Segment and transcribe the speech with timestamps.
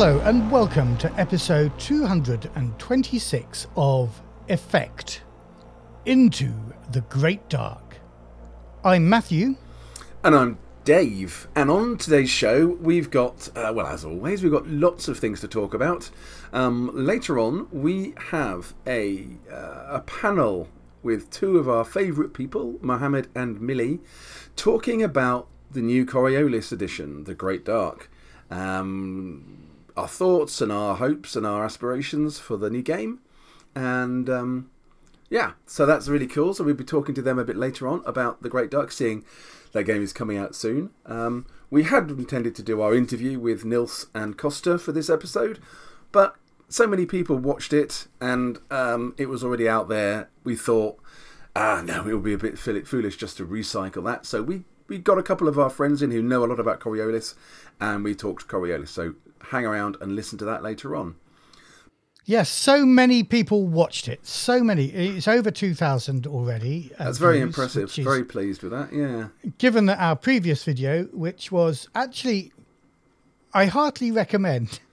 [0.00, 5.22] Hello and welcome to episode 226 of Effekt
[6.06, 6.52] Into
[6.92, 7.96] the Great Dark.
[8.84, 9.56] I'm Matthew.
[10.22, 11.48] And I'm Dave.
[11.56, 15.40] And on today's show, we've got, uh, well, as always, we've got lots of things
[15.40, 16.10] to talk about.
[16.52, 20.68] Um, later on, we have a, uh, a panel
[21.02, 23.98] with two of our favourite people, Mohamed and Millie,
[24.54, 28.08] talking about the new Coriolis edition, The Great Dark.
[28.48, 29.67] Um,
[29.98, 33.18] our thoughts and our hopes and our aspirations for the new game.
[33.74, 34.70] And um,
[35.28, 36.54] yeah, so that's really cool.
[36.54, 39.24] So we'll be talking to them a bit later on about The Great Dark, seeing
[39.72, 40.90] their game is coming out soon.
[41.04, 45.58] Um, we had intended to do our interview with Nils and Kosta for this episode,
[46.12, 46.36] but
[46.68, 50.30] so many people watched it and um, it was already out there.
[50.44, 50.98] We thought,
[51.56, 54.26] ah, no, it would be a bit foolish just to recycle that.
[54.26, 56.78] So we, we got a couple of our friends in who know a lot about
[56.78, 57.34] Coriolis
[57.80, 58.88] and we talked Coriolis.
[58.88, 59.14] So
[59.48, 61.16] hang around and listen to that later on.
[62.24, 64.26] Yes, so many people watched it.
[64.26, 64.86] So many.
[64.88, 66.92] It's over 2,000 already.
[66.98, 67.90] Uh, That's very views, impressive.
[67.92, 68.92] Very pleased with that.
[68.92, 69.28] Yeah.
[69.56, 72.52] Given that our previous video, which was actually,
[73.54, 74.80] I heartily recommend.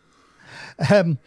[0.91, 1.19] Um,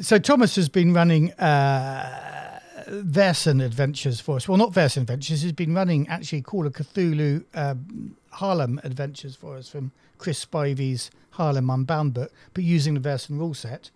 [0.00, 4.48] so Thomas has been running uh, Vaesen Adventures for us.
[4.48, 5.42] Well, not Vaesen Adventures.
[5.42, 11.10] He's been running actually Call of Cthulhu um, Harlem Adventures for us from Chris Spivey's
[11.34, 13.90] Harlem Unbound book, but using the Vaesen rule set.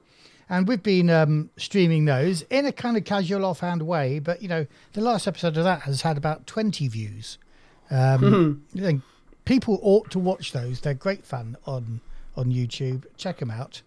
[0.50, 4.18] And we've been um, streaming those in a kind of casual, offhand way.
[4.18, 7.38] But, you know, the last episode of that has had about 20 views.
[7.90, 8.98] Um, mm-hmm.
[9.44, 10.80] People ought to watch those.
[10.80, 12.00] They're great fun on,
[12.36, 13.04] on YouTube.
[13.16, 13.82] Check them out.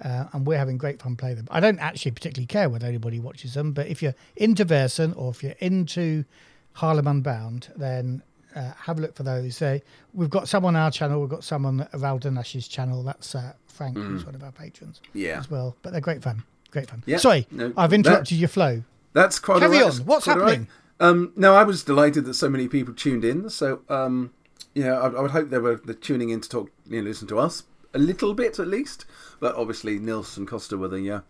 [0.00, 1.48] Uh, and we're having great fun playing them.
[1.50, 5.30] I don't actually particularly care whether anybody watches them, but if you're into Vaesen or
[5.30, 6.24] if you're into
[6.72, 8.22] Harlem Unbound, then
[8.54, 9.60] uh, have a look for those.
[9.60, 9.78] Uh,
[10.12, 11.20] we've got some on our channel.
[11.20, 13.02] We've got some on Raldonash's channel.
[13.02, 14.06] That's uh, Frank, mm.
[14.06, 15.76] who's one of our patrons, yeah, as well.
[15.82, 16.42] But they're great fun.
[16.70, 17.02] Great fun.
[17.06, 18.82] Yeah, Sorry, no, I've interrupted that, your flow.
[19.12, 19.60] That's quite.
[19.60, 19.92] Carry right.
[19.92, 20.06] on.
[20.06, 20.68] What's happening?
[21.00, 21.08] Right.
[21.08, 23.50] Um, no, I was delighted that so many people tuned in.
[23.50, 24.32] So, um,
[24.76, 27.38] know, I, I, would hope they were tuning in to talk, you know, listen to
[27.38, 29.04] us a little bit at least.
[29.40, 31.20] But obviously, Nils and Kosta were the uh,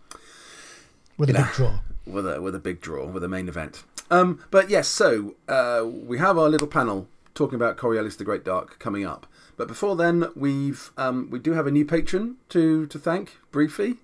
[1.16, 1.80] with a big draw.
[2.06, 3.84] With a with a big draw, with a main event.
[4.10, 8.44] Um, but yes, so uh, we have our little panel talking about Coriolis the Great
[8.44, 9.26] Dark coming up.
[9.56, 13.96] But before then, we've um, we do have a new patron to to thank briefly.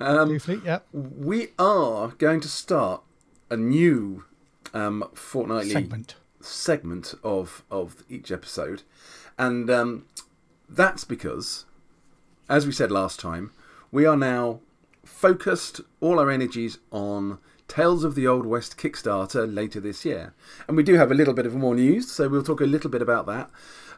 [0.00, 0.80] Um, briefly, yeah.
[0.92, 3.02] We are going to start
[3.50, 4.24] a new
[4.74, 8.82] um, fortnightly segment segment of of each episode,
[9.38, 10.06] and um,
[10.68, 11.66] that's because
[12.48, 13.52] as we said last time,
[13.90, 14.60] we are now
[15.04, 17.38] focused all our energies on
[17.72, 20.34] Tales of the Old West Kickstarter later this year.
[20.68, 22.90] And we do have a little bit of more news, so we'll talk a little
[22.90, 23.48] bit about that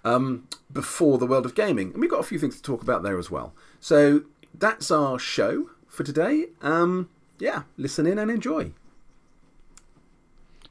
[0.05, 1.91] um, before the world of gaming.
[1.91, 3.53] And we've got a few things to talk about there as well.
[3.81, 4.23] So
[4.57, 6.47] that's our show for today.
[6.63, 7.09] Um,
[7.41, 8.71] yeah, listen in and enjoy.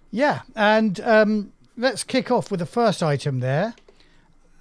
[0.09, 3.75] Yeah, and um, let's kick off with the first item there.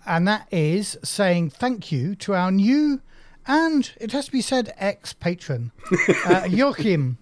[0.04, 3.02] And that is saying thank you to our new
[3.46, 5.70] and it has to be said ex patron,
[6.26, 7.18] uh, Joachim.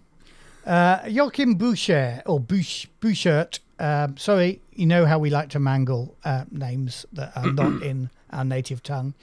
[0.66, 6.14] Uh, Joachim Boucher, or Bouch, Bouchert, um, sorry, you know how we like to mangle
[6.24, 9.14] uh, names that are not in our native tongue.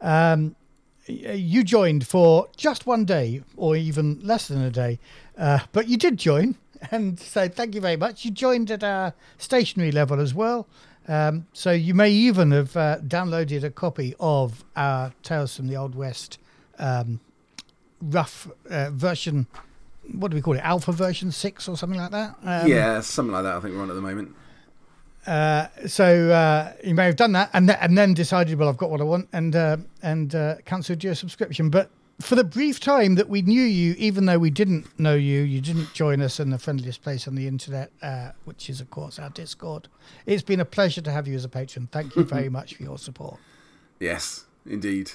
[0.00, 0.56] Um,
[1.06, 4.98] you joined for just one day, or even less than a day,
[5.38, 6.56] uh, but you did join,
[6.90, 8.24] and so thank you very much.
[8.24, 10.66] You joined at our stationary level as well.
[11.08, 15.76] Um, so you may even have uh, downloaded a copy of our Tales from the
[15.76, 16.38] Old West
[16.78, 17.20] um,
[18.00, 19.46] rough uh, version.
[20.12, 20.60] What do we call it?
[20.60, 22.36] Alpha version six or something like that.
[22.42, 23.56] Um, yeah, something like that.
[23.56, 24.34] I think we're on at the moment.
[25.26, 28.76] Uh, so uh, you may have done that, and th- and then decided, well, I've
[28.76, 31.68] got what I want, and uh, and uh, cancelled your subscription.
[31.68, 35.42] But for the brief time that we knew you, even though we didn't know you,
[35.42, 38.90] you didn't join us in the friendliest place on the internet, uh, which is of
[38.90, 39.88] course our Discord.
[40.26, 41.88] It's been a pleasure to have you as a patron.
[41.90, 43.38] Thank you very much for your support.
[43.98, 45.10] Yes, indeed.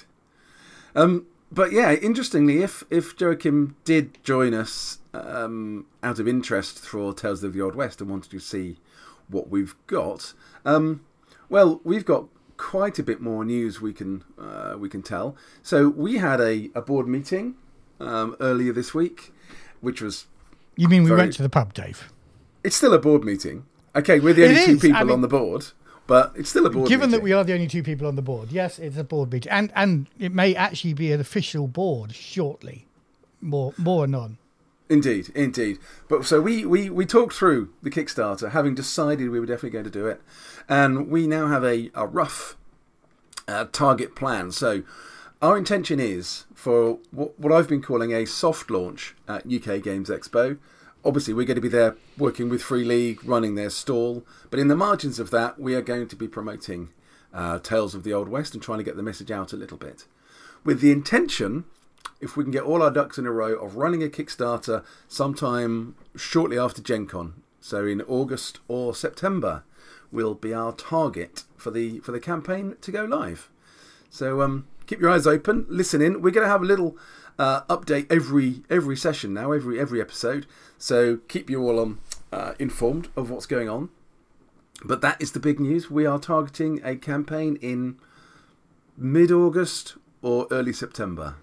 [0.94, 7.12] Um, but yeah, interestingly, if if Joachim did join us um, out of interest for
[7.12, 8.78] Tales of the Old West and wanted to see
[9.28, 10.32] what we've got,
[10.64, 11.02] um,
[11.48, 12.26] well, we've got
[12.56, 15.36] quite a bit more news we can uh, we can tell.
[15.62, 17.56] So we had a, a board meeting
[18.00, 19.32] um, earlier this week,
[19.80, 20.26] which was.
[20.76, 21.20] You mean we very...
[21.20, 22.10] went to the pub, Dave?
[22.64, 23.66] It's still a board meeting.
[23.94, 25.12] Okay, we're the only two people I mean...
[25.12, 25.66] on the board.
[26.12, 26.90] But it's still a board.
[26.90, 27.20] Given meeting.
[27.20, 29.50] that we are the only two people on the board, yes, it's a board meeting,
[29.50, 32.86] and and it may actually be an official board shortly.
[33.40, 34.36] More more anon.
[34.90, 35.78] Indeed, indeed.
[36.10, 39.86] But so we, we, we talked through the Kickstarter, having decided we were definitely going
[39.86, 40.20] to do it,
[40.68, 42.58] and we now have a, a rough
[43.48, 44.52] uh, target plan.
[44.52, 44.82] So
[45.40, 50.10] our intention is for what, what I've been calling a soft launch at UK Games
[50.10, 50.58] Expo.
[51.04, 54.68] Obviously, we're going to be there working with Free League, running their stall, but in
[54.68, 56.90] the margins of that, we are going to be promoting
[57.34, 59.76] uh, Tales of the Old West and trying to get the message out a little
[59.78, 60.06] bit.
[60.64, 61.64] With the intention,
[62.20, 65.96] if we can get all our ducks in a row, of running a Kickstarter sometime
[66.14, 67.42] shortly after Gen Con.
[67.60, 69.64] So in August or September
[70.12, 73.48] will be our target for the for the campaign to go live.
[74.10, 76.22] So um, keep your eyes open, listen in.
[76.22, 76.96] We're going to have a little
[77.38, 80.46] uh, update every every session now, every every episode.
[80.78, 82.00] So keep you all um,
[82.32, 83.90] uh, informed of what's going on.
[84.84, 85.90] But that is the big news.
[85.90, 87.98] We are targeting a campaign in
[88.96, 91.36] mid August or early September.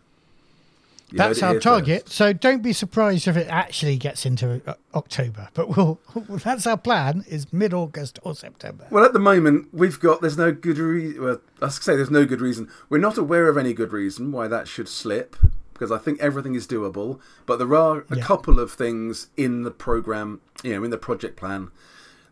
[1.12, 2.04] You That's our target.
[2.04, 2.16] First.
[2.16, 5.50] So don't be surprised if it actually gets into uh, October.
[5.56, 6.00] But we'll,
[6.44, 8.86] that's our plan: is mid August or September.
[8.92, 11.24] Well, at the moment, we've got there's no good reason.
[11.24, 12.70] Well, I say there's no good reason.
[12.90, 15.36] We're not aware of any good reason why that should slip
[15.80, 17.20] because I think everything is doable.
[17.46, 18.24] But there are a yeah.
[18.24, 21.72] couple of things in the program, you know, in the project plan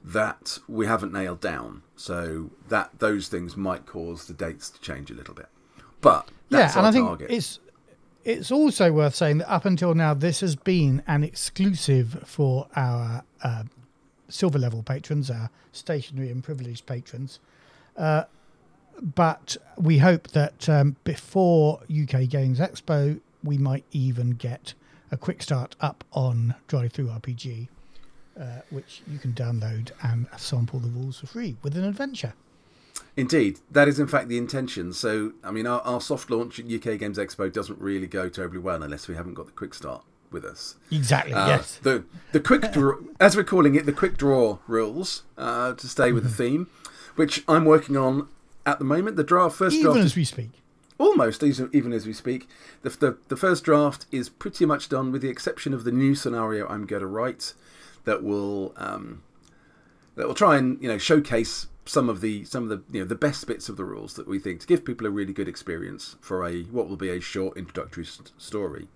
[0.04, 1.84] that we haven't nailed down.
[1.96, 5.48] So that those things might cause the dates to change a little bit.
[6.02, 7.60] But yeah, and I think it's
[8.26, 13.24] it's also worth saying that up until now, this has been an exclusive for our
[13.42, 13.64] uh,
[14.28, 17.40] silver level patrons, our stationary and privileged patrons.
[17.96, 18.24] Uh,
[19.02, 24.74] but we hope that um, before UK Games Expo, we might even get
[25.12, 27.70] a quick start up on DriveThruRPG,
[28.40, 32.34] uh, which you can download and sample the rules for free with an adventure.
[33.16, 34.94] Indeed, that is in fact the intention.
[34.94, 38.60] So, I mean, our, our soft launch at UK Games Expo doesn't really go terribly
[38.60, 40.76] well unless we haven't got the quick start with us.
[40.92, 41.34] Exactly.
[41.34, 41.80] Uh, yes.
[41.82, 42.04] The
[42.34, 46.24] the quick draw, as we're calling it, the quick draw rules uh, to stay with
[46.24, 46.32] mm-hmm.
[46.32, 46.68] the theme,
[47.16, 48.28] which I'm working on
[48.66, 49.16] at the moment.
[49.16, 50.52] The draft first even draft as we speak.
[51.00, 52.50] Almost even as we speak.
[52.82, 56.16] The, the the first draft is pretty much done, with the exception of the new
[56.16, 57.54] scenario I'm going to write
[58.06, 59.22] that will um,
[60.16, 63.08] that will try and you know showcase some of the some of the you know
[63.08, 65.48] the best bits of the rules that we think to give people a really good
[65.48, 68.88] experience for a what will be a short introductory st- story.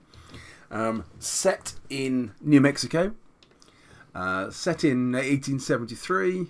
[0.71, 3.13] Um, set in New Mexico,
[4.15, 6.47] uh, set in 1873,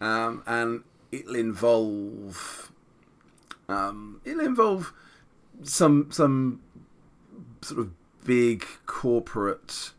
[0.00, 0.82] um, and
[1.12, 2.72] it'll involve
[3.68, 4.92] um, it'll involve
[5.62, 6.60] some some
[7.62, 7.90] sort of
[8.24, 9.92] big corporate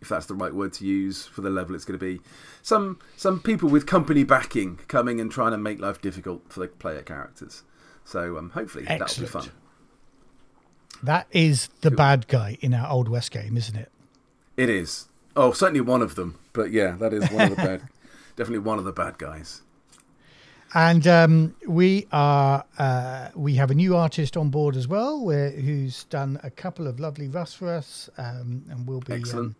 [0.00, 2.20] if that's the right word to use for the level it's going to be.
[2.62, 6.68] Some some people with company backing coming and trying to make life difficult for the
[6.68, 7.62] player characters.
[8.04, 9.30] So um, hopefully Excellent.
[9.32, 9.56] that'll be fun.
[11.02, 13.90] That is the bad guy in our Old West game, isn't it?
[14.56, 15.08] It is.
[15.34, 16.38] Oh, certainly one of them.
[16.52, 17.82] But yeah, that is one of the bad.
[18.36, 19.62] Definitely one of the bad guys.
[20.72, 26.04] And um, we are uh, we have a new artist on board as well, who's
[26.04, 29.56] done a couple of lovely rusts for us, um, and will be um,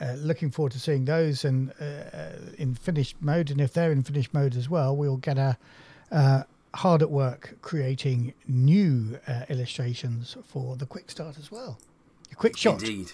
[0.00, 3.50] uh, looking forward to seeing those and uh, uh, in finished mode.
[3.50, 5.58] And if they're in finished mode as well, we'll get a
[6.12, 6.44] uh,
[6.74, 11.78] hard at work creating new uh, illustrations for the quick start as well.
[12.30, 12.82] A quick shot.
[12.82, 13.12] Indeed.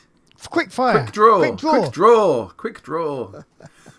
[0.50, 1.00] Quick fire.
[1.00, 1.38] Quick draw.
[1.38, 1.80] Quick draw.
[1.80, 2.48] Quick draw.
[2.48, 3.42] Quick draw.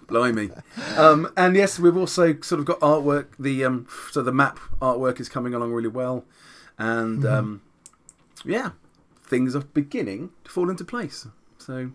[0.07, 0.51] Blimey.
[0.95, 3.27] Um, and yes, we've also sort of got artwork.
[3.37, 6.25] The um, so the map artwork is coming along really well,
[6.77, 7.33] and mm-hmm.
[7.33, 7.61] um,
[8.45, 8.71] yeah,
[9.23, 11.27] things are beginning to fall into place.
[11.57, 11.91] So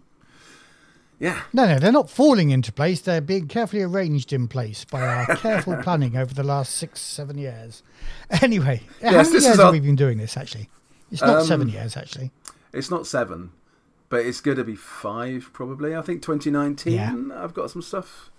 [1.22, 1.42] yeah.
[1.52, 3.00] No, no, they're not falling into place.
[3.00, 7.38] They're being carefully arranged in place by our careful planning over the last six, seven
[7.38, 7.84] years.
[8.42, 9.66] Anyway, yes, how many years our...
[9.66, 10.68] have we been doing this, actually?
[11.12, 12.32] It's not um, seven years, actually.
[12.72, 13.52] It's not seven,
[14.12, 15.96] but it's going to be five, probably.
[15.96, 17.14] I think 2019, yeah.
[17.34, 18.30] I've got some stuff.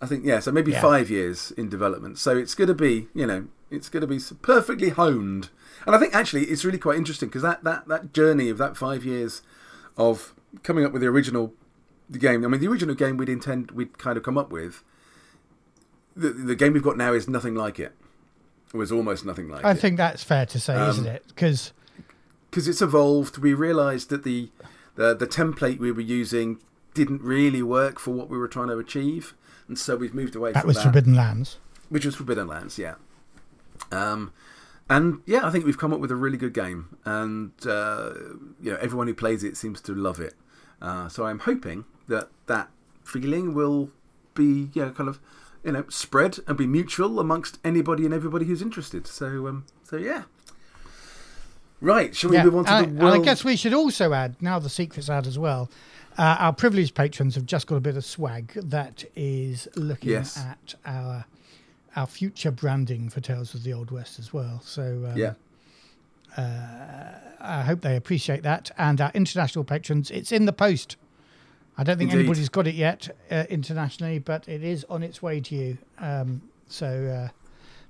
[0.00, 0.80] I think, yeah, so maybe yeah.
[0.80, 2.16] five years in development.
[2.20, 5.50] So it's going to be, you know, it's going to be perfectly honed.
[5.84, 8.76] And I think actually it's really quite interesting because that, that, that journey of that
[8.76, 9.42] five years
[9.96, 11.52] of coming up with the original
[12.08, 12.44] the game.
[12.44, 14.84] I mean, the original game we'd intend we'd kind of come up with.
[16.14, 17.96] The the game we've got now is nothing like it.
[18.72, 19.78] It was almost nothing like I it.
[19.78, 21.24] think that's fair to say, um, isn't it?
[21.26, 21.72] Because
[22.52, 23.38] because it's evolved.
[23.38, 24.50] We realised that the,
[24.94, 26.58] the the template we were using
[26.92, 29.34] didn't really work for what we were trying to achieve,
[29.66, 30.52] and so we've moved away.
[30.52, 32.96] That from was that, Forbidden Lands, which was Forbidden Lands, yeah.
[33.90, 34.34] Um,
[34.90, 38.12] and yeah, I think we've come up with a really good game, and uh,
[38.60, 40.34] you know everyone who plays it seems to love it.
[40.82, 42.68] Uh, so I'm hoping that that
[43.02, 43.90] feeling will
[44.34, 45.20] be yeah kind of
[45.64, 49.06] you know spread and be mutual amongst anybody and everybody who's interested.
[49.06, 50.24] So um, so yeah.
[51.82, 53.20] Right, shall we yeah, move on to and, the world?
[53.20, 55.68] I guess we should also add now the secret's out as well.
[56.16, 60.38] Uh, our privileged patrons have just got a bit of swag that is looking yes.
[60.38, 61.24] at our
[61.96, 64.60] our future branding for Tales of the Old West as well.
[64.64, 65.34] So um, yeah,
[66.36, 68.70] uh, I hope they appreciate that.
[68.78, 70.96] And our international patrons, it's in the post.
[71.76, 72.24] I don't think Indeed.
[72.26, 75.78] anybody's got it yet uh, internationally, but it is on its way to you.
[75.98, 77.32] Um, so, uh,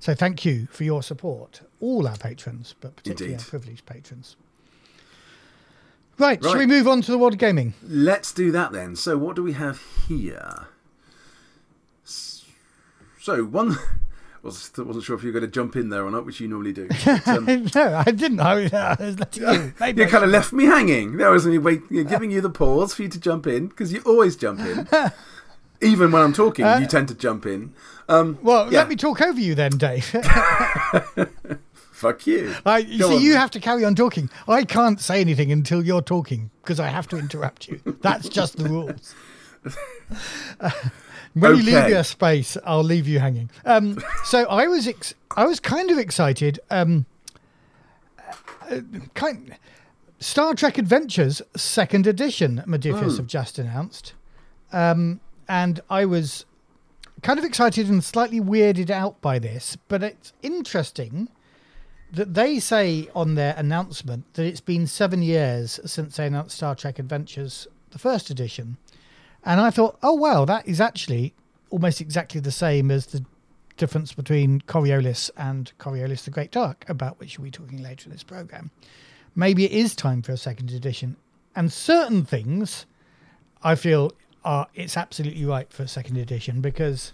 [0.03, 3.45] so thank you for your support, all our patrons, but particularly Indeed.
[3.45, 4.35] our privileged patrons.
[6.19, 7.75] Right, shall we move on to the world of gaming?
[7.85, 8.97] Let's do that then.
[8.97, 10.67] So, what do we have here?
[12.05, 13.77] So, one.
[14.43, 16.49] Was, wasn't sure if you were going to jump in there or not, which you
[16.49, 16.89] normally do.
[16.89, 18.41] But, um, no, I didn't.
[18.41, 19.73] I was, I was letting you.
[19.81, 21.17] Maybe you I kind of left me hanging.
[21.17, 24.03] There was me wait, giving you the pause for you to jump in because you
[24.05, 24.89] always jump in.
[25.83, 27.75] Even when I'm talking, you tend to jump in.
[28.09, 28.79] Um, Well, yeah.
[28.81, 30.05] let me talk over you then, Dave.
[31.93, 32.55] fuck you.
[32.67, 33.23] I, you Go see, on.
[33.23, 34.31] you have to carry on talking.
[34.49, 37.81] I can't say anything until you're talking because I have to interrupt you.
[38.01, 39.15] That's just the rules.
[40.61, 40.71] Uh,
[41.35, 43.49] when you leave your space, I'll leave you hanging.
[43.65, 46.61] Um, so I was, ex- I was kind of excited.
[46.71, 47.07] Um,
[48.71, 48.81] uh,
[49.15, 49.57] kind,
[50.21, 54.13] Star Trek Adventures Second Edition, Modiphius have just announced,
[54.73, 56.45] um, and I was
[57.23, 59.77] kind of excited and slightly weirded out by this.
[59.89, 61.29] But it's interesting
[62.13, 66.75] that they say on their announcement that it's been seven years since they announced Star
[66.75, 68.77] Trek Adventures, the first edition.
[69.45, 71.35] And I thought, oh, wow, that is actually
[71.71, 73.25] almost exactly the same as the
[73.77, 78.13] difference between Coriolis and Coriolis the Great Dark, about which we'll be talking later in
[78.13, 78.71] this program.
[79.35, 81.17] Maybe it is time for a second edition.
[81.57, 82.85] And certain things
[83.63, 84.13] I feel
[84.45, 87.13] are it's absolutely right for a second edition because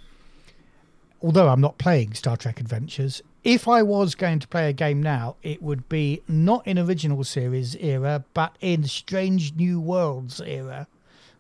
[1.23, 5.03] although I'm not playing Star Trek Adventures, if I was going to play a game
[5.03, 10.87] now, it would be not in original series era, but in Strange New Worlds era,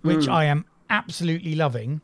[0.03, 0.33] which hmm.
[0.33, 2.01] I am absolutely loving.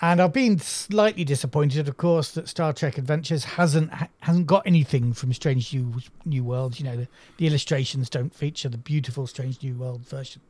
[0.00, 4.66] And I've been slightly disappointed, of course, that Star Trek Adventures hasn't ha- hasn't got
[4.66, 5.94] anything from Strange New
[6.24, 6.80] New Worlds.
[6.80, 10.42] You know, the, the illustrations don't feature the beautiful Strange New World version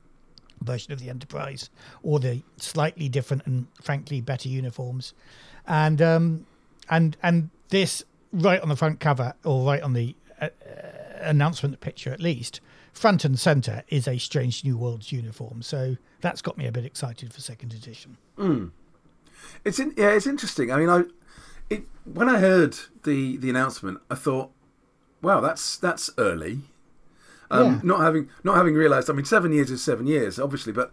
[0.62, 1.70] version of the Enterprise,
[2.02, 5.14] or the slightly different and frankly better uniforms,
[5.66, 6.46] and um,
[6.88, 10.48] and and this right on the front cover or right on the uh, uh,
[11.20, 12.60] announcement picture at least,
[12.92, 15.62] front and center is a Strange New Worlds uniform.
[15.62, 18.16] So that's got me a bit excited for second edition.
[19.64, 20.72] It's in, yeah, it's interesting.
[20.72, 21.04] I mean, I
[21.70, 24.50] it when I heard the the announcement, I thought,
[25.20, 26.60] wow, that's that's early.
[27.52, 27.80] Um, Yeah.
[27.84, 30.90] Not having not having realised, I mean, seven years is seven years, obviously, but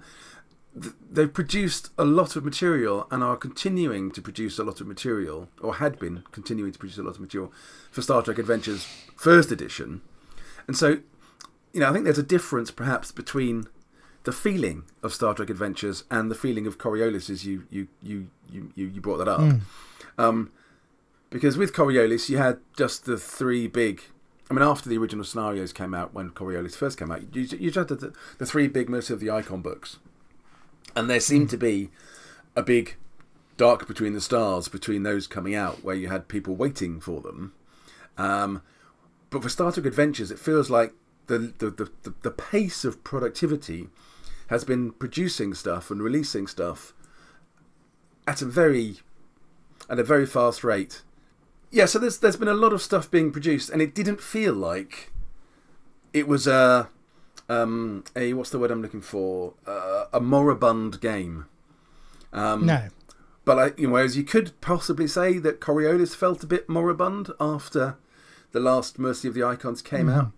[0.79, 4.87] th- they've produced a lot of material and are continuing to produce a lot of
[4.87, 7.51] material, or had been continuing to produce a lot of material
[7.91, 8.85] for Star Trek Adventures
[9.15, 10.01] First Edition,
[10.67, 10.99] and so
[11.73, 13.67] you know, I think there's a difference perhaps between
[14.23, 18.27] the feeling of Star Trek Adventures and the feeling of Coriolis as you you you
[18.51, 19.41] you, you you brought that up.
[20.17, 20.51] Um,
[21.29, 24.01] because with Coriolis you had just the three big
[24.49, 27.71] I mean after the original scenarios came out when Coriolis first came out, you, you
[27.71, 29.97] just had the, the three big Mercy of the Icon books.
[30.95, 31.91] And there seemed to be
[32.55, 32.95] a big
[33.57, 37.53] dark between the stars between those coming out where you had people waiting for them.
[38.17, 38.61] Um,
[39.29, 40.93] but for Star Trek Adventures, it feels like
[41.27, 43.89] the, the, the, the, the pace of productivity
[44.47, 46.93] has been producing stuff and releasing stuff
[48.27, 48.97] at a very
[49.89, 51.01] at a very fast rate.
[51.71, 54.53] Yeah, so there's there's been a lot of stuff being produced, and it didn't feel
[54.53, 55.11] like
[56.13, 56.89] it was a
[57.47, 61.45] um, a what's the word I'm looking for uh, a moribund game.
[62.33, 62.87] Um, no,
[63.45, 67.31] but I, you know, whereas you could possibly say that Coriolis felt a bit moribund
[67.39, 67.97] after
[68.51, 70.31] the last Mercy of the Icons came out.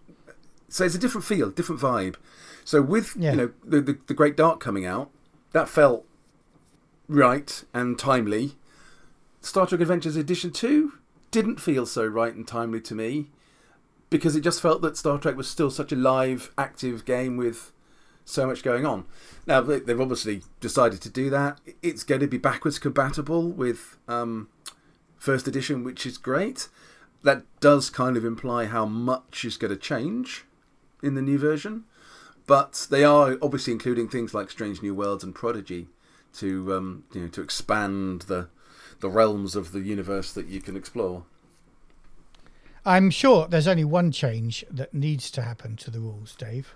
[0.67, 2.15] So it's a different feel, different vibe.
[2.63, 3.31] So with Yeah.
[3.31, 5.09] you know the, the the Great Dark coming out,
[5.53, 6.05] that felt
[7.07, 8.55] right and timely.
[9.41, 10.93] Star Trek Adventures Edition Two
[11.31, 13.29] didn't feel so right and timely to me
[14.09, 17.71] because it just felt that Star Trek was still such a live, active game with
[18.25, 19.05] so much going on.
[19.47, 21.59] Now they- they've obviously decided to do that.
[21.81, 24.49] It's going to be backwards compatible with um,
[25.17, 26.67] first edition, which is great.
[27.23, 30.45] That does kind of imply how much is going to change
[31.03, 31.85] in the new version,
[32.47, 35.87] but they are obviously including things like Strange New Worlds and Prodigy
[36.33, 38.47] to um, you know to expand the
[39.01, 41.25] the realms of the universe that you can explore.
[42.85, 46.75] I'm sure there's only one change that needs to happen to the rules, Dave.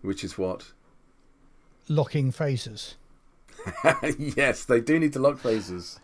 [0.00, 0.72] Which is what?
[1.88, 2.94] Locking phases.
[4.18, 5.98] yes, they do need to lock phases.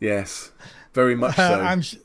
[0.00, 0.52] yes,
[0.92, 1.42] very much so.
[1.42, 1.82] Uh, I'm.
[1.82, 1.96] sh-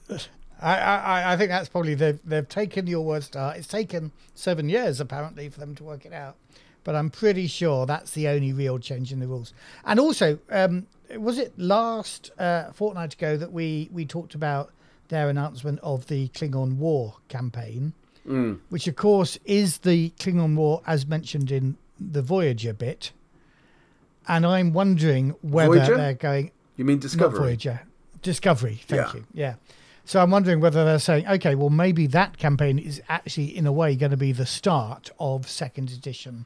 [0.61, 3.53] I, I, I think that's probably they've they've taken your word star.
[3.55, 6.37] It's taken seven years apparently for them to work it out,
[6.83, 9.53] but I'm pretty sure that's the only real change in the rules.
[9.83, 10.87] And also, um,
[11.17, 14.71] was it last uh, fortnight ago that we we talked about
[15.09, 17.93] their announcement of the Klingon War campaign?
[18.27, 18.57] Mm.
[18.69, 23.11] which of course is the Klingon War as mentioned in the Voyager bit.
[24.27, 25.95] And I'm wondering whether Voyager?
[25.97, 27.37] they're going You mean Discovery?
[27.39, 27.81] Voyager,
[28.23, 28.81] Discovery.
[28.87, 29.13] Thank Yeah.
[29.13, 29.25] you.
[29.31, 29.53] Yeah.
[30.05, 33.71] So I'm wondering whether they're saying, okay, well maybe that campaign is actually in a
[33.71, 36.45] way going to be the start of second edition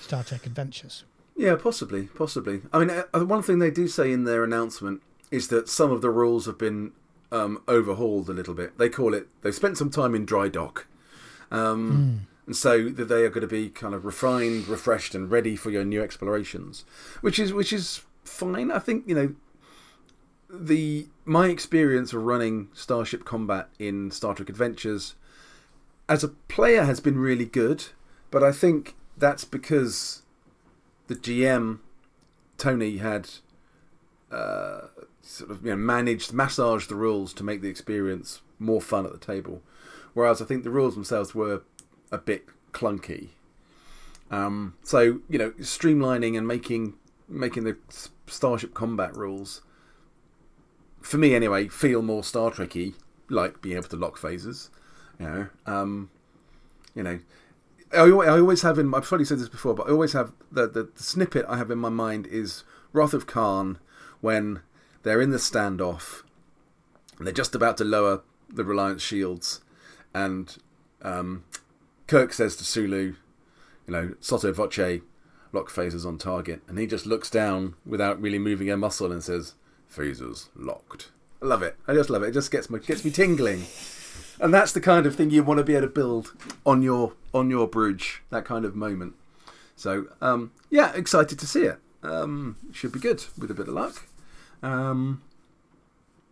[0.00, 1.02] Star Trek Adventures.
[1.38, 2.62] Yeah, possibly, possibly.
[2.72, 6.02] I mean, uh, one thing they do say in their announcement is that some of
[6.02, 6.90] the rules have been
[7.30, 8.76] um, overhauled a little bit.
[8.76, 9.28] They call it.
[9.42, 10.88] They've spent some time in dry dock,
[11.52, 15.54] um, and so that they are going to be kind of refined, refreshed, and ready
[15.54, 16.84] for your new explorations,
[17.20, 18.72] which is which is fine.
[18.72, 19.34] I think you know
[20.50, 25.14] the my experience of running Starship Combat in Star Trek Adventures
[26.08, 27.84] as a player has been really good,
[28.32, 30.22] but I think that's because
[31.08, 31.80] the GM
[32.56, 33.28] Tony had
[34.30, 34.82] uh,
[35.22, 39.12] sort of you know managed massaged the rules to make the experience more fun at
[39.12, 39.62] the table,
[40.14, 41.62] whereas I think the rules themselves were
[42.12, 43.28] a bit clunky.
[44.30, 46.94] Um, so you know, streamlining and making
[47.28, 47.76] making the
[48.26, 49.62] Starship combat rules,
[51.00, 52.94] for me anyway, feel more Star Trekky,
[53.30, 54.70] like being able to lock phases.
[55.18, 56.10] You know, um,
[56.94, 57.20] you know,
[57.92, 58.92] I, I always have in.
[58.94, 61.70] I've probably said this before, but I always have the, the the snippet I have
[61.70, 63.78] in my mind is Wrath of Khan
[64.20, 64.60] when
[65.02, 66.22] they're in the standoff
[67.18, 69.60] and they're just about to lower the Reliant's shields,
[70.14, 70.56] and
[71.02, 71.44] um,
[72.06, 73.14] Kirk says to Sulu,
[73.86, 75.00] you know, sotto voce,
[75.52, 79.22] lock phasers on target, and he just looks down without really moving a muscle and
[79.22, 79.54] says,
[79.92, 81.10] "Phasers locked."
[81.42, 81.76] I love it.
[81.86, 82.28] I just love it.
[82.28, 83.64] It just gets me gets me tingling.
[84.40, 86.32] And that's the kind of thing you want to be able to build
[86.64, 88.22] on your on your bridge.
[88.30, 89.14] That kind of moment.
[89.76, 91.78] So um, yeah, excited to see it.
[92.02, 94.06] Um, should be good with a bit of luck.
[94.62, 95.22] Um,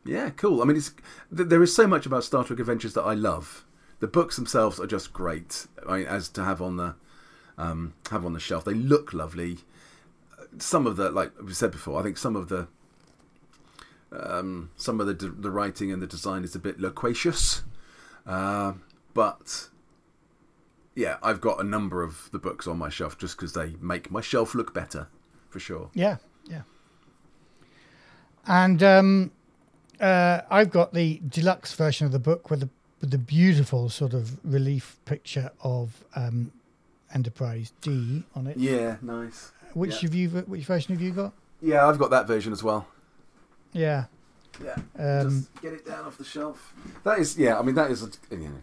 [0.05, 0.63] yeah, cool.
[0.63, 0.93] I mean, it's
[1.35, 3.65] th- there is so much about Star Trek Adventures that I love.
[3.99, 5.67] The books themselves are just great.
[5.87, 6.95] I mean, as to have on the
[7.59, 9.59] um, have on the shelf, they look lovely.
[10.59, 12.69] Some of the, like we said before, I think some of the
[14.13, 17.63] um, some of the the writing and the design is a bit loquacious,
[18.27, 18.73] uh,
[19.15, 19.69] but
[20.95, 24.11] yeah, I've got a number of the books on my shelf just because they make
[24.11, 25.09] my shelf look better,
[25.51, 25.91] for sure.
[25.95, 26.17] Yeah,
[26.49, 26.63] yeah.
[28.47, 29.31] And um,
[30.01, 32.69] uh, I've got the deluxe version of the book with the
[33.01, 36.51] with the beautiful sort of relief picture of um,
[37.13, 38.57] Enterprise D on it.
[38.57, 39.53] Yeah, nice.
[39.75, 40.01] Which yeah.
[40.01, 40.29] have you?
[40.29, 41.33] Which version have you got?
[41.61, 42.87] Yeah, I've got that version as well.
[43.73, 44.07] Yeah.
[44.65, 44.77] Yeah.
[44.99, 46.73] Um, Just get it down off the shelf.
[47.05, 47.59] That is, yeah.
[47.59, 48.63] I mean, that is, a, you know,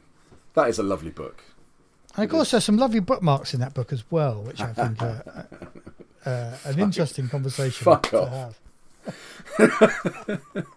[0.54, 1.44] that is a lovely book.
[2.16, 5.02] And of course, there's some lovely bookmarks in that book as well, which I think
[5.02, 5.48] are
[6.26, 8.60] uh, uh, an interesting conversation fuck to off.
[9.60, 10.44] have.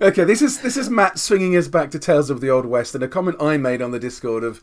[0.00, 2.92] Okay, this is this is Matt swinging us back to Tales of the Old West,
[2.96, 4.60] and a comment I made on the Discord of,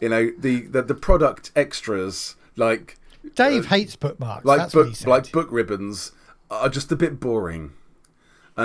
[0.00, 2.98] you know, the the, the product extras like
[3.36, 4.44] Dave hates bookmarks.
[4.44, 5.08] like That's what he book said.
[5.08, 6.10] like book ribbons
[6.50, 7.70] are just a bit boring.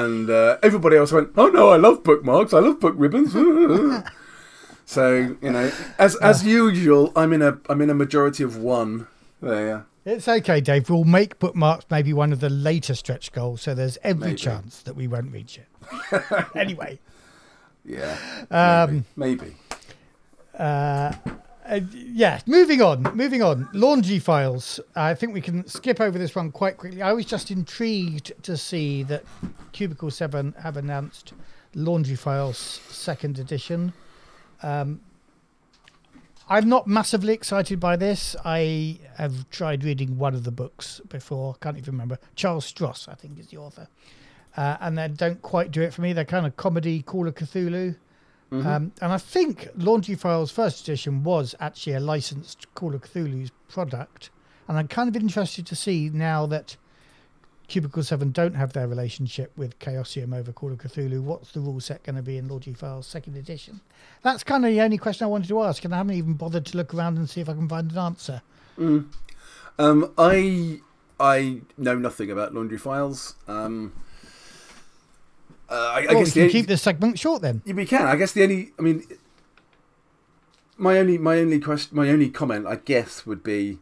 [0.04, 2.54] And uh, everybody else went, "Oh no, I love bookmarks.
[2.54, 3.32] I love book ribbons."
[4.86, 9.08] so you know, as as usual, I'm in a I'm in a majority of one.
[9.42, 10.90] There, It's okay, Dave.
[10.90, 14.38] We'll make bookmarks maybe one of the later stretch goals, so there's every Maybe.
[14.38, 15.68] chance that we won't reach it.
[16.56, 17.00] anyway,
[17.86, 18.18] yeah,
[18.50, 19.46] Um, maybe.
[19.46, 19.56] maybe.
[20.58, 21.14] uh,
[21.68, 23.68] uh, yeah, moving on, moving on.
[23.74, 24.80] Laundry files.
[24.96, 27.02] I think we can skip over this one quite quickly.
[27.02, 29.24] I was just intrigued to see that
[29.72, 31.34] Cubicle 7 have announced
[31.74, 33.94] Laundry Files second edition.
[34.62, 35.02] Um,
[36.48, 38.36] I'm not massively excited by this.
[38.46, 41.56] I have tried reading one of the books before.
[41.62, 42.20] Can't even remember.
[42.36, 43.88] Charles Stross, I think, is the author.
[44.56, 46.14] Uh, and they don't quite do it for me.
[46.14, 47.96] They're kind of comedy, Call of Cthulhu.
[48.52, 53.52] Um, and I think Laundry Files First Edition was actually a licensed Call of Cthulhu's
[53.68, 54.30] product.
[54.68, 56.78] And I'm kind of interested to see now that
[57.68, 61.80] Cubicle 7 don't have their relationship with Chaosium over Call of Cthulhu, what's the rule
[61.80, 63.82] set going to be in Laundry Files Second Edition?
[64.22, 66.66] That's kind of the only question I wanted to ask, and I haven't even bothered
[66.68, 68.42] to look around and see if I can find an answer.
[69.80, 70.82] Um, I
[71.20, 73.36] I know nothing about laundry files.
[73.48, 73.94] Um,
[75.70, 77.62] uh, I, I well, we guess the can only- keep this segment short then.
[77.66, 78.06] Yeah, we can.
[78.06, 79.04] I guess the only, I mean,
[80.78, 83.80] my only, my only question, my only comment, I guess, would be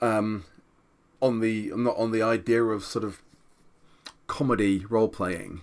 [0.00, 0.44] um,
[1.20, 3.22] on the, not on the idea of sort of
[4.26, 5.62] comedy role playing.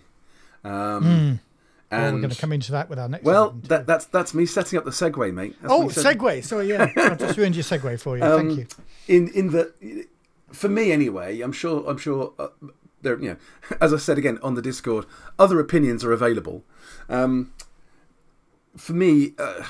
[0.64, 1.40] Um,
[1.92, 4.34] Well, and we're going to come into that with our next well, that, that's that's
[4.34, 5.56] me setting up the segue, mate.
[5.62, 6.44] That's Oh, segue.
[6.44, 6.88] Sorry, yeah.
[6.98, 8.24] I just ruined your segue for you.
[8.24, 8.68] Um, Thank you.
[9.08, 10.08] in in the
[10.52, 12.48] for me anyway i'm sure i'm sure uh,
[13.04, 13.38] there you know
[13.82, 15.06] as i said again on the discord
[15.38, 16.64] other opinions are available
[17.10, 17.54] um
[18.76, 19.64] for me uh,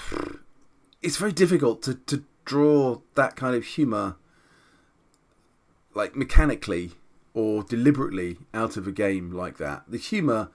[1.01, 4.15] it's very difficult to, to draw that kind of humour
[5.93, 6.91] like mechanically
[7.33, 9.83] or deliberately out of a game like that.
[9.87, 10.49] The humour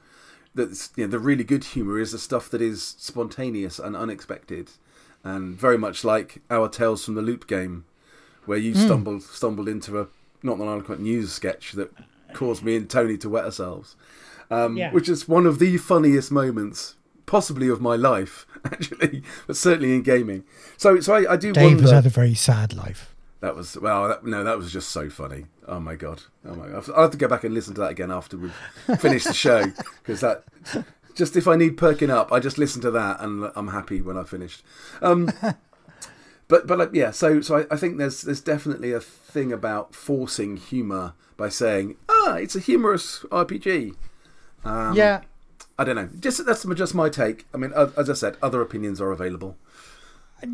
[0.54, 4.70] that's you know, the really good humour is the stuff that is spontaneous and unexpected,
[5.22, 7.84] and very much like our Tales from the Loop game,
[8.46, 8.84] where you mm.
[8.84, 10.08] stumbled stumbled into a
[10.42, 11.92] not an eloquent news sketch that
[12.34, 13.96] caused me and Tony to wet ourselves,
[14.50, 14.92] um, yeah.
[14.92, 16.94] which is one of the funniest moments
[17.26, 20.44] possibly of my life, actually, but certainly in gaming.
[20.76, 21.52] So, so I, I do.
[21.52, 23.14] Dave wonder, has had a very sad life.
[23.40, 25.46] That was well, that, no, that was just so funny.
[25.68, 26.68] Oh my god, oh my!
[26.68, 26.88] God.
[26.94, 28.54] I'll have to go back and listen to that again after we've
[28.98, 29.64] finished the show
[30.02, 30.44] because that
[31.14, 34.16] just if I need perking up, I just listen to that and I'm happy when
[34.16, 34.62] I finished.
[35.02, 35.30] Um,
[36.48, 39.94] but but like, yeah, so so I, I, think there's there's definitely a thing about
[39.94, 43.94] forcing humour by saying ah, it's a humorous RPG.
[44.64, 45.22] Um, yeah,
[45.78, 46.08] I don't know.
[46.18, 47.46] Just that's just my take.
[47.52, 49.56] I mean, as I said, other opinions are available.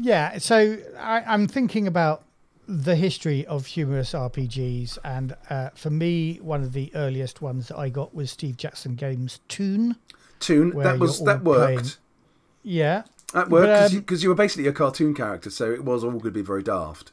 [0.00, 2.24] Yeah, so I, I'm thinking about
[2.66, 7.78] the history of humorous RPGs, and uh, for me, one of the earliest ones that
[7.78, 9.96] I got was Steve Jackson Games Toon.
[10.40, 11.74] Toon that was that worked.
[11.74, 11.90] Playing,
[12.62, 13.02] yeah,
[13.34, 16.12] that worked because um, you, you, were basically a cartoon character, so it was all
[16.12, 17.10] going to be very daft,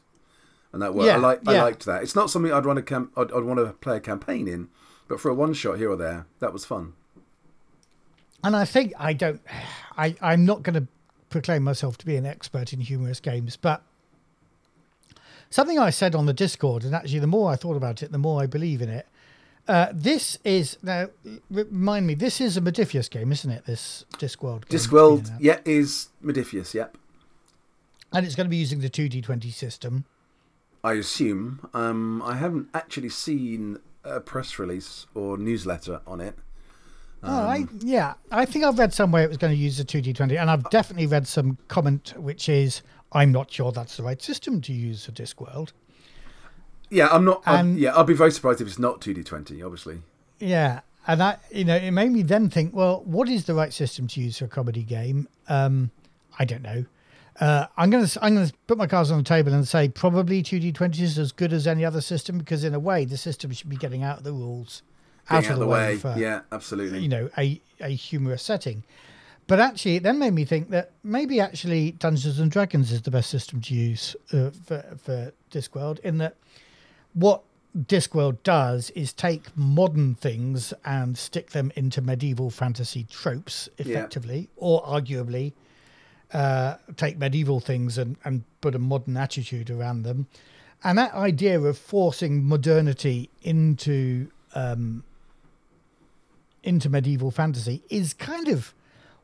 [0.72, 1.06] and that worked.
[1.06, 1.52] Yeah, I like yeah.
[1.52, 2.02] I liked that.
[2.02, 4.68] It's not something I'd want to cam- I'd, I'd want to play a campaign in,
[5.08, 6.92] but for a one shot here or there, that was fun.
[8.44, 9.40] And I think I don't,
[9.98, 10.86] I I'm not going to
[11.28, 13.82] proclaim myself to be an expert in humorous games, but
[15.50, 18.18] something I said on the Discord, and actually, the more I thought about it, the
[18.18, 19.08] more I believe in it.
[19.68, 21.08] Uh, this is now
[21.50, 22.14] remind me.
[22.14, 23.64] This is a Modiphius game, isn't it?
[23.64, 24.68] This Discworld.
[24.68, 26.74] Game, Discworld, yeah, is Modiphius.
[26.74, 26.98] Yep.
[28.12, 30.04] And it's going to be using the two D twenty system.
[30.84, 31.68] I assume.
[31.72, 36.34] Um, I haven't actually seen a press release or newsletter on it.
[37.22, 39.84] Um, oh, I, yeah, I think I've read somewhere it was going to use the
[39.84, 43.96] two D twenty, and I've definitely read some comment which is I'm not sure that's
[43.96, 45.70] the right system to use for Discworld.
[46.92, 47.42] Yeah, I'm not.
[47.46, 50.02] And, yeah, I'll be very surprised if it's not 2D20, obviously.
[50.38, 53.72] Yeah, and that you know it made me then think, well, what is the right
[53.72, 55.26] system to use for a comedy game?
[55.48, 55.90] Um,
[56.38, 56.84] I don't know.
[57.40, 61.00] Uh, I'm gonna I'm gonna put my cards on the table and say probably 2D20
[61.00, 63.76] is as good as any other system because in a way the system should be
[63.76, 64.82] getting out of the rules,
[65.30, 65.94] out, out of the, way.
[65.94, 66.98] way for, yeah, absolutely.
[66.98, 68.84] You know, a a humorous setting.
[69.46, 73.10] But actually, it then made me think that maybe actually Dungeons and Dragons is the
[73.10, 76.36] best system to use uh, for, for Discworld, in that
[77.14, 77.42] what
[77.76, 84.46] Discworld does is take modern things and stick them into medieval fantasy tropes effectively, yeah.
[84.56, 85.52] or arguably
[86.32, 90.26] uh, take medieval things and, and put a modern attitude around them.
[90.84, 95.04] And that idea of forcing modernity into um,
[96.62, 98.74] into medieval fantasy is kind of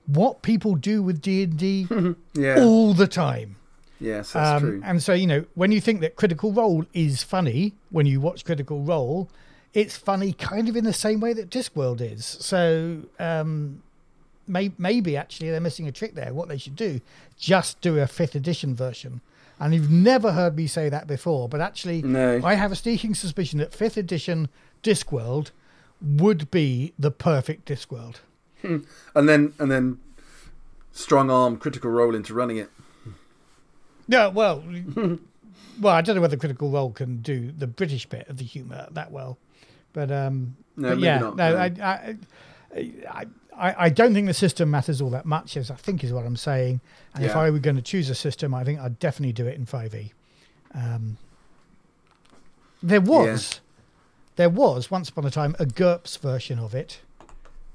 [0.07, 1.87] what people do with D and D
[2.59, 3.57] all the time.
[4.01, 4.83] Yes, that's um, true.
[4.85, 8.45] And so you know, when you think that Critical Role is funny, when you watch
[8.45, 9.29] Critical Role,
[9.75, 12.25] it's funny kind of in the same way that Discworld is.
[12.25, 13.83] So um,
[14.47, 16.33] may, maybe actually they're missing a trick there.
[16.33, 17.01] What they should do,
[17.39, 19.21] just do a fifth edition version.
[19.61, 22.41] And you've never heard me say that before, but actually, no.
[22.45, 24.49] I have a sneaking suspicion that fifth edition
[24.83, 25.51] Discworld
[26.01, 28.17] would be the perfect Discworld.
[28.63, 28.79] Hmm.
[29.15, 30.01] and then and then
[30.91, 32.71] strong arm critical role into running it.
[34.09, 34.65] Yeah, well,
[35.81, 38.89] well, I don't know whether critical role can do the British bit of the humour
[38.93, 39.39] that well,
[39.93, 41.59] but um, no, but yeah, not, no, no.
[41.59, 42.17] I,
[42.75, 43.27] I,
[43.59, 46.25] I, I don't think the system matters all that much, as I think is what
[46.25, 46.81] I'm saying.
[47.15, 47.31] And yeah.
[47.31, 49.67] if I were going to choose a system, I think I'd definitely do it in
[49.67, 50.13] 5e.
[50.75, 51.19] Um,
[52.83, 53.61] there was, yeah.
[54.37, 57.01] there was once upon a time a GURPS version of it.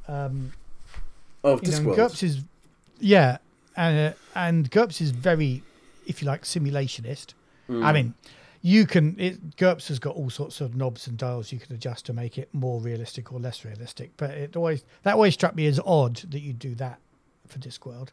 [0.07, 0.53] Um,
[1.43, 1.97] of you Discworld.
[1.97, 2.43] GURPS is,
[2.99, 3.37] yeah,
[3.75, 5.63] and uh, and GURPS is very,
[6.05, 7.33] if you like, simulationist.
[7.69, 7.83] Mm.
[7.83, 8.13] I mean,
[8.61, 9.15] you can.
[9.19, 12.37] It, GURPS has got all sorts of knobs and dials you can adjust to make
[12.37, 14.11] it more realistic or less realistic.
[14.17, 16.99] But it always that always struck me as odd that you do that
[17.47, 18.09] for Discworld.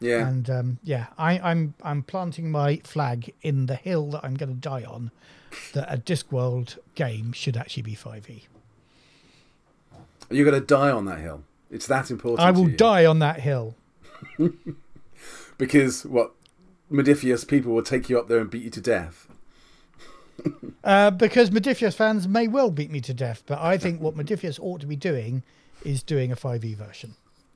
[0.00, 0.26] Yeah.
[0.26, 4.48] And um, yeah, I, I'm I'm planting my flag in the hill that I'm going
[4.48, 5.10] to die on.
[5.74, 8.44] That a Discworld game should actually be 5e.
[10.30, 11.42] You're going to die on that hill.
[11.70, 12.40] It's that important.
[12.40, 13.74] I will die on that hill.
[15.58, 16.32] because what
[16.92, 19.28] Modiphius people will take you up there and beat you to death.
[20.84, 24.58] uh, because Modiphius fans may well beat me to death, but I think what Modiphius
[24.60, 25.42] ought to be doing
[25.84, 27.14] is doing a 5e version.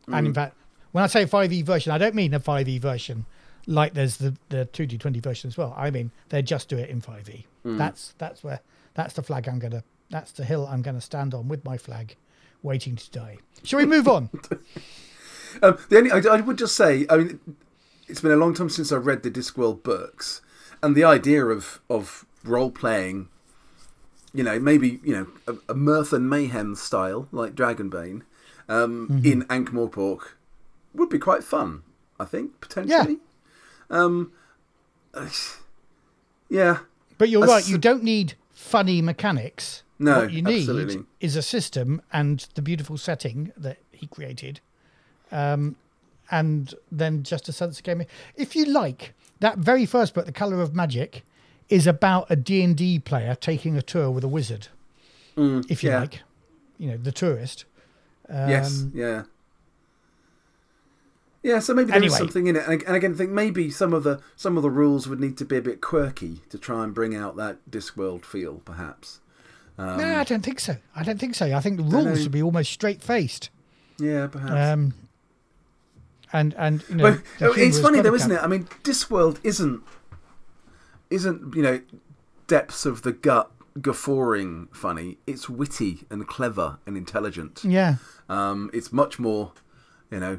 [0.09, 0.19] Mm.
[0.19, 0.37] And in mm.
[0.37, 0.57] fact,
[0.93, 3.27] when I say 5e version, I don't mean a 5e version
[3.67, 5.75] like there's the, the 2D20 version as well.
[5.77, 7.45] I mean they just do it in 5e.
[7.65, 7.79] Mm.
[7.79, 8.61] That's that's where
[8.95, 12.17] that's the flag I'm gonna that's the hill I'm gonna stand on with my flag
[12.63, 13.39] waiting to die.
[13.65, 14.31] Shall we move on?
[15.63, 17.41] um, the only I, I, would just say, I mean,
[18.09, 20.41] it's been a long time since I read the Discworld books,
[20.83, 23.29] and the idea of of role playing,
[24.33, 28.23] you know, maybe you know a, a mirth and mayhem style like Dragonbane
[28.69, 29.27] um, Mm-hmm.
[29.27, 30.35] in Ankh-Morpork
[30.95, 31.83] would be quite fun.
[32.19, 33.19] I think potentially.
[33.91, 34.33] Um,
[36.49, 36.79] yeah,
[37.19, 37.69] But you're right.
[37.69, 39.83] You don't need funny mechanics.
[39.99, 41.05] No, what you need absolutely.
[41.21, 44.61] is a system and the beautiful setting that he created,
[45.33, 45.77] um,
[46.31, 48.07] and then just a sense of gaming.
[48.37, 51.25] If you like, that very first book, The Color of Magic,
[51.69, 54.69] is about a D and D player taking a tour with a wizard.
[55.37, 56.01] if you Mm, yeah.
[56.01, 56.21] like,
[56.79, 57.65] you know, the tourist.
[58.29, 59.23] Um, yes, yeah.
[61.43, 62.19] Yeah, so maybe there is Anyway.
[62.19, 64.71] something in it, and, and again, I think maybe some of the some of the
[64.71, 68.25] rules would need to be a bit quirky to try and bring out that Discworld
[68.25, 69.21] feel, perhaps.
[69.79, 70.77] Um, no, I don't think so.
[70.97, 71.55] I don't think so.
[71.55, 73.51] I think the rules should be almost straight faced.
[73.99, 74.53] Yeah, perhaps.
[74.73, 74.95] Um,
[76.33, 78.43] and and you know, But it's funny though, isn't it?
[78.43, 79.83] I mean, Discworld isn't
[81.11, 81.81] isn't you know
[82.47, 85.19] depths of the gut guffawing funny.
[85.27, 87.61] It's witty and clever and intelligent.
[87.65, 87.97] Yeah,
[88.29, 89.53] Um, it's much more,
[90.11, 90.39] you know,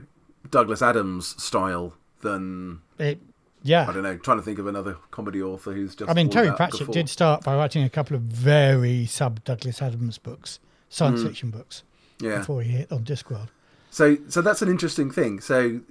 [0.49, 3.21] Douglas Adams style than it,
[3.61, 3.87] yeah.
[3.87, 4.17] I don't know.
[4.17, 6.09] Trying to think of another comedy author who's just.
[6.09, 6.93] I mean, Terry Pratchett guffaw.
[6.93, 11.83] did start by writing a couple of very sub Douglas Adams books, science fiction books,
[12.19, 12.25] Mm.
[12.29, 12.37] Yeah.
[12.39, 13.49] before he hit on Discworld.
[13.89, 15.39] So, so that's an interesting thing.
[15.39, 15.81] So,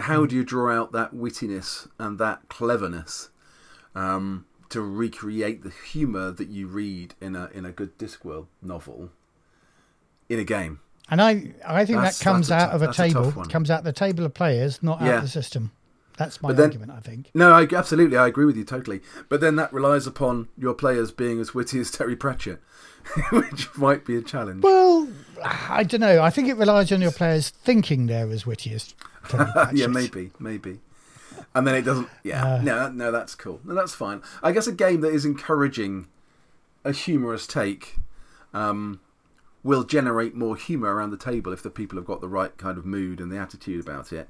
[0.00, 0.26] how Hmm.
[0.26, 3.30] do you draw out that wittiness and that cleverness
[3.94, 9.10] um, to recreate the humour that you read in a in a good Discworld novel
[10.28, 10.80] in a game?
[11.08, 13.70] And I, I think That's- that comes out tou- of a that's a table, comes
[13.70, 15.16] out the table of players, not out Yeah.
[15.18, 15.70] of the system.
[16.18, 17.30] That's my then- argument, I think.
[17.34, 19.02] No, I, absolutely, I agree with you totally.
[19.28, 22.60] But then that relies upon your players being as witty as Terry Pratchett,
[23.30, 24.62] which might be a challenge.
[24.62, 25.08] Well,
[25.42, 26.22] I don't know.
[26.22, 28.94] I think it relies on your players thinking they're as witty as
[29.72, 30.80] yeah, maybe, maybe.
[31.54, 32.08] And then it doesn't.
[32.22, 32.60] Yeah, Uh.
[32.62, 33.60] no, no, that's cool.
[33.64, 34.22] No, that's fine.
[34.42, 36.06] I guess a game that is encouraging
[36.84, 37.96] a humorous take
[38.54, 39.00] um,
[39.62, 42.78] will generate more humour around the table if the people have got the right kind
[42.78, 44.28] of mood and the attitude about it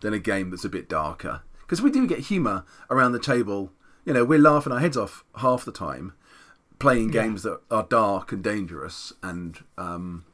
[0.00, 1.40] than a game that's a bit darker.
[1.62, 3.72] Because we do get humour around the table.
[4.04, 6.12] You know, we're laughing our heads off half the time
[6.84, 7.22] playing Yeah.
[7.22, 10.24] games that are dark and dangerous and um,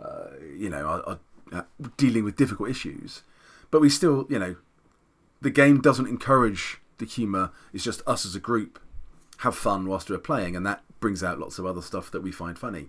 [0.00, 1.18] uh, you know are, are
[1.52, 1.62] uh,
[1.96, 3.22] dealing with difficult issues.
[3.70, 4.56] But we still, you know,
[5.40, 7.50] the game doesn't encourage the humour.
[7.72, 8.78] It's just us as a group
[9.38, 12.30] have fun whilst we're playing, and that brings out lots of other stuff that we
[12.30, 12.88] find funny.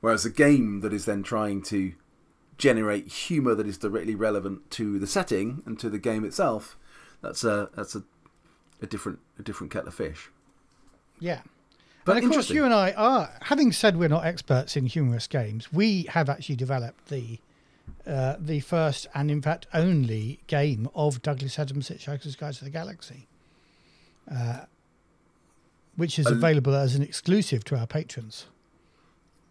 [0.00, 1.92] Whereas a game that is then trying to
[2.58, 6.76] generate humour that is directly relevant to the setting and to the game itself,
[7.22, 8.02] that's a that's a,
[8.80, 10.30] a different a different kettle of fish.
[11.18, 11.40] Yeah.
[12.10, 15.26] But and of course, you and I are, having said we're not experts in humorous
[15.26, 17.38] games, we have actually developed the
[18.06, 22.70] uh, the first and, in fact, only game of Douglas Adams' Hitchhiker's Guide to the
[22.70, 23.26] Galaxy,
[24.30, 24.60] uh,
[25.96, 28.46] which is available as an exclusive to our patrons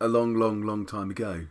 [0.02, 1.45] A long, long, long time ago.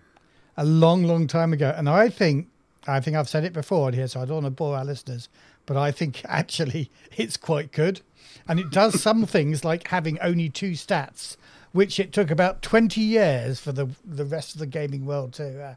[0.56, 1.72] a long, long time ago.
[1.76, 2.48] And I think,
[2.86, 4.84] I think I've said it before on here, so I don't want to bore our
[4.84, 5.28] listeners,
[5.66, 8.00] but I think actually it's quite good.
[8.48, 11.36] And it does some things like having only two stats,
[11.72, 15.62] which it took about 20 years for the the rest of the gaming world to.
[15.62, 15.74] Uh,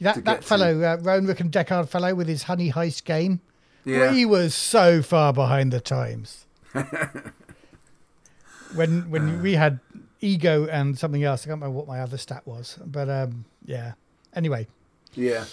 [0.00, 0.46] that, To that get to.
[0.48, 3.40] fellow, uh, Rook and Deckard fellow with his Honey Heist game,
[3.84, 4.12] Yeah.
[4.12, 6.46] he was so far behind the times.
[8.74, 9.80] when when we had
[10.20, 13.92] ego and something else, I can't remember what my other stat was, but um, yeah.
[14.34, 14.66] Anyway,
[15.14, 15.44] Yeah.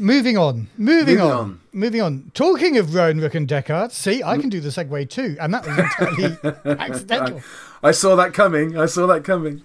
[0.00, 1.60] Moving on, moving, Moving on, on.
[1.72, 2.30] moving on.
[2.34, 5.66] Talking of Rowan Rook and Deckard, see, I can do the segue too, and that
[5.66, 6.36] was entirely
[6.80, 7.42] accidental.
[7.82, 8.76] I saw that coming.
[8.78, 9.62] I saw that coming.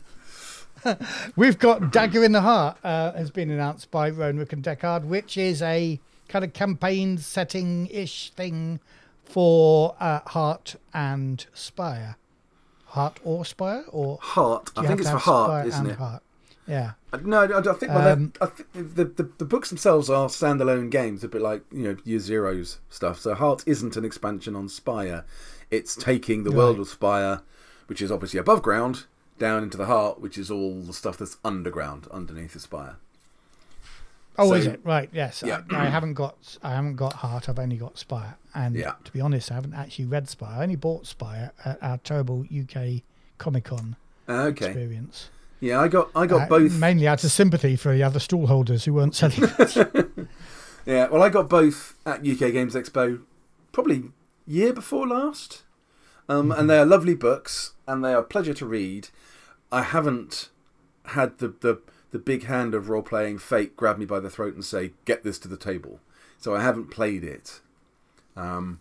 [1.35, 5.05] We've got Dagger in the Heart uh, has been announced by Rowan Rook and Deckard,
[5.05, 8.79] which is a kind of campaign setting ish thing
[9.23, 12.17] for uh, Heart and Spire.
[12.85, 14.71] Heart or Spire, or Heart.
[14.77, 15.97] I think it's for heart, Spire isn't and it?
[15.97, 16.23] Heart?
[16.67, 16.91] Yeah.
[17.23, 20.89] No, I, I think, well, Um, I think the, the the books themselves are standalone
[20.89, 23.19] games, a bit like you know Year Zero's stuff.
[23.19, 25.23] So Heart isn't an expansion on Spire;
[25.71, 27.41] it's taking the world of Spire,
[27.87, 29.05] which is obviously above ground,
[29.39, 32.97] down into the Heart, which is all the stuff that's underground, underneath the Spire.
[34.37, 35.09] Oh, So- is it right?
[35.13, 35.43] Yes.
[35.45, 35.61] Yeah.
[35.71, 36.57] I, I haven't got.
[36.61, 37.47] I haven't got Heart.
[37.47, 38.35] I've only got Spire.
[38.53, 38.93] And Yeah.
[39.03, 40.59] to be honest, I haven't actually read Spire.
[40.59, 43.01] I only bought Spire at our terrible UK
[43.37, 43.95] Comic Con
[44.27, 45.29] Uh, Okay, experience.
[45.59, 46.73] Yeah, I got I got Uh, both.
[46.77, 50.27] mainly out of sympathy for the other stallholders who weren't selling it.
[50.85, 53.21] Yeah, well, I got both at UK Games Expo,
[53.71, 54.11] probably
[54.45, 55.63] year before last,
[56.29, 59.09] um, and they are lovely books and they are a pleasure to read.
[59.71, 60.49] I haven't
[61.05, 64.53] had the the, the big hand of role playing fate grab me by the throat
[64.53, 65.99] and say, "Get this to the table,"
[66.37, 67.61] so I haven't played it.
[68.37, 68.79] Um,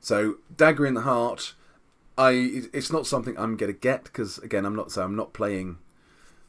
[0.00, 1.54] so Dagger in the Heart,
[2.18, 5.32] I it's not something I'm going to get because again I'm not so I'm not
[5.32, 5.78] playing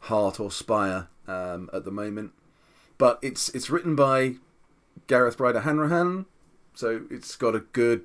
[0.01, 2.31] Heart or Spire um, at the moment,
[2.97, 4.35] but it's it's written by
[5.07, 6.25] Gareth Ryder Hanrahan,
[6.73, 8.03] so it's got a good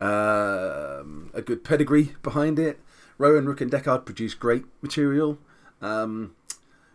[0.00, 2.80] um, a good pedigree behind it.
[3.18, 5.38] Rowan Rook and Deckard produced great material
[5.82, 6.34] um,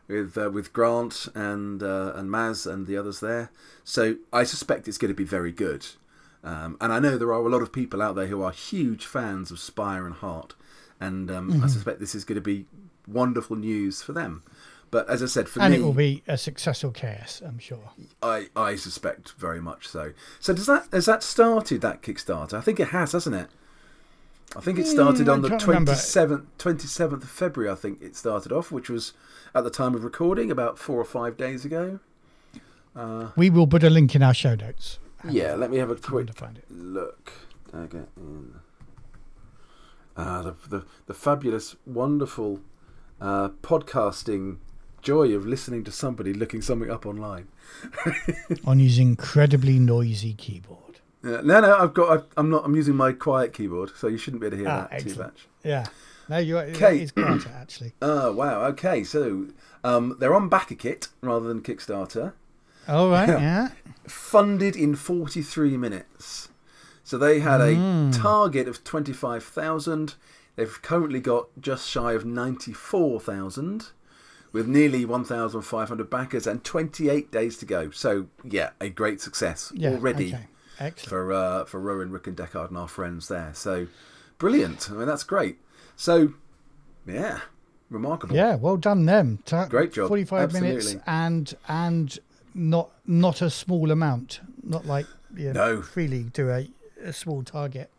[0.07, 3.51] with uh, with Grant and uh, and Maz and the others there.
[3.83, 5.85] So I suspect it's going to be very good.
[6.43, 9.05] Um, and I know there are a lot of people out there who are huge
[9.05, 10.55] fans of Spire and Heart,
[10.99, 11.63] and um, mm-hmm.
[11.63, 12.65] I suspect this is going to be
[13.07, 14.43] wonderful news for them.
[14.91, 17.57] But as I said, for and me, and it will be a successful case, I'm
[17.57, 17.91] sure.
[18.21, 20.13] I, I suspect very much so.
[20.39, 22.53] So does that has that started that Kickstarter?
[22.53, 23.47] I think it has, hasn't it?
[24.55, 28.51] I think it started mm, on the 27th, 27th of February, I think it started
[28.51, 29.13] off, which was
[29.55, 31.99] at the time of recording about four or five days ago.
[32.95, 34.99] Uh, we will put a link in our show notes.
[35.27, 36.29] Yeah, let me have a quick
[36.69, 37.31] look.
[37.71, 38.53] Dagger in.
[40.15, 42.59] Uh, the, the, the fabulous, wonderful
[43.23, 44.57] uh, podcasting
[45.01, 47.47] joy of listening to somebody looking something up online.
[48.65, 50.99] on his incredibly noisy keyboard.
[51.23, 52.27] Yeah, no, no, I've got.
[52.35, 52.65] i am not.
[52.65, 55.15] I'm using my quiet keyboard, so you shouldn't be able to hear ah, that excellent.
[55.15, 55.47] too much.
[55.63, 55.85] Yeah.
[56.27, 56.63] No, you are.
[56.65, 56.99] Okay.
[56.99, 57.93] It's quieter actually.
[58.01, 58.65] Oh wow.
[58.65, 59.47] Okay, so
[59.83, 62.33] um, they're on BackerKit rather than Kickstarter.
[62.87, 63.29] All right.
[63.29, 63.69] yeah.
[64.05, 66.49] Funded in 43 minutes.
[67.05, 68.21] So they had a mm.
[68.21, 70.15] target of 25,000.
[70.55, 73.87] They've currently got just shy of 94,000
[74.51, 77.89] with nearly 1,500 backers and 28 days to go.
[77.89, 80.35] So, yeah, a great success yeah, already.
[80.79, 80.91] Okay.
[81.07, 83.51] For uh, for Rowan, Rook, and Deckard and our friends there.
[83.53, 83.87] So
[84.37, 84.89] brilliant.
[84.89, 85.57] I mean, that's great.
[85.95, 86.33] So,
[87.07, 87.41] yeah,
[87.89, 88.35] remarkable.
[88.35, 89.39] Yeah, well done them.
[89.45, 90.07] Ta- great job.
[90.07, 92.17] Forty five minutes and and
[92.53, 94.41] not not a small amount.
[94.63, 95.81] Not like you know, no.
[95.81, 96.69] freely to a,
[97.01, 97.89] a small target.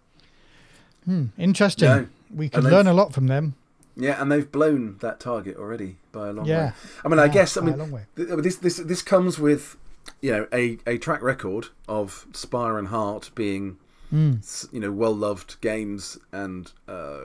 [1.04, 1.88] Hmm, interesting.
[1.88, 2.06] No.
[2.34, 3.54] We can learn a lot from them.
[3.96, 6.66] Yeah, and they've blown that target already by a long yeah.
[6.66, 6.72] way.
[7.04, 9.76] I mean, yeah, I guess I mean this this this comes with
[10.20, 13.78] you know a, a track record of Spire and Heart being
[14.12, 14.72] mm.
[14.72, 17.20] you know well loved games and uh,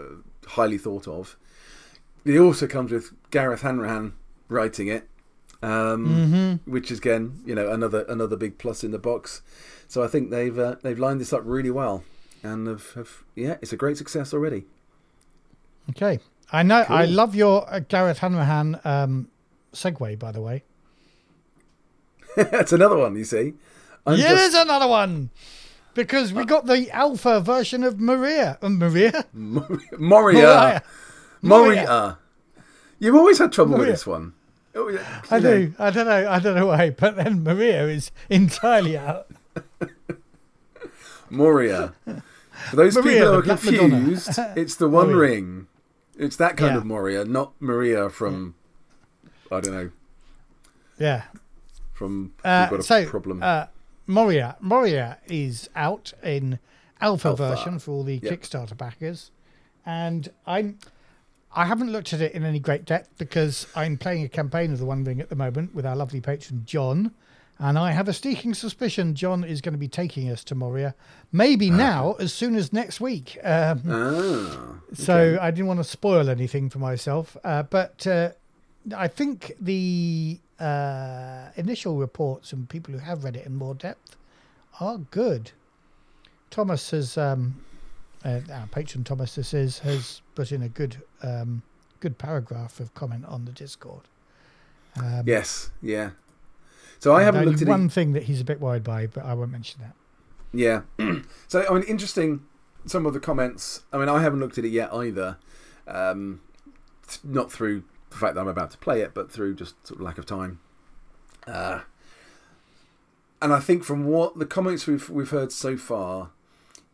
[0.48, 1.38] highly thought of.
[2.26, 4.14] It also comes with Gareth Hanrahan
[4.48, 5.08] writing it,
[5.64, 6.72] um, mm-hmm.
[6.72, 9.42] which is again you know another another big plus in the box.
[9.88, 12.04] So I think they've uh, they've lined this up really well,
[12.44, 14.66] and have, have yeah, it's a great success already.
[15.90, 16.20] Okay,
[16.52, 16.96] I know cool.
[16.96, 19.30] I love your uh, Gareth Hanrahan um,
[19.74, 20.64] segue by the way.
[22.36, 23.54] That's another one, you see.
[24.06, 24.36] I'm yeah, just...
[24.36, 25.30] there's another one.
[25.94, 28.58] Because we got the alpha version of Maria.
[28.62, 29.26] Uh, Maria?
[29.34, 29.80] Moria.
[29.98, 30.84] Moria.
[31.42, 32.18] Moria.
[33.00, 33.88] You've always had trouble Maria.
[33.88, 34.34] with this one.
[34.76, 35.58] Oh, yeah, I know.
[35.58, 35.74] do.
[35.80, 36.30] I don't know.
[36.30, 36.92] I don't know why.
[36.92, 39.28] But then Maria is entirely out.
[41.30, 41.94] Moria.
[42.70, 45.20] For those Maria, people who are confused, it's the One Moria.
[45.20, 45.68] Ring.
[46.20, 46.78] It's that kind yeah.
[46.78, 48.54] of Moria, not Maria from,
[49.52, 49.92] I don't know.
[51.00, 51.24] Yeah
[52.00, 53.44] from uh, so, problem.
[53.44, 53.66] Uh,
[54.08, 56.58] Moria Moria is out in
[57.02, 57.50] alpha, alpha.
[57.50, 58.32] version for all the yep.
[58.32, 59.32] Kickstarter backers,
[59.86, 60.80] and I'm
[61.54, 64.80] I haven't looked at it in any great depth because I'm playing a campaign of
[64.80, 67.12] the One Ring at the moment with our lovely patron John,
[67.60, 70.96] and I have a sneaking suspicion John is going to be taking us to Moria,
[71.32, 71.76] maybe uh.
[71.76, 73.38] now as soon as next week.
[73.44, 75.04] Um, oh, okay.
[75.04, 78.32] So I didn't want to spoil anything for myself, uh, but uh,
[78.96, 84.16] I think the uh, initial reports from people who have read it in more depth
[84.80, 85.52] are good.
[86.52, 87.62] Thomas has, um,
[88.24, 91.62] uh, our patron Thomas, this is, has put in a good, um,
[92.00, 94.04] good paragraph of comment on the Discord.
[94.98, 96.12] Um, yes, yeah.
[97.00, 97.92] So I haven't looked at one it.
[97.92, 99.96] thing that he's a bit worried by, but I won't mention that.
[100.54, 100.82] Yeah.
[101.48, 102.42] so I mean, interesting.
[102.86, 103.84] Some of the comments.
[103.92, 105.38] I mean, I haven't looked at it yet either.
[105.88, 106.42] Um,
[107.24, 110.06] not through the fact that I'm about to play it, but through just sort of
[110.06, 110.60] lack of time.
[111.48, 111.82] Uh,
[113.42, 116.32] and I think from what the comments we've we've heard so far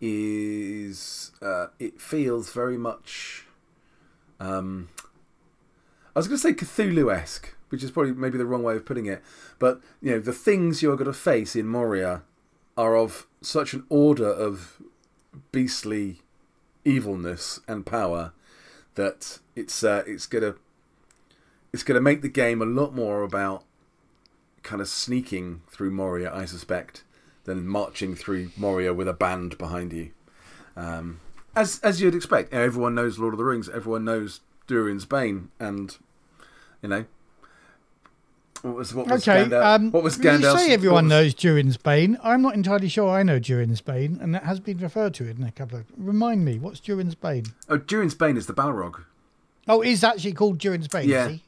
[0.01, 3.45] is uh, it feels very much.
[4.39, 4.89] Um,
[6.15, 8.85] I was going to say Cthulhu esque, which is probably maybe the wrong way of
[8.85, 9.21] putting it.
[9.59, 12.21] But you know, the things you're going to face in Moria
[12.77, 14.81] are of such an order of
[15.51, 16.21] beastly
[16.85, 18.31] evilness and power
[18.95, 20.55] that it's uh, it's gonna
[21.73, 23.65] it's going to make the game a lot more about
[24.63, 27.03] kind of sneaking through Moria, I suspect,
[27.43, 30.11] than marching through Moria with a band behind you.
[30.77, 31.19] Um,
[31.55, 35.97] as as you'd expect, everyone knows Lord of the Rings, everyone knows Durin's Bane, and
[36.81, 37.05] you know,
[38.61, 39.45] What was what was Okay.
[39.45, 39.63] Gandalf?
[39.75, 40.53] Um, what was Gandalf?
[40.53, 42.17] you say everyone knows Durin's Bane.
[42.23, 45.43] I'm not entirely sure I know Durin's Bane, and that has been referred to in
[45.43, 45.85] a couple of.
[45.97, 47.45] Remind me, what's Durin's Bane?
[47.69, 49.03] Oh, Durin's Bane is the Balrog.
[49.67, 51.09] Oh, he's actually called Durin's Bane.
[51.09, 51.25] Yeah.
[51.27, 51.41] Is he?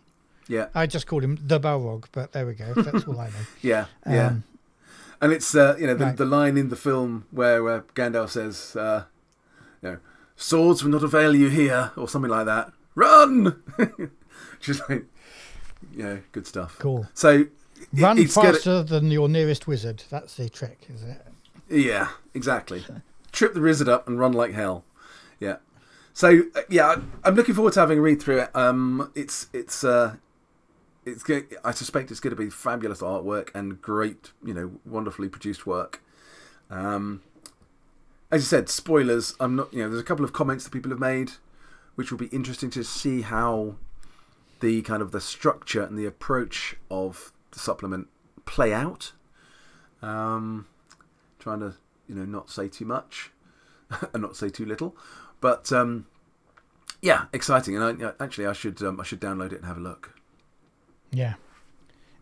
[0.49, 2.73] Yeah, I just called him the Balrog, but there we go.
[2.73, 3.33] That's all I know.
[3.61, 4.27] yeah, yeah.
[4.27, 4.43] Um,
[5.19, 6.17] And it's uh, you know the, Right.
[6.17, 9.03] the line in the film where uh, Gandalf says, uh,
[9.81, 9.97] you know,
[10.37, 12.71] "Swords will not avail you here," or something like that.
[12.95, 13.61] Run!
[14.61, 15.05] Just like,
[15.93, 16.77] know, good stuff.
[16.79, 17.07] Cool.
[17.13, 17.45] So
[17.93, 20.03] Run faster than your nearest wizard.
[20.09, 21.21] That's the trick, is it?
[21.69, 22.83] Yeah, exactly.
[23.31, 24.83] Trip the wizard up and run like hell.
[25.39, 25.57] Yeah.
[26.13, 28.55] So uh, yeah, I'm looking forward to having a read through it.
[28.55, 30.15] Um, it's it's uh,
[31.05, 35.29] it's go- I suspect it's going to be fabulous artwork and great, you know, wonderfully
[35.29, 36.01] produced work.
[36.69, 37.21] Um,
[38.31, 39.35] as you said, spoilers.
[39.39, 39.73] I'm not.
[39.73, 41.33] You know, there's a couple of comments that people have made,
[41.95, 43.75] which will be interesting to see how
[44.59, 48.07] the kind of the structure and the approach of the supplement
[48.45, 49.13] play out.
[50.01, 50.67] Um,
[51.39, 51.73] trying to
[52.07, 53.31] you know not say too much
[54.13, 54.95] and not say too little,
[55.41, 56.05] but um,
[57.01, 57.77] yeah, exciting.
[57.77, 60.15] And I, actually, I should um, I should download it and have a look.
[61.11, 61.35] Yeah.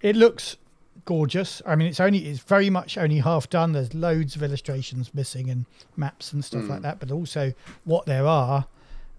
[0.01, 0.57] It looks
[1.05, 1.61] gorgeous.
[1.65, 3.71] I mean, it's only it's very much only half done.
[3.71, 5.65] There's loads of illustrations missing and
[5.95, 6.99] maps and stuff like that.
[6.99, 8.67] But also, what there are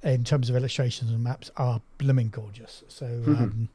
[0.07, 2.85] in terms of illustrations and maps are blooming gorgeous.
[2.89, 3.69] So, um,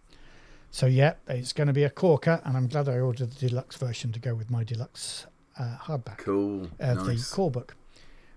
[0.72, 3.76] so yeah, it's going to be a corker, and I'm glad I ordered the deluxe
[3.76, 5.28] version to go with my deluxe
[5.60, 7.30] uh, hardback Cool, of nice.
[7.30, 7.76] the core book.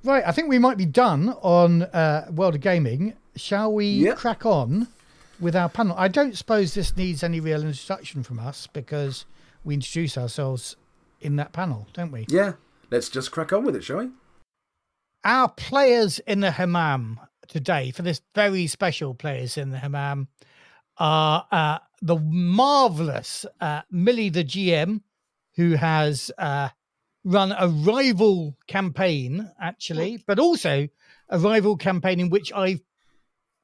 [0.02, 3.14] Right, I think we might be done on uh, World of Gaming.
[3.36, 4.16] Shall we Yep.
[4.18, 4.88] crack on
[5.40, 5.94] with our panel?
[5.96, 9.24] I don't suppose this needs any real introduction from us because
[9.64, 10.76] we introduce ourselves
[11.20, 12.26] in that panel, don't we?
[12.28, 12.54] Yeah,
[12.90, 14.10] let's just crack on with it, shall we?
[15.24, 17.18] Our players in the Hammam
[17.48, 20.28] today, for this very special players in the Hammam,
[20.98, 25.00] are uh, the marvelous uh, Millie the GM,
[25.56, 26.68] who has uh,
[27.24, 30.88] run a rival campaign, actually, but also
[31.28, 32.80] a rival campaign in which I've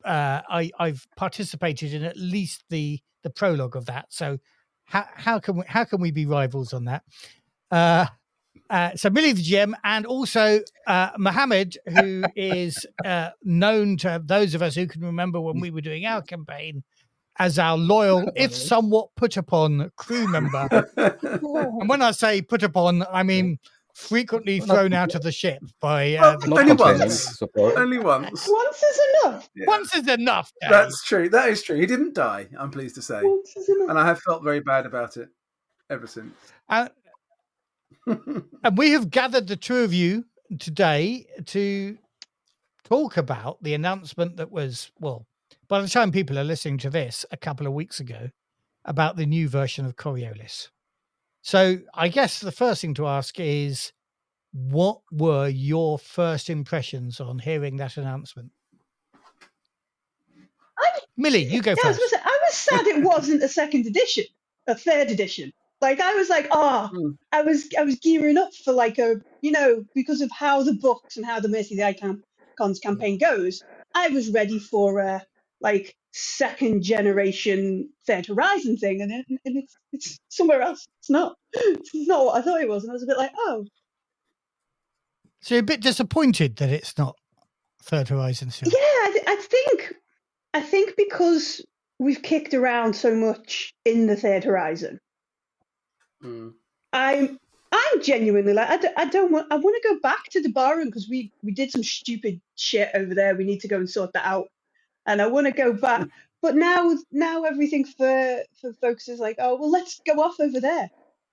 [0.04, 4.06] uh, I, I've participated in at least the the prologue of that.
[4.08, 4.38] So
[4.84, 7.02] how how can we how can we be rivals on that?
[8.68, 14.54] Uh, so Millie the GM and also uh, Mohamed, who is uh, known to those
[14.54, 16.84] of us who can remember when we were doing our campaign
[17.38, 20.68] as our loyal, if somewhat put upon crew member.
[20.96, 23.58] and when I say put upon, I mean
[23.94, 27.38] frequently thrown out of the ship by uh, the Not Not Only complaining, once.
[27.38, 27.76] support.
[27.76, 28.48] Only once.
[28.48, 29.50] Once is enough.
[29.54, 29.64] Yeah.
[29.66, 30.52] once is enough.
[30.60, 30.70] Dave.
[30.70, 31.28] That's true.
[31.28, 31.76] That is true.
[31.78, 32.48] He didn't die.
[32.58, 33.90] I'm pleased to say, Once is enough.
[33.90, 35.28] and I have felt very bad about it
[35.90, 36.32] ever since.
[36.68, 36.88] Uh,
[38.06, 40.24] and we have gathered the two of you
[40.58, 41.98] today to
[42.84, 45.26] talk about the announcement that was, well,
[45.68, 48.30] by the time people are listening to this, a couple of weeks ago,
[48.84, 50.68] about the new version of Coriolis.
[51.42, 53.92] So I guess the first thing to ask is,
[54.52, 58.50] what were your first impressions on hearing that announcement?
[60.78, 62.14] I- Millie, you go Yeah, I was, first.
[62.14, 64.24] I was sad it wasn't a second edition,
[64.66, 65.52] a third edition.
[65.80, 67.10] Like I was like, oh, Hmm.
[67.32, 70.74] I was I was gearing up for like a you know because of how the
[70.74, 73.62] books and how the Mercy of the Icons campaign goes.
[73.94, 75.24] I was ready for a
[75.60, 80.86] like second generation Third Horizon thing, and, it, and it's it's somewhere else.
[81.00, 81.36] It's not.
[81.54, 83.66] It's not what I thought it was, and I was a bit like, oh,
[85.40, 87.16] So you're a bit disappointed that it's not
[87.82, 88.70] Third Horizon still.
[88.70, 89.94] Yeah, I, th- I think
[90.54, 91.64] I think because
[91.98, 95.00] we've kicked around so much in the third horizon,
[96.24, 96.52] Mm.
[96.92, 97.38] I'm
[97.72, 101.08] I'm genuinely like I don't want I want to go back to the barroom because
[101.08, 103.36] we we did some stupid shit over there.
[103.36, 104.48] We need to go and sort that out,
[105.06, 106.08] and I want to go back.
[106.42, 110.60] But now now everything for for folks is like, oh well, let's go off over
[110.60, 110.90] there.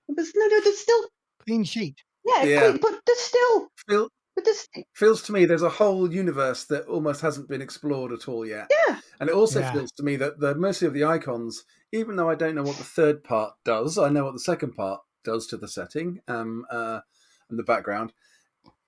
[0.08, 1.06] But no, no, there's still
[1.46, 1.96] Clean sheet.
[2.26, 2.60] yeah, Yeah.
[2.72, 6.86] quick, but there's still Feel, but there's feels to me there's a whole universe that
[6.88, 8.70] almost hasn't been explored at all yet.
[8.88, 9.72] yeah And it also Yeah.
[9.74, 12.78] feels to me that the Mercy of the Icons, even though I don't know what
[12.78, 16.66] the third part does, I know what the second part does to the setting um,
[16.70, 17.02] uh,
[17.50, 18.14] and the background.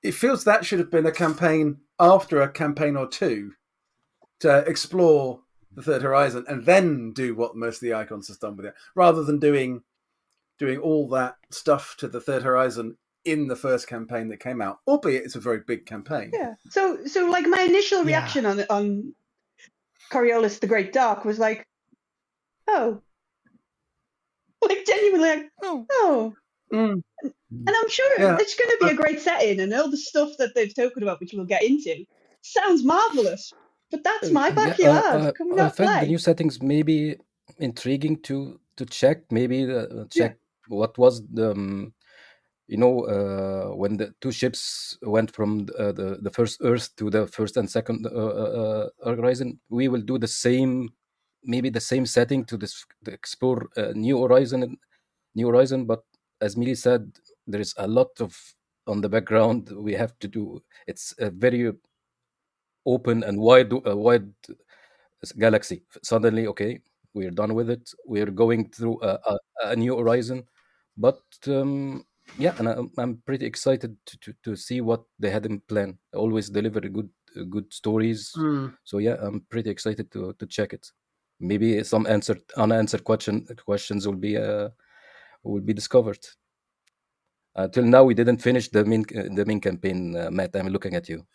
[0.03, 3.53] It feels that should have been a campaign after a campaign or two
[4.39, 5.41] to explore
[5.73, 8.75] the third horizon and then do what Mercy of the Icons has done with it,
[8.95, 9.83] rather than doing
[10.57, 14.79] doing all that stuff to the third horizon in the first campaign that came out,
[14.87, 16.31] albeit it's a very big campaign.
[16.33, 16.55] Yeah.
[16.69, 18.05] So so like my initial Yeah.
[18.05, 19.13] reaction on on
[20.11, 21.65] Coriolis the Great Dark was like,
[22.67, 23.01] oh.
[24.61, 26.33] Like genuinely like, Oh, oh.
[26.73, 27.01] Mm.
[27.23, 28.37] And I'm sure Yeah.
[28.39, 31.33] it's gonna be a great setting and all the stuff that they've talked about, which
[31.33, 32.05] we'll get into,
[32.41, 33.51] sounds marvelous.
[33.91, 35.21] But that's my Uh, yeah, backyard.
[35.21, 37.17] uh, Come I not find the new settings maybe
[37.57, 40.37] intriguing to to check maybe uh, check
[40.67, 41.93] what was the um,
[42.69, 47.09] you know uh, when the two ships went from uh, the the first Earth to
[47.09, 49.59] the first and second uh, uh, horizon.
[49.69, 50.93] We will do the same,
[51.43, 54.77] maybe the same setting to this to explore new horizon,
[55.33, 55.85] new horizon.
[55.85, 56.03] But
[56.41, 57.11] as Millie said,
[57.47, 58.37] there is a lot of
[58.85, 60.61] on the background we have to do.
[60.85, 61.73] It's a very
[62.85, 64.29] open and wide wide
[65.39, 65.81] galaxy.
[66.03, 66.81] Suddenly, okay,
[67.15, 67.89] we're done with it.
[68.05, 69.37] We're going through a, a,
[69.71, 70.43] a new horizon,
[70.97, 72.05] but um,
[72.37, 75.97] yeah, and I'm, I'm pretty excited to, to, to see what they had in plan.
[76.13, 78.31] Always deliver good uh, good stories.
[78.37, 78.75] Mm.
[78.83, 80.91] So yeah, I'm pretty excited to to check it.
[81.39, 84.69] Maybe some answered unanswered question questions will be uh,
[85.43, 86.25] will be discovered.
[87.55, 90.15] Uh, till now, we didn't finish the main uh, the main campaign.
[90.15, 91.25] Uh, Matt, I'm looking at you.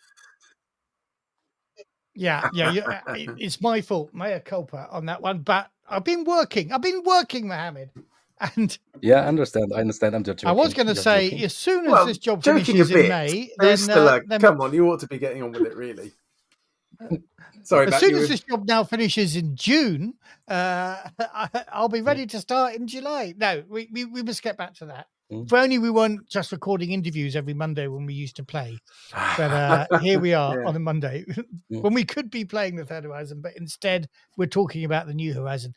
[2.15, 5.39] Yeah, yeah, uh, it's my fault, mea culpa on that one.
[5.39, 6.71] But I've been working.
[6.71, 7.91] I've been working, Mohamed,
[8.55, 9.71] and Yeah, I understand.
[9.75, 10.15] I understand.
[10.15, 10.47] I'm joking.
[10.49, 11.45] I was going to say joking.
[11.45, 13.05] as soon as Well, this job joking finishes a bit.
[13.05, 15.61] in May, then, uh, a, then come on, you ought to be getting on with
[15.63, 16.11] it, really.
[17.63, 20.13] Sorry, as Matt, soon you as were- this job now finishes in June,
[20.47, 23.33] uh, I, I'll be ready to start in July.
[23.37, 25.07] No, we, we, we must get back to that.
[25.31, 25.45] Mm.
[25.47, 28.77] If only we weren't just recording interviews every Monday when we used to play.
[29.11, 29.51] But
[29.91, 30.67] uh, here we are Yeah.
[30.67, 31.25] on a Monday
[31.71, 31.81] Mm.
[31.81, 34.07] when we could be playing the Third Horizon, but instead
[34.37, 35.73] we're talking about the New Horizon.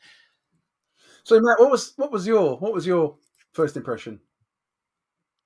[1.28, 3.14] So, Matt, what was what was your what was your
[3.52, 4.18] first impression?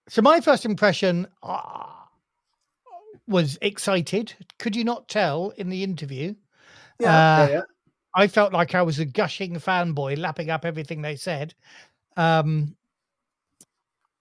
[0.09, 1.87] So my first impression uh,
[3.27, 4.33] was excited.
[4.61, 6.37] Could you not tell in the interview?
[7.01, 7.61] Yeah, Uh, yeah, yeah.
[8.15, 11.53] I felt like I was a gushing fanboy, lapping up everything they said.
[12.17, 12.77] Um,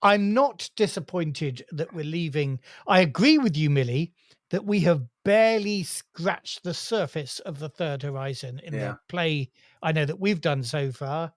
[0.02, 2.60] I'm not disappointed that we're leaving.
[2.88, 4.14] I agree with you, Millie,
[4.50, 8.94] that we have barely scratched the surface of the third horizon in Yeah.
[8.94, 9.52] the play
[9.84, 11.32] I know that we've done so far.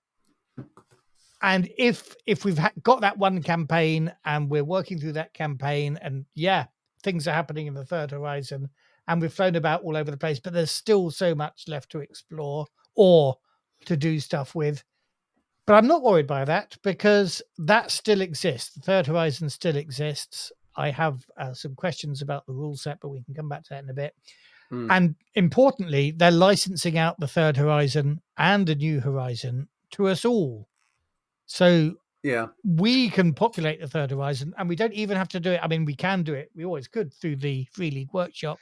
[1.43, 5.99] And if if we've ha- got that one campaign and we're working through that campaign,
[6.01, 6.67] and yeah,
[7.03, 8.71] things are happening in the third horizon,
[9.09, 12.01] and we've flown about all over the place, but there's still so much left to
[12.01, 13.37] explore or
[13.85, 14.83] to do stuff with.
[15.67, 18.75] But I'm not worried by that because that still exists.
[18.75, 20.53] The third horizon still exists.
[20.77, 23.71] I have uh, some questions about the rule set, but we can come back to
[23.71, 24.15] that in a bit.
[24.71, 24.91] Hmm.
[24.91, 30.69] And importantly, they're licensing out the third horizon and the new horizon to us all.
[31.47, 32.47] So yeah.
[32.65, 35.61] we can populate the third horizon and we don't even have to do it.
[35.63, 36.51] I mean, we can do it.
[36.55, 38.59] We always could through the Free League workshop,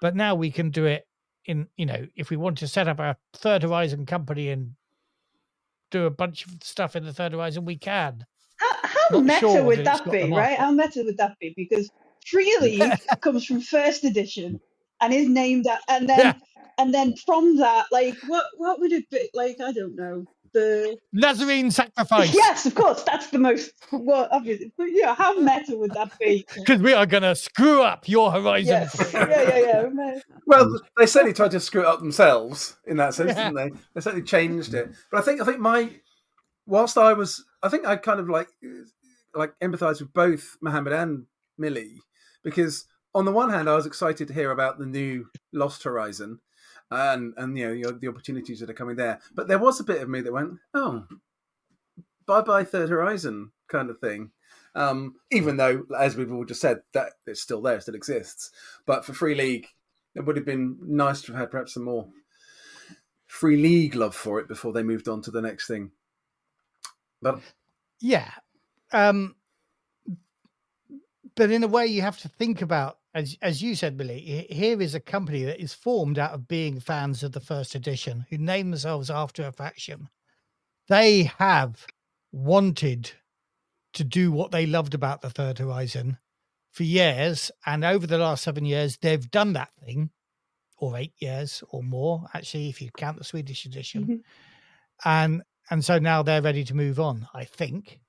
[0.00, 1.06] but now we can do it
[1.46, 4.74] in, you know, if we want to set up a third horizon company and
[5.90, 8.24] do a bunch of stuff in the third horizon, we can.
[8.56, 10.58] How, how meta sure would that that be, right?
[10.58, 11.52] How meta would that be?
[11.56, 11.90] Because
[12.26, 14.60] Free League comes from first edition
[15.00, 16.34] and is named that, and then Yeah.
[16.78, 19.28] and then from that, like what what would it be?
[19.34, 20.26] Like I don't know.
[20.52, 22.34] The Nazarene sacrifice.
[22.34, 24.72] yes, of course, that's the most well obviously.
[24.76, 26.44] But yeah, how meta would that be?
[26.56, 28.66] Because we are going to screw up your horizon.
[28.66, 29.58] Yes, yeah, yeah,
[29.92, 30.18] yeah.
[30.46, 33.50] Well, they certainly tried to screw it up themselves in that sense, Yeah.
[33.50, 33.80] didn't they?
[33.94, 34.90] They certainly changed it.
[35.10, 35.90] But I think I think my
[36.66, 38.48] whilst I was I think I kind of like
[39.34, 41.26] like empathise with both Mohamed and
[41.56, 42.00] Millie
[42.42, 46.40] because on the one hand I was excited to hear about the new Lost Horizon
[46.90, 49.20] and and you know the opportunities that are coming there.
[49.34, 51.06] But there was a bit of me that went, oh,
[52.26, 54.30] bye bye Third Horizon kind of thing.
[54.74, 58.50] Um, even though, as we've all just said, that it's still there, still exists.
[58.86, 59.66] But for Free League,
[60.14, 62.08] it would have been nice to have had perhaps some more
[63.26, 65.92] free league love for it before they moved on to the next thing.
[67.22, 67.40] But
[68.00, 68.30] Yeah.
[68.92, 69.36] Um,
[71.36, 74.46] but in a way, you have to think about, as as you said, Millie.
[74.50, 78.26] Here is a company that is formed out of being fans of the first edition,
[78.30, 80.08] who name themselves after a faction.
[80.88, 81.86] They have
[82.32, 83.12] wanted
[83.94, 86.18] to do what they loved about the Third Horizon
[86.72, 90.10] for years, and over the last seven years, they've done that thing,
[90.78, 94.24] or eight years or more, actually, if you count the Swedish edition Mhm.
[95.04, 98.00] and and so now they're ready to move on i think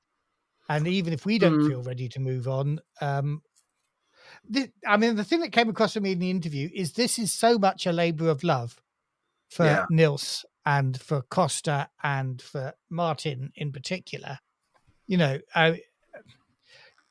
[0.69, 1.63] and even if we don't Mm.
[1.63, 3.41] feel ready to move on um
[4.49, 7.17] the, i mean the thing that came across to me in the interview is this
[7.19, 8.81] is so much a labor of love
[9.49, 9.85] for Yeah.
[9.89, 14.39] nils and for Kosta and for martin in particular
[15.07, 15.73] you know uh,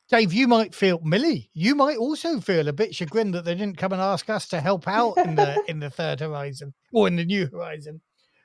[0.09, 1.51] Dave, you might feel Millie.
[1.55, 4.61] You might also feel a bit chagrined that they didn't come and ask us to
[4.61, 8.01] help out in the in the third horizon or in the new horizon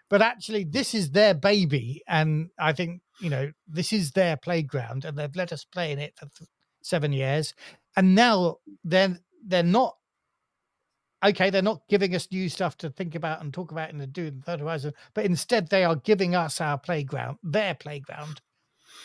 [0.08, 5.06] but actually this is their baby and i think you know this is their playground
[5.06, 6.48] and they've let us play in it for th-
[6.84, 7.56] seven years
[7.96, 9.96] and now they're they're not
[11.24, 14.06] okay, they're not giving us new stuff to think about and talk about in the
[14.08, 18.42] Dune Third Horizon, but instead they are giving us our playground, their playground,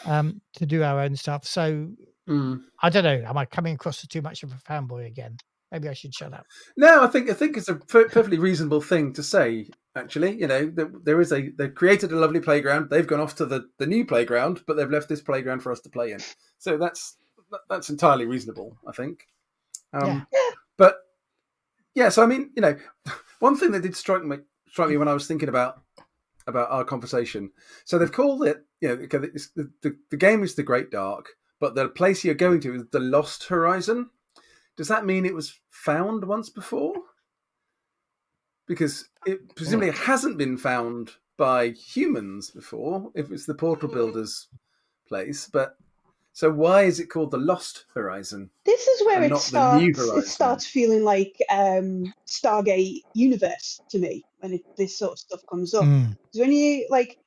[0.05, 1.47] um, to do our own stuff.
[1.47, 1.89] So
[2.29, 2.61] Mm.
[2.81, 3.25] I don't know.
[3.27, 5.37] Am I coming across as too much of a fanboy again?
[5.73, 6.45] Maybe I should shut up.
[6.77, 9.69] No, I think I think it's a per- perfectly reasonable thing to say.
[9.97, 12.89] Actually, you know, there, there is a they've created a lovely playground.
[12.89, 15.81] They've gone off to the, the new playground, but they've left this playground for us
[15.81, 16.21] to play in.
[16.59, 17.21] So that's that-
[17.69, 18.77] that's entirely reasonable.
[18.87, 19.27] I think.
[19.93, 20.27] Um,
[20.77, 20.97] But
[21.95, 22.77] yeah, so I mean, you know,
[23.41, 24.39] one thing that did strike me
[24.69, 25.83] strike me when I was thinking about
[26.47, 27.51] about our conversation.
[27.85, 31.75] So they've called it, you know, the, the the game is the Great Dark, but
[31.75, 34.11] the place you're going to is the Lost Horizon.
[34.77, 36.95] Does that mean it was found once before?
[38.67, 44.49] Because it presumably hasn't been found by humans before, if it's the Portal Builders
[45.09, 45.51] place.
[45.53, 45.77] But
[46.41, 48.49] so why is it called the Lost Horizon?
[48.65, 50.27] This is where And it not the new starts.
[50.27, 55.43] It starts feeling like um, Stargate universe to me when it, this sort of stuff
[55.51, 55.85] comes up.
[55.85, 56.17] Mm.
[56.33, 57.19] 'Cause when you like,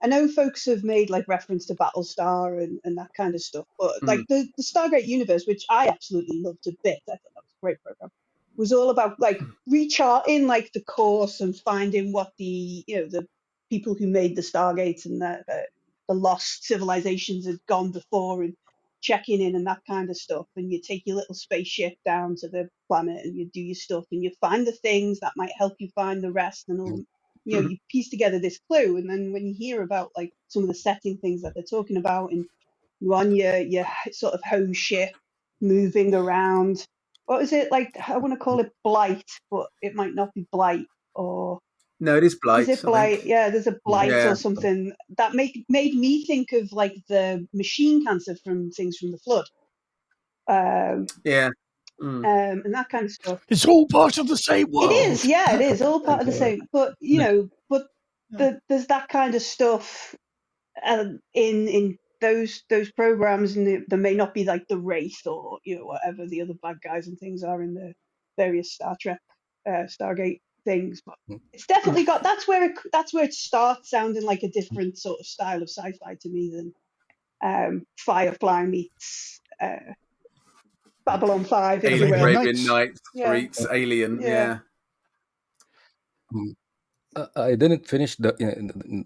[0.00, 3.66] I know folks have made like reference to Battlestar and, and that kind of stuff,
[3.80, 7.42] but like the, the Stargate universe, which I absolutely loved a bit, I thought that
[7.42, 8.12] was a great program,
[8.54, 13.26] was all about like recharting like the course and finding what the you know the
[13.70, 15.64] people who made the Stargates and the the,
[16.08, 18.54] the lost civilizations had gone before and
[19.02, 20.46] checking in and that kind of stuff.
[20.56, 24.04] And you take your little spaceship down to the planet and you do your stuff
[24.12, 26.88] and you find the things that might help you find the rest and all.
[26.88, 27.02] Mm-hmm.
[27.44, 30.62] You know, you piece together this clue, and then when you hear about like some
[30.62, 32.46] of the setting things that they're talking about, and
[33.00, 35.10] you're on your your sort of home ship,
[35.60, 36.86] moving around.
[37.26, 37.96] What is it like?
[38.08, 40.86] I want to call it blight, but it might not be blight
[41.16, 41.58] or
[42.02, 42.68] No, it is Blight.
[42.68, 43.24] is it blight?
[43.24, 44.32] Yeah, there's a blight Yeah.
[44.32, 49.12] or something that make made me think of like the machine cancer from things from
[49.12, 49.46] the flood,
[50.48, 51.50] um, Yeah.
[52.00, 52.24] Mm.
[52.26, 53.44] um, and that kind of stuff.
[53.48, 54.90] It's all part of the same world.
[54.90, 56.62] It is, yeah, it is all part of the same.
[56.72, 57.86] But you know, but
[58.30, 60.16] the, there's that kind of stuff
[60.84, 65.24] um, in in those those programs, and there- there may not be like the wraith
[65.26, 67.94] or you know whatever the other bad guys and things are in the
[68.36, 69.20] various Star Trek,
[69.66, 71.02] uh, Stargate things.
[71.04, 71.40] But Mm.
[71.52, 75.20] it's definitely got that's where it that's where it starts sounding like a different sort
[75.20, 76.74] of style of sci-fi to me than
[77.42, 79.94] um, Firefly meets uh,
[81.04, 81.84] Babylon Five.
[81.84, 82.42] if you Alien Arabian will.
[82.42, 83.00] Arabian Nights.
[83.14, 83.72] Nights Yeah.
[83.72, 84.20] Alien.
[84.20, 84.28] Yeah.
[84.28, 84.58] Yeah.
[87.14, 88.32] Uh, I didn't finish the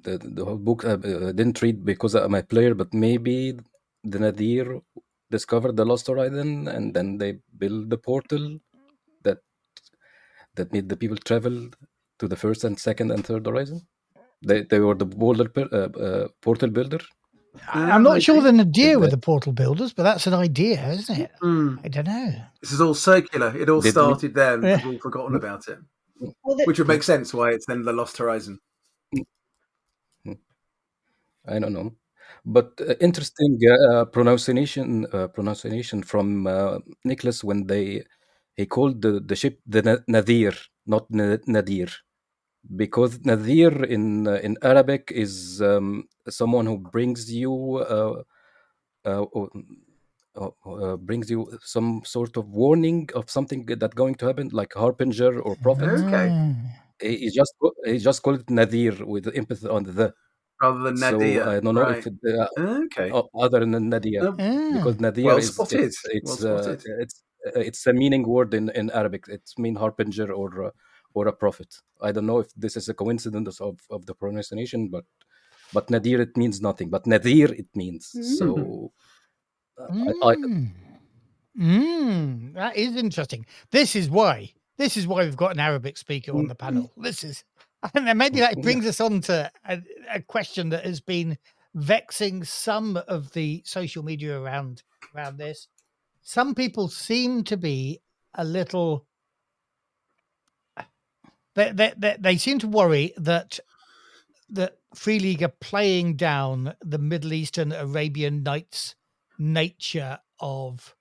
[0.05, 0.85] the, the whole book.
[0.85, 3.59] I uh, didn't read because I'm a player, but maybe
[4.05, 4.81] the Nadir
[5.31, 8.61] discovered the Lost Horizon, and then they build the portal that
[10.57, 11.69] that made the people travel
[12.19, 13.87] to the first and second and third horizon.
[14.47, 17.01] They they were the boulder uh, uh, portal builder.
[17.73, 18.47] I- I'm not sure maybe.
[18.47, 21.31] the Nadir Did with the portal builders, but that's an idea, isn't it?
[21.43, 21.79] Mm.
[21.85, 22.33] I don't know.
[22.61, 23.57] This is all circular.
[23.57, 24.77] It all Did we- started there, and Yeah.
[24.77, 25.79] we've all forgotten about it.
[26.21, 28.59] Well, the, Which would make sense why it's then the Lost Horizon.
[31.49, 31.93] I don't know,
[32.45, 38.03] but uh, interesting uh, pronunciation uh, pronunciation from uh, Nicholas when they
[38.57, 40.53] he called the, the ship the Nadir,
[40.87, 41.89] not Nadir,
[42.77, 48.23] because Nadir in uh, in Arabic is um, someone who brings you uh,
[49.05, 49.27] uh,
[50.37, 54.75] uh, uh, brings you some sort of warning of something that going to happen, like
[54.75, 55.93] harbinger or prophet.
[56.05, 56.31] Okay.
[56.31, 56.53] Ah.
[57.01, 57.55] He, he just
[57.85, 60.15] he just called it Nadir with the emphasis on the.
[60.61, 61.45] Rather than So Nadir.
[61.45, 61.99] I don't know right.
[61.99, 63.13] if it, uh, Okay.
[63.39, 64.73] other than Nadir Oh, Ah.
[64.73, 65.81] because Nadir Well is spotted.
[65.83, 66.81] it's it's, Well uh, spotted.
[66.91, 67.23] uh, it's
[67.55, 69.25] a meaning word in, in Arabic.
[69.29, 70.71] It's mean harbinger or uh,
[71.15, 71.75] or a prophet.
[72.03, 75.05] I don't know if this is a coincidence of, of the pronunciation, but
[75.73, 76.91] but Nadir it means nothing.
[76.91, 78.93] But Nadir it means so.
[79.79, 79.89] uh,
[80.23, 80.73] I, I, Mm.
[81.59, 83.47] Mm, that is interesting.
[83.71, 84.53] This is why.
[84.77, 86.93] This is why we've got an Arabic speaker on the panel.
[86.99, 87.45] This is,
[87.95, 89.83] and maybe that brings us on to a,
[90.13, 91.39] a question that has been
[91.75, 94.83] vexing some of the social media around
[95.15, 95.69] around this.
[96.29, 98.01] Some people seem to be
[98.35, 99.07] a little.
[101.55, 103.61] They, they, they, they seem to worry that
[104.49, 108.97] that Free League are playing down the Middle Eastern Arabian Nights
[109.39, 110.97] nature of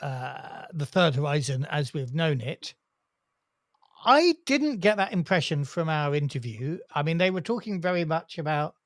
[0.00, 2.72] uh, the Third Horizon as we've known it.
[4.06, 6.78] I didn't get that impression from our interview.
[6.94, 8.76] I mean, they were talking very much about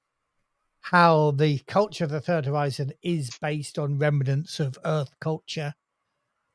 [0.82, 5.72] how the culture of the Third Horizon is based on remnants of Earth culture.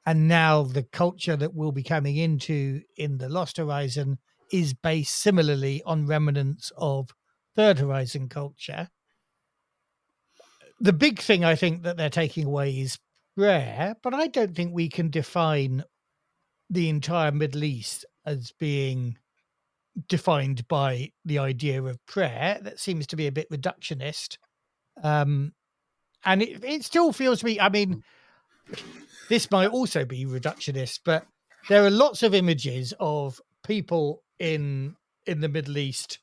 [0.06, 4.20] And now the culture that we'll be coming into in the Lost Horizon
[4.52, 7.10] is based similarly on remnants of
[7.56, 8.90] Third Horizon culture.
[10.80, 13.00] The big thing I think that they're taking away is
[13.36, 15.84] prayer, but I don't think we can define
[16.70, 19.18] the entire Middle East as being
[20.08, 22.60] defined by the idea of prayer.
[22.62, 24.38] That seems to be a bit reductionist.
[25.04, 25.54] Um,
[26.26, 28.04] and it, it still feels to me, I mean,
[29.30, 31.26] this might also be reductionist, but
[31.70, 34.96] there are lots of images of people in
[35.26, 36.20] in the Middle East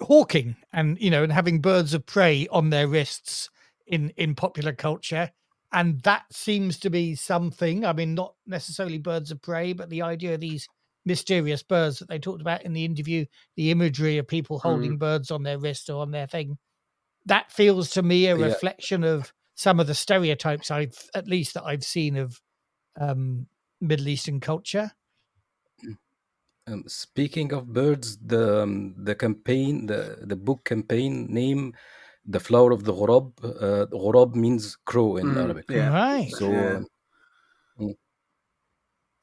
[0.00, 3.50] hawking and you know and having birds of prey on their wrists
[3.86, 5.30] in in popular culture
[5.72, 10.00] and that seems to be something i mean not necessarily birds of prey but the
[10.00, 10.66] idea of these
[11.04, 13.24] mysterious birds that they talked about in the interview
[13.56, 14.98] the imagery of people holding mm.
[14.98, 16.58] birds on their wrist or on their thing
[17.26, 18.44] that feels to me a yeah.
[18.44, 22.40] reflection of some of the stereotypes i've at least that i've seen of
[23.00, 23.46] um,
[23.80, 24.90] middle eastern culture
[26.66, 31.74] um, speaking of birds, the um, the campaign, the the book campaign name,
[32.26, 33.32] the flower of the ghurab.
[33.42, 35.64] Uh, ghurab means crow in mm, Arabic.
[35.68, 35.92] Yeah.
[35.92, 36.30] Right.
[36.30, 36.50] So.
[36.50, 36.80] Yeah.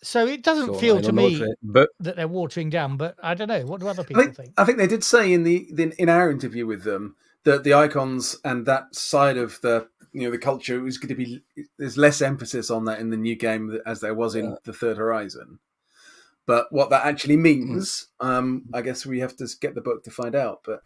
[0.03, 3.33] So it doesn't so feel to me it, but, that they're watering down, but I
[3.33, 3.65] don't know.
[3.65, 4.53] What do other people I think, think?
[4.57, 7.73] I think they did say in the, the in our interview with them that the
[7.73, 11.43] icons and that side of the you know the culture was going to be
[11.77, 14.55] there's less emphasis on that in the new game as there was in yeah.
[14.63, 15.59] the Third Horizon.
[16.45, 17.43] But what that actually hmm.
[17.43, 20.61] means, um, I guess we have to get the book to find out.
[20.63, 20.81] But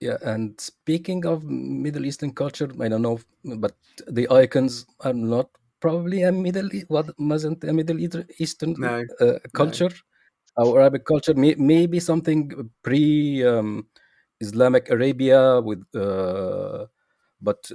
[0.00, 3.76] yeah, and speaking of Middle Eastern culture, I don't know, but
[4.06, 7.98] the icons are not probably a Middle what wasn't a Middle
[8.38, 9.90] Eastern no, uh, culture.
[9.90, 10.64] No.
[10.64, 13.86] Our Arabic culture may, maybe something pre um,
[14.40, 16.86] Islamic Arabia with, uh,
[17.40, 17.70] but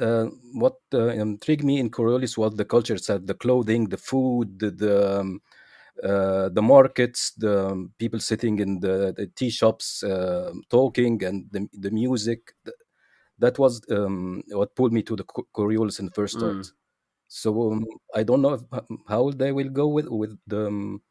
[0.00, 4.58] uh, what uh, intrigued me in Coriolis was the culture itself, the clothing, the food,
[4.58, 5.40] the the, um,
[6.02, 11.46] uh, the markets, the um, people sitting in the, the tea shops uh, talking, and
[11.50, 12.52] the the music.
[13.38, 16.38] That was um, what pulled me to the Coriolis in the first.
[16.38, 16.72] Mm.
[17.28, 18.62] So um, I don't know if,
[19.08, 21.02] how they will go with with the um,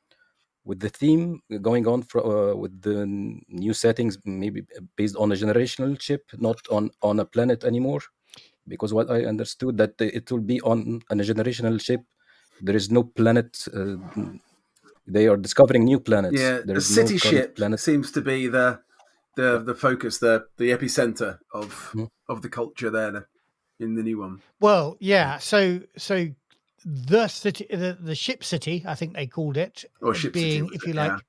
[0.64, 3.06] with the theme going on for, uh, with the
[3.50, 4.64] new settings, maybe
[4.96, 8.02] based on a generational ship, not on on a planet anymore
[8.68, 12.02] because what I understood that it will be on, on a generational ship.
[12.62, 13.68] There is no planet.
[13.74, 13.98] Uh,
[15.08, 16.40] they are discovering new planets.
[16.40, 17.80] Yeah, there the city no ship planet.
[17.80, 18.80] seems to be the
[19.36, 22.08] the the focus, the the epicenter of mm.
[22.30, 23.28] of the culture there
[23.80, 24.42] in the new one.
[24.60, 25.38] Well, yeah.
[25.38, 26.28] So so
[26.86, 30.76] the city, the, the ship city, I think they called it, or ship being, city,
[30.76, 31.20] if you like, yeah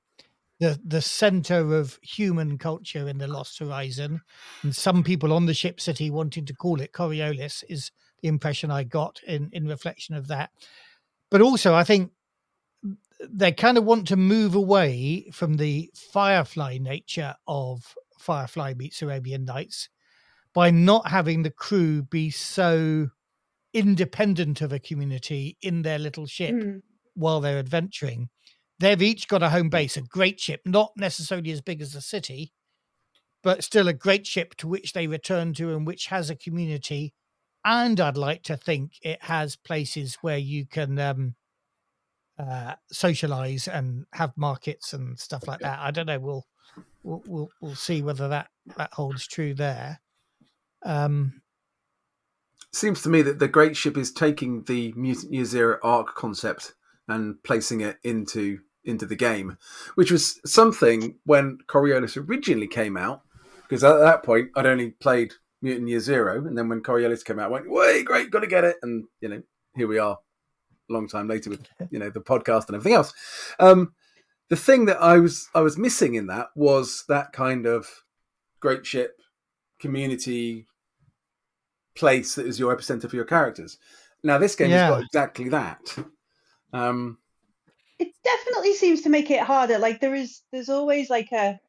[0.59, 4.21] the the center of human culture in the Lost Horizon,
[4.63, 7.91] and some people on the ship city wanting to call it Coriolis is
[8.21, 10.49] the impression I got in in reflection of that.
[11.29, 12.11] But also, I think
[13.21, 19.45] they kind of want to move away from the Firefly nature of Firefly meets Arabian
[19.45, 19.89] Nights
[20.57, 23.09] by not having the crew be so
[23.73, 26.81] independent of a community in their little ship mm.
[27.13, 28.27] while they're adventuring
[28.79, 32.01] They've each got a home base, a great ship, not necessarily as big as the
[32.01, 32.53] city,
[33.41, 37.13] but still a great ship to which they return to and which has a community.
[37.65, 41.35] And I'd like to think it has places where you can um,
[42.37, 45.79] uh, socialize and have markets and stuff like that.
[45.79, 46.19] I don't know.
[46.19, 46.45] We'll
[47.01, 48.47] we'll we'll, we'll see whether that
[48.77, 49.99] that holds true there.
[50.87, 51.41] Um,
[52.71, 56.75] Seems to me that the great ship is taking the Mutant Year Zero arc concept
[57.07, 59.57] and placing it into into the game,
[59.95, 63.21] which was something when Coriolis originally came out,
[63.63, 67.39] because at that point I'd only played Mutant Year Zero, and then when Coriolis came
[67.39, 69.41] out, I went, "Way great, got to get it!" And you know,
[69.75, 70.17] here we are,
[70.89, 73.13] a long time later with you know the podcast and everything else.
[73.59, 73.93] Um,
[74.49, 77.87] the thing that I was I was missing in that was that kind of
[78.59, 79.19] great ship
[79.79, 80.66] community
[81.97, 83.77] place that is your epicenter for your characters.
[84.23, 84.85] Now this game yeah.
[84.85, 85.97] has got exactly that.
[86.73, 87.17] Um,
[87.97, 89.79] it definitely seems to make it harder.
[89.79, 91.59] Like there is, there's always like a.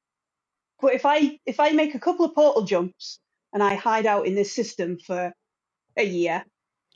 [0.80, 3.18] But if I if I make a couple of portal jumps
[3.52, 5.32] and I hide out in this system for
[5.96, 6.44] a year,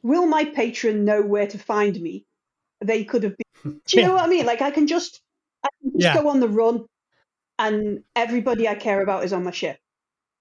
[0.02, 2.26] will my patron know where to find me?
[2.80, 3.80] They could have been.
[3.86, 4.46] Do you know what I mean?
[4.46, 5.20] Like I can just,
[5.64, 6.20] I can just yeah.
[6.20, 6.84] go on the run,
[7.58, 9.78] and everybody I care about is on my ship,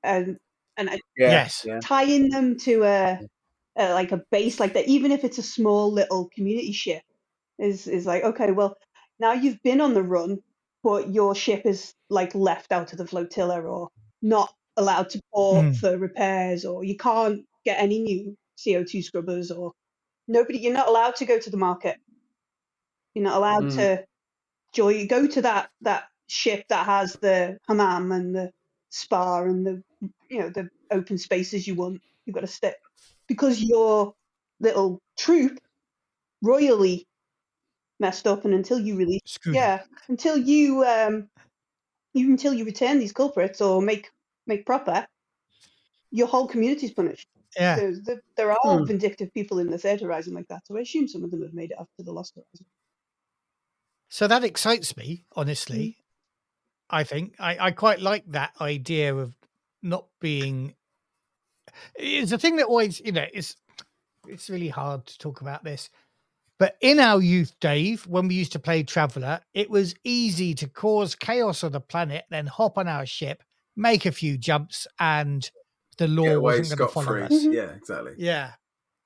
[0.04, 0.38] and
[0.78, 3.20] and I, yes, tying them to a,
[3.78, 7.04] a like a base like that, even if it's a small little community ship
[7.62, 8.76] is is like okay well
[9.20, 10.40] now you've been on the run
[10.84, 13.88] but your ship is like left out of the flotilla or
[14.22, 15.78] not allowed to port mm.
[15.78, 19.72] for repairs or you can't get any new co2 scrubbers or
[20.28, 21.98] nobody you're not allowed to go to the market
[23.14, 23.76] you're not allowed mm.
[23.76, 24.04] to
[24.74, 28.52] joy go to that that ship that has the hammam and the
[28.92, 29.84] spa and the
[30.30, 32.78] you know the open spaces you want you've got to step
[33.28, 34.14] because your
[34.60, 35.60] little troop
[36.42, 37.08] royally
[38.00, 41.30] messed up, and until you release, Screwed yeah, until you um,
[42.14, 44.10] even until you return these culprits or make
[44.48, 45.08] make proper,
[46.12, 47.28] your whole community's punished.
[47.58, 47.76] Yeah.
[47.78, 48.86] So the, there are Hmm.
[48.86, 50.66] vindictive people in the third horizon like that.
[50.66, 52.66] So I assume some of them have made it up to the lost horizon.
[54.10, 56.01] So that excites me, honestly.
[56.92, 59.36] I think I, I quite like that idea of
[59.82, 60.76] not being.
[61.96, 63.56] It's a thing that always, you know, it's
[64.28, 65.90] it's really hard to talk about this.
[66.60, 70.68] But in our youth, Dave, when we used to play Traveller, it was easy to
[70.68, 73.42] cause chaos on the planet, then hop on our ship,
[73.76, 75.50] make a few jumps, and
[75.98, 77.24] the law Get away wasn't going to scot follow free.
[77.24, 77.32] us.
[77.46, 77.54] Mhm.
[77.54, 78.14] Yeah, exactly.
[78.18, 78.52] Yeah.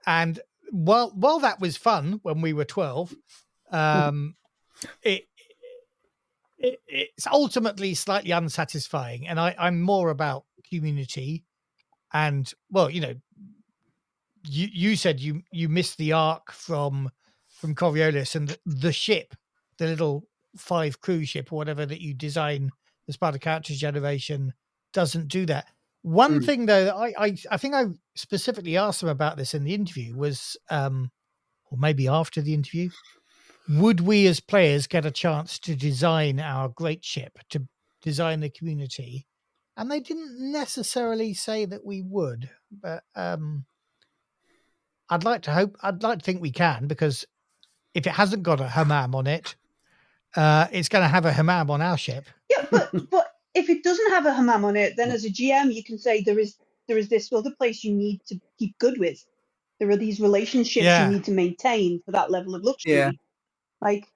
[0.06, 0.40] And
[0.72, 3.16] while while that was fun when we were 12,
[3.72, 4.36] um
[5.02, 5.28] it,
[6.58, 9.28] it it's ultimately slightly unsatisfying.
[9.28, 11.44] And I, I'm more about community
[12.14, 13.16] and well, you know,
[14.48, 17.10] you you said you you missed the arc from
[17.50, 19.34] from Coriolis and the, the ship,
[19.78, 20.28] the little
[20.58, 22.72] five cruise ship or whatever that you design
[23.08, 24.54] as part of character generation
[24.94, 25.68] doesn't do that.
[26.02, 26.46] One Mm.
[26.46, 27.86] thing though, that I, I I think I
[28.16, 31.12] specifically asked them about this in the interview was, um,
[31.72, 32.90] or maybe after the interview,
[33.70, 37.68] would we as players get a chance to design our great ship, to
[38.02, 39.28] design the community?
[39.78, 42.50] And they didn't necessarily say that we would,
[42.82, 43.66] but um,
[45.10, 47.26] I'd like to hope, I'd like to think we can because
[47.94, 49.56] if it hasn't got a hammam on it,
[50.36, 52.26] uh, it's going to have a hammam on our ship.
[52.50, 55.74] Yeah, but but if it doesn't have a hammam on it, then as a GM
[55.74, 56.56] you can say there is
[56.88, 59.26] there is this other place you need to keep good with.
[59.80, 61.06] There are these relationships Yeah.
[61.08, 62.94] you need to maintain for that level of luxury.
[62.94, 63.12] Yeah.
[63.86, 64.08] Like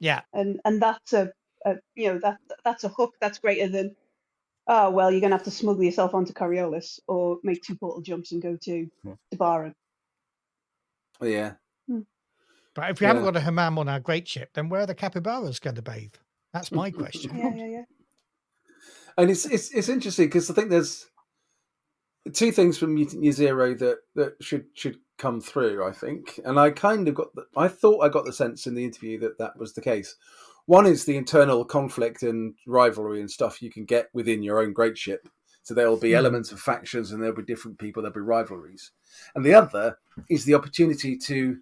[0.00, 1.32] Yeah, and and that's a,
[1.64, 3.94] a you know that that's a hook that's greater than
[4.66, 8.32] oh well you're gonna have to smuggle yourself onto Coriolis or make two portal jumps
[8.32, 9.12] and go to Hmm.
[9.32, 9.74] Dabaran.
[11.22, 11.52] Yeah.
[12.74, 14.94] but if we haven't got a hammam on our great ship, then where are the
[14.94, 16.14] capybaras going to bathe?
[16.52, 17.36] That's my question.
[17.36, 17.84] Yeah, yeah, yeah.
[19.18, 21.06] and it's it's it's interesting because I think there's
[22.32, 25.86] two things from Mutant Year Zero that that should should come through.
[25.86, 28.74] I think, and I kind of got the, I thought I got the sense in
[28.74, 30.16] the interview that that was the case.
[30.66, 34.72] One is the internal conflict and rivalry and stuff you can get within your own
[34.72, 35.28] great ship.
[35.62, 36.18] So there will be Hmm.
[36.18, 38.92] elements of factions and there'll be different people, there'll be rivalries.
[39.34, 39.98] And the other
[40.28, 41.58] is the opportunity to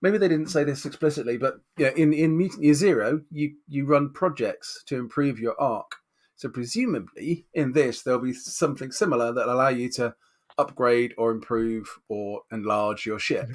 [0.00, 3.86] maybe they didn't say this explicitly, but yeah, in, in Mutant Year Zero, you, you
[3.86, 5.96] run projects to improve your arc.
[6.36, 10.14] So presumably in this there'll be something similar that allow you to
[10.62, 13.48] upgrade or improve or enlarge your ship.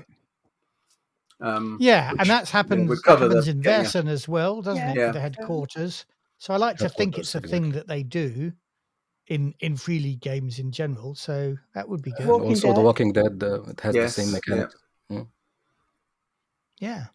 [1.39, 4.01] Um, Yeah, which, and that's happened would cover the- in yeah, yeah.
[4.11, 4.91] As well, doesn't Yeah.
[4.91, 4.97] it?
[4.97, 5.11] Yeah.
[5.11, 6.05] The headquarters.
[6.39, 8.51] So I like to think it's a thing that they do
[9.27, 11.13] in in free league games in general.
[11.15, 12.21] So that would be good.
[12.21, 14.39] And Walking also, The Walking Dead, uh, it has Yes, the same yeah.
[14.39, 14.75] mechanics.
[16.79, 17.05] Yeah.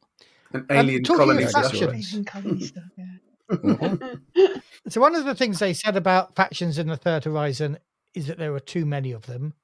[0.54, 2.08] an Um, alien talking colony factions.
[2.68, 4.56] Stuff, yeah.
[4.88, 7.78] So one of the things they said about factions in the Third Horizon
[8.14, 9.54] is that there were too many of them,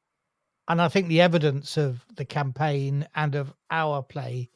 [0.69, 4.51] and I think the evidence of the campaign and of our play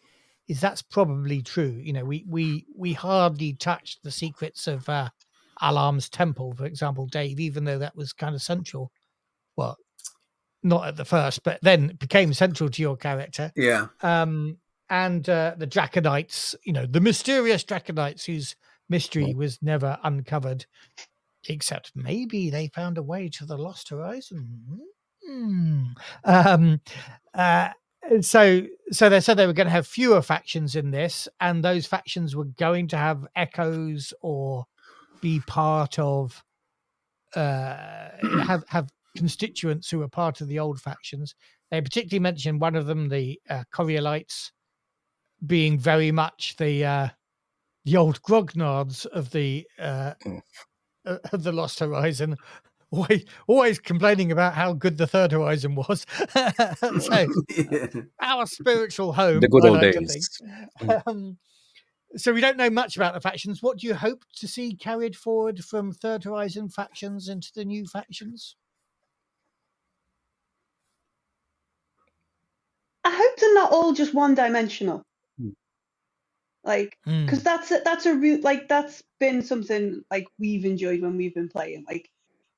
[0.49, 1.81] is that's probably true.
[1.83, 5.09] You know, we we we hardly touched the secrets of uh,
[5.61, 8.91] Ahlam's temple, for example, Dave, even though that was kind of central.
[9.57, 9.77] Well,
[10.63, 13.89] not at the first, but then it became central to your character Yeah.
[14.01, 14.59] um,
[14.89, 18.55] and uh, the Draconites, you know, the mysterious Draconites whose
[18.89, 20.67] mystery was never uncovered,
[21.49, 24.81] except maybe they found a way to the Lost Horizon.
[25.27, 25.85] Hmm.
[26.25, 26.81] Um,
[27.35, 27.71] uh,
[28.21, 31.87] so, so they said they were going to have fewer factions in this, and those
[31.87, 34.67] factions were going to have echoes or
[35.21, 36.43] be part of
[37.35, 38.11] uh,
[38.45, 41.35] have have constituents who are part of the old factions.
[41.71, 44.51] They particularly mentioned one of them, the uh, Coriolites,
[45.47, 47.09] being very much the uh,
[47.85, 50.43] the old grognards of the uh, Mm.
[51.07, 52.37] uh, of the Lost Horizon.
[52.93, 56.05] Always, always complaining about how good the third horizon was.
[57.01, 57.27] so
[57.57, 57.87] yeah.
[58.21, 59.41] our spiritual home.
[59.41, 60.43] The good old days.
[61.07, 61.39] Um,
[62.17, 63.63] so we don't know much about the factions.
[63.63, 67.87] What do you hope to see carried forward from Third Horizon factions into the new
[67.87, 68.57] factions?
[73.05, 75.03] I hope they're not all just one dimensional.
[75.41, 75.51] Hmm.
[76.65, 77.25] Like, Hmm.
[77.25, 81.35] because that's a, that's a route like that's been something like we've enjoyed when we've
[81.35, 81.85] been playing.
[81.89, 82.11] Like,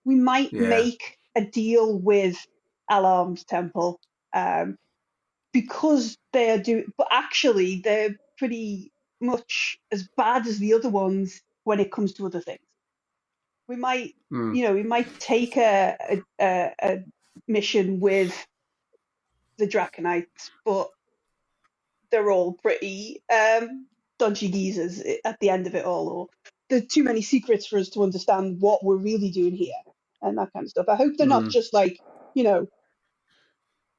[0.07, 0.61] we might Yeah.
[0.61, 2.37] make a deal with
[2.91, 4.01] Ahlam's Temple
[4.35, 4.79] um,
[5.53, 11.81] because they're doing, but actually they're pretty much as bad as the other ones when
[11.81, 12.61] it comes to other things.
[13.69, 14.55] We might Mm.
[14.55, 16.99] you know, we might take a, a, a, a
[17.49, 18.47] mission with
[19.59, 20.89] the Draconites, but
[22.11, 23.87] they're all pretty um,
[24.19, 26.29] dodgy geezers at the end of it all, or
[26.71, 29.75] there's too many secrets for us to understand what we're really doing here
[30.25, 30.87] and that kind of stuff.
[30.89, 31.51] I hope they're not Mm.
[31.51, 32.01] just like,
[32.35, 32.67] you know,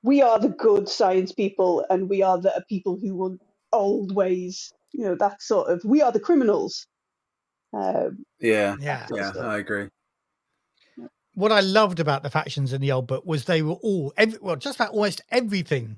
[0.04, 3.42] we are the good science people and we are the people who want
[3.74, 6.88] old ways, you know, that sort of, we are the criminals.
[7.74, 9.08] Um, Yeah, Yeah.
[9.14, 9.46] yeah, stuff.
[9.46, 9.90] I agree.
[11.34, 14.40] What I loved about the factions in the old book was they were all, every,
[14.42, 15.98] well, just about almost everything w-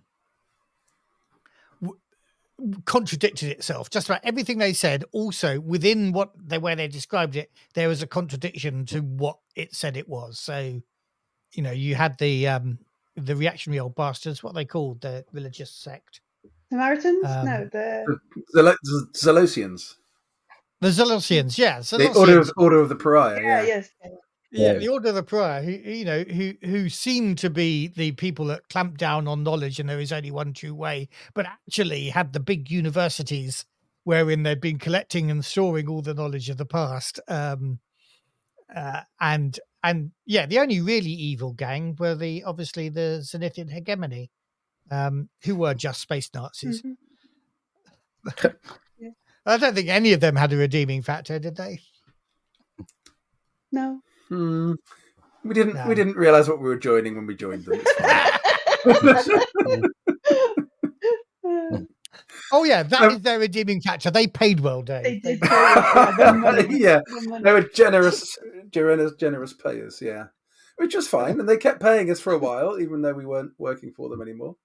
[2.85, 3.89] contradicted itself.
[3.89, 5.03] Just about everything they said.
[5.11, 9.75] Also, within what they where they described it, there was a contradiction to what it
[9.75, 10.39] said it was.
[10.39, 10.81] So,
[11.53, 12.79] you know, you had the um
[13.15, 16.21] the reactionary old bastards, what they called the religious sect,
[16.69, 17.25] Samaritans?
[17.25, 18.19] Um, no, the
[18.55, 19.95] Zelo- Z- Zelosians,
[20.81, 21.57] the Zelosians.
[21.57, 22.49] Yeah, the Order Zelosians.
[22.49, 23.41] of, Order of the Pariah.
[23.41, 23.89] yeah, Yeah, yes.
[24.51, 24.79] Yeah, Yeah.
[24.79, 28.45] the order of the Pariah, who you know, who who seem to be the people
[28.45, 32.31] that clamp down on knowledge, and there is only one true way, but actually had
[32.33, 33.65] the big universities
[34.03, 37.19] wherein they've been collecting and storing all the knowledge of the past.
[37.27, 37.79] Um,
[38.73, 44.31] uh, and and yeah, the only really evil gang were the obviously the Zenithian hegemony,
[44.89, 46.81] um, who were just space Nazis.
[46.83, 46.95] Mhm.
[49.45, 51.79] I don't think any of them had a redeeming factor, did they?
[53.71, 54.01] No.
[54.29, 54.73] Hmm.
[55.43, 55.75] We didn't.
[55.75, 55.87] No.
[55.87, 57.79] We didn't realize what we were joining when we joined them.
[62.51, 64.09] Oh yeah, that is Um, their redeeming factor.
[64.09, 65.03] They paid well, Dave.
[65.03, 65.41] they They did.
[65.41, 67.43] pay us, yeah, the money, yeah, the money.
[67.43, 68.37] they were generous,
[68.71, 69.99] generous, generous payers.
[70.01, 70.25] Yeah,
[70.77, 73.51] which was fine, and they kept paying us for a while, even though we weren't
[73.57, 74.55] working for them anymore.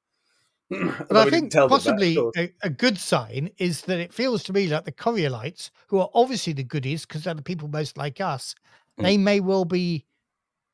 [0.71, 4.53] But I think tell that, possibly a, a good sign is that it feels to
[4.53, 8.21] me like the Coriolites, who are obviously the goodies because they're the people most like
[8.21, 8.55] us,
[9.03, 9.05] Mm.
[9.05, 10.07] they may well be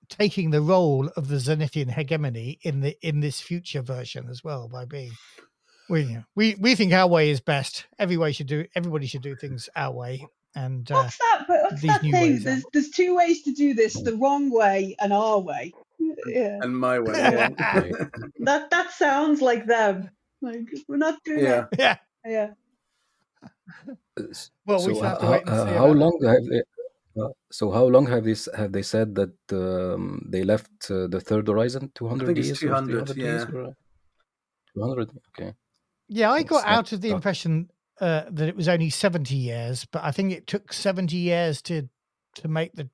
[0.08, 4.68] taking the role of the Zenithian hegemony in the in this future version as well
[4.68, 5.12] by being.
[5.88, 7.86] We we we think our way is best.
[7.98, 8.66] Every way should do.
[8.74, 10.26] Everybody should do things our way.
[10.54, 11.44] And uh, What's that?
[11.46, 12.42] But what's that thing?
[12.42, 15.72] There's are- there's two ways to do this: the wrong way and our way.
[16.26, 17.12] Yeah, and my way.
[17.12, 17.48] Yeah,
[18.40, 20.10] that that sounds like them.
[20.42, 21.66] Like we're not doing yeah.
[21.78, 21.96] yeah.
[22.26, 22.50] Yeah.
[24.66, 25.74] Well, so we have to how, wait and uh, see.
[25.74, 26.62] how long have they uh,
[27.50, 31.48] so how long have they have they said that um, they left uh, the third
[31.48, 33.56] horizon 200 think it's years 200, years yeah.
[33.58, 33.72] or, uh,
[34.74, 35.52] 200 okay
[36.08, 37.16] Yeah, I It's got not out of the tough.
[37.16, 41.60] impression uh, that it was only seventy years, but I think it took seventy years
[41.62, 41.88] to
[42.40, 42.88] to make the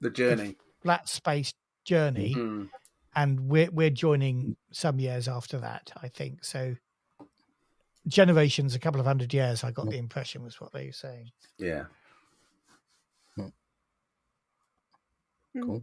[0.00, 0.56] The journey.
[0.82, 1.52] flat space
[1.84, 2.68] journey, Mm.
[3.14, 5.92] and we're we're joining some years after that.
[6.02, 6.76] I think so.
[8.08, 9.62] Generations, a couple of hundred years.
[9.62, 11.30] I got the impression was what they were saying.
[11.58, 11.84] Yeah.
[15.60, 15.82] Cool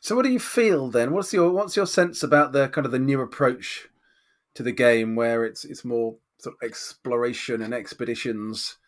[0.00, 1.12] So, what do you feel then?
[1.12, 3.88] What's your what's your sense about the kind of the new approach
[4.54, 8.78] to the game, where it's it's more sort of exploration and expeditions?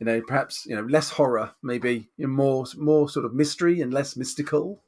[0.00, 3.80] You know, perhaps you know less horror, maybe you know, more more sort of mystery
[3.82, 4.82] and less mystical.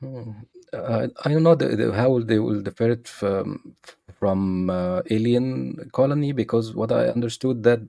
[0.00, 0.32] Hmm.
[0.72, 3.76] Uh, I don't know the, the, how they will differ it from
[4.18, 7.80] from uh, Alien Colony because what I understood that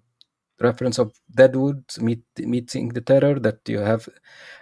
[0.59, 4.07] reference of Deadwood meet, meeting the Terror that you have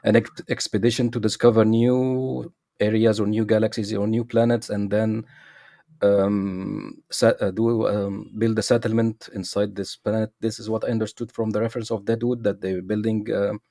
[0.04, 5.26] an ex- expedition to discover new areas or new galaxies or new planets and then
[6.02, 10.32] um, uh, do um, build a settlement inside this planet.
[10.42, 13.62] This is what I understood from the reference of Deadwood that they were building um,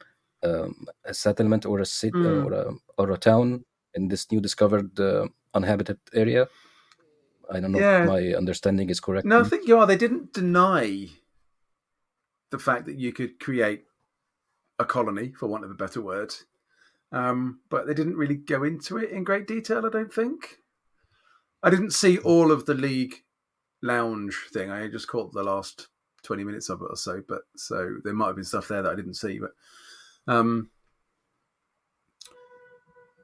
[0.42, 2.44] um, a settlement or a city Mm.
[2.44, 3.64] or a or a town
[3.94, 6.48] in this new discovered uh, uninhabited area.
[7.50, 8.02] I don't know Yeah.
[8.04, 9.26] if my understanding is correct.
[9.26, 9.86] No, I think you are.
[9.86, 11.08] They didn't deny
[12.52, 13.82] the fact that you could create
[14.78, 16.32] a colony, for want of a better word,
[17.10, 19.84] um, but they didn't really go into it in great detail.
[19.84, 20.58] I don't think.
[21.62, 23.16] I didn't see all of the league
[23.82, 24.70] lounge thing.
[24.70, 25.88] I just caught the last
[26.22, 27.22] twenty minutes of it or so.
[27.26, 29.38] But so there might have been stuff there that I didn't see.
[29.38, 30.70] But um,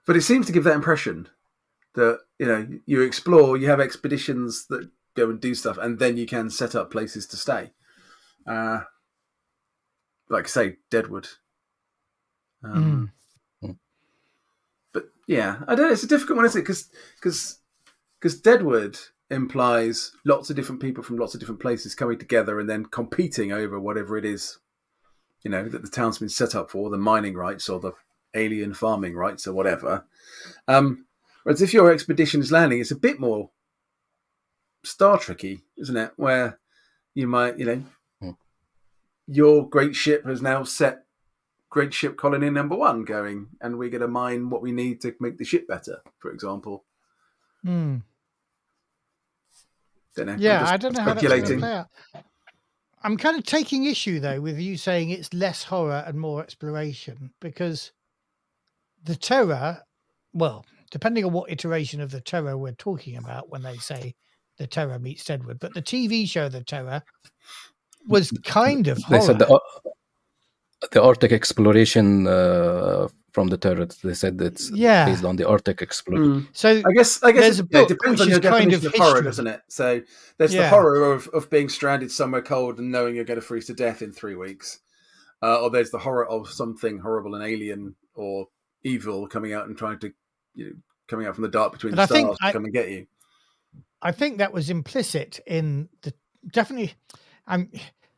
[0.07, 1.29] but it seems to give that impression
[1.95, 6.17] that you know you explore, you have expeditions that go and do stuff, and then
[6.17, 7.73] you can set up places to stay.
[8.47, 8.81] Uh,
[10.29, 11.29] like I say, Deadwood.
[12.65, 13.13] Um,
[14.93, 15.93] But yeah, I don't.
[15.93, 16.65] It's a difficult one, isn't it?
[16.65, 17.59] Because because
[18.21, 18.99] because Deadwood
[19.31, 23.53] implies lots of different people from lots of different places coming together and then competing
[23.53, 24.59] over whatever it is,
[25.43, 27.93] you know, that the town's been set up for, the mining rights or the
[28.35, 30.05] alien farming rights or whatever.
[30.67, 31.07] Um,
[31.43, 33.51] whereas if your expedition is landing, it's a bit more
[34.85, 36.13] Star Trekky, isn't it?
[36.17, 36.59] Where
[37.15, 37.85] you might, you know.
[39.29, 41.05] Your great ship has now set
[41.71, 45.15] great ship colony number one going, and we're going to mine what we need to
[45.21, 46.85] make the ship better, for example.
[47.63, 47.99] Hmm.
[50.17, 50.37] Don't know.
[50.39, 51.87] Yeah, I don't know how that's going to play out.
[53.05, 57.31] I'm kind of taking issue though with you saying it's less horror and more exploration
[57.41, 57.93] because
[59.05, 59.81] the terror,
[60.33, 64.17] well, depending on what iteration of the terror we're talking about when they say
[64.57, 67.03] the terror meets Deadwood, but the TV show The Terror
[68.09, 69.61] was kind of They said the,
[70.93, 73.97] the Arctic exploration uh, from the turret.
[74.03, 75.05] They said it's Yeah.
[75.07, 76.41] based on the Arctic exploration.
[76.41, 76.47] Hmm.
[76.53, 78.73] so I guess I guess There's it, a yeah, it depends on your is kind
[78.73, 79.61] of of, horror, doesn't it?
[79.69, 80.01] So
[80.39, 83.67] there's the horror of, of being stranded somewhere cold and knowing you're going to freeze
[83.67, 84.79] to death in three weeks,
[85.43, 88.47] uh, or there's the horror of something horrible and alien or
[88.85, 90.13] evil coming out and trying to
[90.55, 90.73] you know,
[91.09, 92.73] coming out from the dark between But the I think stars to I- come and
[92.73, 93.07] get you.
[94.01, 96.15] I think that was implicit in the
[96.53, 96.95] definitely.
[97.49, 97.69] I'm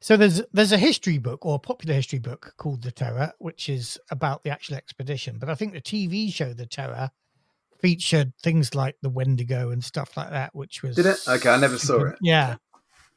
[0.01, 3.68] so there's there's a history book or a popular history book called The Terror, which
[3.68, 5.38] is about the actual expedition.
[5.38, 7.11] But I think the TV show The Terror
[7.80, 11.18] featured things like the Wendigo and stuff like that, which was Did it?
[11.26, 12.16] Okay, I never saw it.
[12.20, 12.57] Yeah.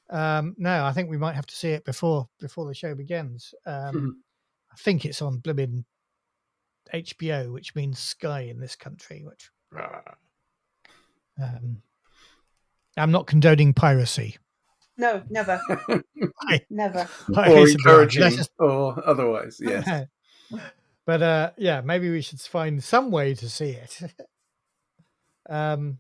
[0.09, 3.53] Um, no, I think we might have to see it before before the show begins.
[3.65, 4.11] Um, Mhm.
[4.71, 5.85] I think it's on Blibbin
[6.93, 9.23] HBO, which means Sky in this country.
[9.23, 9.49] Which
[11.41, 11.81] um,
[12.97, 14.37] I'm not condoning piracy.
[14.97, 15.59] No, never,
[16.47, 17.07] I- never.
[17.29, 19.57] or Piracy, encouraging, just- or otherwise.
[19.61, 20.07] Yes.
[21.05, 23.99] but uh, yeah, maybe we should find some way to see it.
[25.49, 25.97] um,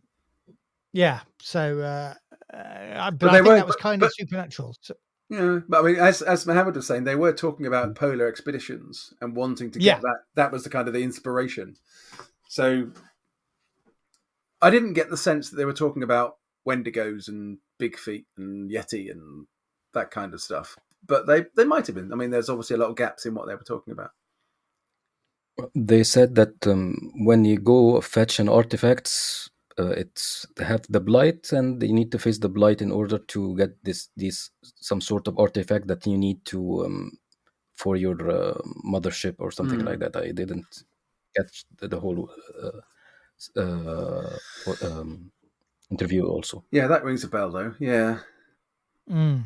[0.91, 1.21] yeah.
[1.41, 2.13] So, uh,
[2.55, 4.75] uh, but, But I think were- that was kind but- of supernatural.
[4.81, 4.93] So,
[5.29, 9.11] Yeah, but I mean, as as Mohamed was saying, they were talking about polar expeditions
[9.21, 9.99] and wanting to get Yeah.
[9.99, 10.17] that.
[10.35, 11.77] That was the kind of the inspiration.
[12.47, 12.91] So,
[14.61, 16.37] I didn't get the sense that they were talking about
[16.67, 19.45] Wendigos and Big Feet and Yeti and
[19.93, 20.77] that kind of stuff.
[21.05, 22.13] But they they might have been.
[22.13, 24.11] I mean, there's obviously a lot of gaps in what they were talking about.
[25.75, 30.99] They said that um, when you go fetch an artifacts, uh, it's they have the
[31.01, 35.01] blight, and you need to face the blight in order to get this this some
[35.01, 37.11] sort of artifact that you need to um,
[37.75, 39.85] for your uh, mothership or something Mm.
[39.89, 40.15] like that.
[40.15, 40.83] I didn't
[41.35, 42.29] catch the, the whole
[42.63, 42.81] uh,
[43.59, 44.37] uh,
[44.83, 45.31] um,
[45.93, 46.25] interview.
[46.25, 47.73] Also, Yeah, that rings a bell though.
[47.79, 48.19] Yeah,
[49.09, 49.43] mm.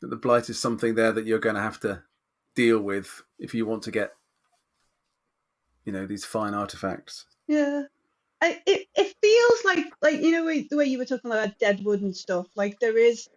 [0.00, 2.02] the blight is something there that you're going to have to
[2.54, 4.12] deal with if you want to get,
[5.84, 7.24] you know, these fine artifacts.
[7.48, 7.82] Yeah.
[8.40, 12.00] I, it, it feels like like you know the way you were talking about Deadwood
[12.02, 12.48] and stuff.
[12.56, 13.28] Like there is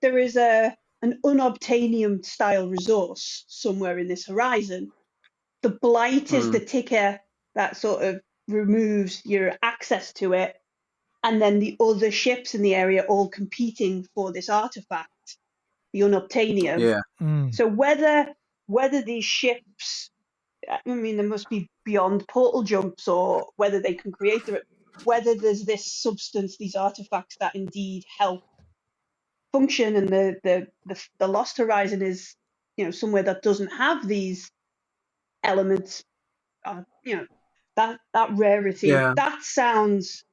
[0.00, 4.90] there is a an unobtainium style resource somewhere in this horizon.
[5.60, 6.52] The blight is Hmm.
[6.52, 7.20] the ticker
[7.56, 10.56] that sort of removes your access to it,
[11.22, 15.10] and then the other ships in the area all competing for this artifact,
[15.92, 16.78] the unobtainium.
[16.78, 17.54] Yeah, Mm.
[17.54, 18.34] So whether
[18.66, 20.10] whether these ships,
[20.68, 24.62] I mean, there must be beyond portal jumps, or whether they can create the,
[25.04, 28.44] whether there's this substance, these artifacts that indeed help
[29.52, 32.34] function, and the the the, the Lost Horizon is,
[32.76, 34.50] you know, somewhere that doesn't have these
[35.42, 36.04] elements,
[36.64, 37.26] uh, you know,
[37.76, 38.88] that that rarity.
[38.88, 39.14] Yeah.
[39.16, 40.27] That sounds like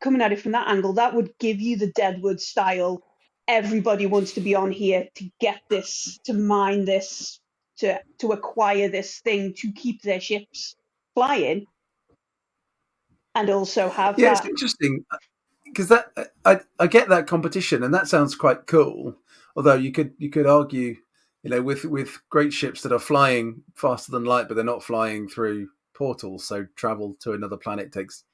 [0.00, 0.94] coming at it from that angle.
[0.94, 3.02] That would give you the Deadwood style
[3.50, 7.40] everybody wants to be on here to get this, to mine this,
[7.78, 10.76] to to acquire this thing to keep their ships
[11.14, 11.66] flying,
[13.34, 14.38] and also have yeah, that.
[14.38, 15.16] it's interesting uh,
[15.64, 16.12] because that
[16.44, 19.16] I, I get that competition and that sounds quite cool.
[19.56, 20.96] Although you could you could argue,
[21.42, 24.84] you know, with with great ships that are flying faster than light, but they're not
[24.84, 28.24] flying through portals, so travel to another planet takes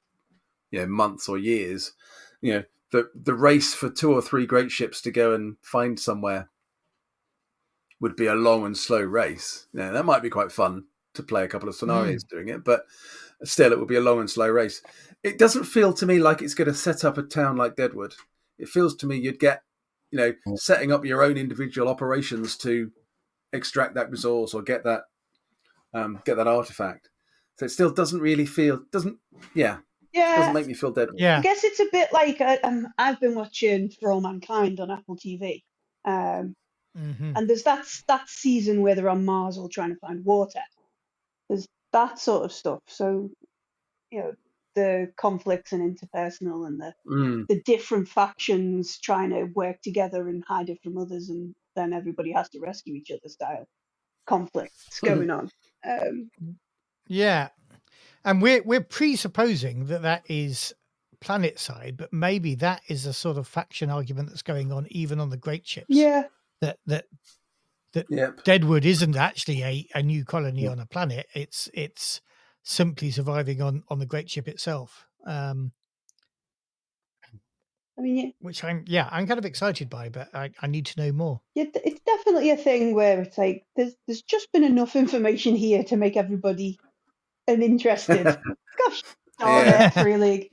[0.71, 1.93] you know months or years.
[2.41, 5.99] You know, the the race for two or three great ships to go and find
[5.99, 6.49] somewhere
[7.99, 9.67] would be a long and slow race.
[9.73, 10.85] Yeah, that might be quite fun
[11.15, 12.83] to play a couple of scenarios doing it, but
[13.43, 14.83] still, it would be a long and slow race.
[15.23, 18.13] It doesn't feel to me like it's going to set up a town like Deadwood.
[18.59, 19.63] It feels to me you'd get,
[20.11, 20.59] you know, Mm.
[20.59, 22.91] setting up your own individual operations to
[23.51, 25.03] extract that resource or get that,
[25.93, 27.09] um, get that artifact.
[27.57, 29.17] So it still doesn't really feel doesn't
[29.55, 29.77] yeah
[30.17, 31.09] Yeah, doesn't make me feel dead.
[31.15, 31.39] Yeah.
[31.39, 34.91] I guess it's a bit like uh, um, I've been watching For All Mankind on
[34.91, 35.63] Apple TV,
[36.05, 36.55] um,
[36.95, 40.61] hmm and there's that that season where they're on Mars all trying to find water.
[41.49, 42.81] There's that sort of stuff.
[42.87, 43.29] So,
[44.11, 44.33] you know,
[44.75, 47.47] the conflicts and interpersonal and the Mm.
[47.47, 52.31] the different factions trying to work together and hide it from others, and then everybody
[52.33, 53.67] has to rescue each other style
[54.27, 55.15] conflicts Mhm.
[55.15, 55.49] going on.
[55.85, 56.29] Um,
[57.07, 57.49] Yeah,
[58.27, 60.73] and we're we're presupposing that that is
[61.19, 65.19] planet side, but maybe that is a sort of faction argument that's going on even
[65.19, 65.87] on the great ships.
[65.89, 66.23] yeah,
[66.61, 67.05] that that
[68.09, 68.43] Yep.
[68.43, 70.71] Deadwood isn't actually a, a new colony Yeah.
[70.71, 71.25] on a planet.
[71.33, 72.21] It's it's
[72.61, 75.07] simply surviving on on the great ship itself.
[75.25, 75.71] Um,
[77.97, 80.85] I mean, yeah, which I'm yeah I'm kind of excited by, but I, I need
[80.87, 81.41] to know more.
[81.55, 85.83] yeah, it's definitely a thing where it's like there's there's just been enough information here
[85.85, 86.77] to make everybody
[87.47, 88.23] an interested.
[88.77, 89.03] Gosh
[89.39, 89.87] darn Yeah.
[89.87, 90.49] it, Free League.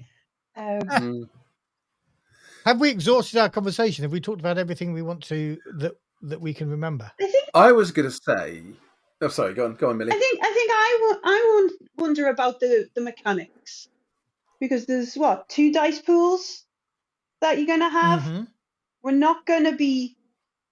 [0.57, 1.29] Um, Mm.
[2.65, 4.03] Have we exhausted our conversation?
[4.05, 5.93] Have we talked about everything we want to that
[6.23, 7.11] that we can remember?
[7.21, 8.63] I think I was going to say.
[9.21, 9.53] Oh, sorry.
[9.55, 10.13] Go on, go on, Millie.
[10.13, 13.89] I think I think I wo- I won- wonder about the the mechanics
[14.61, 16.65] because there's what two dice pools
[17.43, 18.23] that you're gonna have.
[18.23, 18.49] Mhm.
[19.03, 20.17] We're not gonna be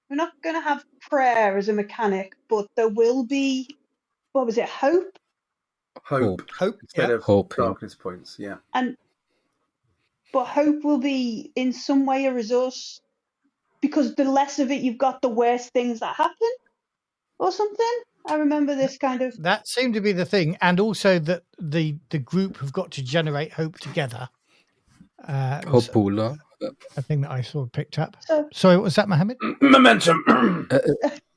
[0.09, 3.69] we're not gonna have prayer as a mechanic, but there will be
[4.33, 5.19] what was it hope
[6.05, 6.51] Hope Hope.
[6.59, 6.79] Hope.
[6.83, 7.15] instead yeah.
[7.17, 7.65] of Hope, yeah.
[7.65, 8.37] darkness points.
[8.39, 8.57] Yeah.
[8.75, 8.97] and
[10.33, 13.01] but hope will be in some way a resource
[13.83, 16.51] because the less of it you've got, the worse things that happen
[17.39, 17.99] or something.
[18.27, 21.97] I remember this kind of That seemed to be the thing, and also that the
[22.11, 24.29] the group have got to generate hope together.
[25.27, 26.21] Uh, was Hope pool.
[26.21, 26.35] Uh,
[26.97, 28.17] a thing that I saw picked up.
[28.21, 29.37] so Sorry, what was that, Mohamed?
[29.61, 30.23] Momentum.
[30.29, 30.67] y-
[31.03, 31.19] y-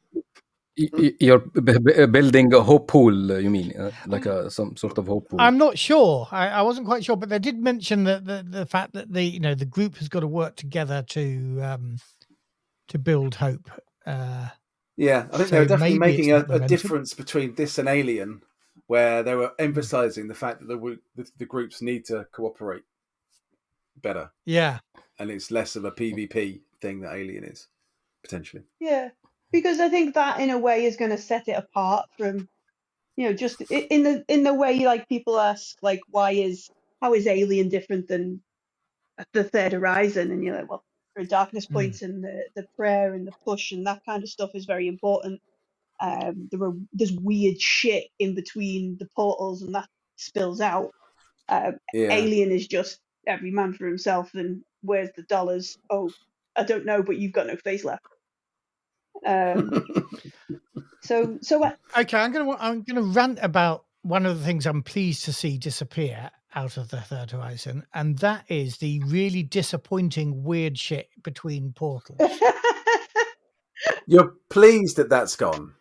[0.78, 3.32] you're b- b- building a hope pool.
[3.32, 5.40] uh, You mean uh, like a some sort of hope pool?
[5.40, 6.28] I'm not sure.
[6.32, 9.24] I, I wasn't quite sure, but they did mention that the, the fact that the
[9.24, 11.98] you know the group has got to work together to um,
[12.90, 13.70] to build hope.
[14.06, 14.50] Uh,
[14.98, 18.42] Yeah, I think So they were definitely making a, a difference between this and Alien,
[18.88, 22.84] where they were emphasizing the fact that the, the, the groups need to cooperate
[24.02, 24.80] better, yeah,
[25.20, 27.68] and it's less of a PvP thing that Alien is
[28.24, 28.64] potentially.
[28.80, 29.10] Yeah,
[29.56, 32.50] because I think that in a way is going to set it apart from,
[33.18, 36.70] you know, just in the in the way like people ask like why is
[37.02, 38.42] how is Alien different than
[39.34, 40.84] the Third Horizon, and you're like, well,
[41.16, 41.74] for darkness Mm.
[41.74, 44.88] points and the the prayer and the push and that kind of stuff is very
[44.88, 45.42] important.
[46.02, 50.92] Um, there are there's weird shit in between the portals and that spills out.
[51.50, 55.78] Um, Yeah, Alien is just every man for himself, and where's the dollars?
[55.90, 56.14] Oh,
[56.56, 58.04] I don't know, but you've got no face left.
[59.26, 59.86] Um,
[61.02, 62.18] so, so uh, okay.
[62.18, 66.30] I'm gonna I'm gonna rant about one of the things I'm pleased to see disappear
[66.54, 72.20] out of the Third Horizon, and that is the really disappointing weird shit between portals.
[74.08, 75.74] you're pleased that that's gone.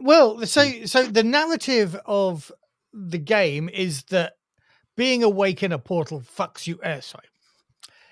[0.00, 2.50] Well, so so the narrative of
[2.92, 4.34] the game is that
[4.96, 6.80] being awake in a portal fucks you.
[6.80, 7.26] Uh, sorry,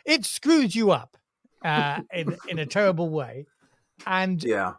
[0.05, 1.17] it screws you up
[1.65, 3.47] uh, in in a terrible way,
[4.07, 4.75] and Yeah,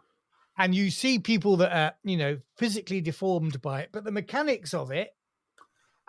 [0.58, 4.74] and you see people that are you know physically deformed by it, but the mechanics
[4.74, 5.10] of it.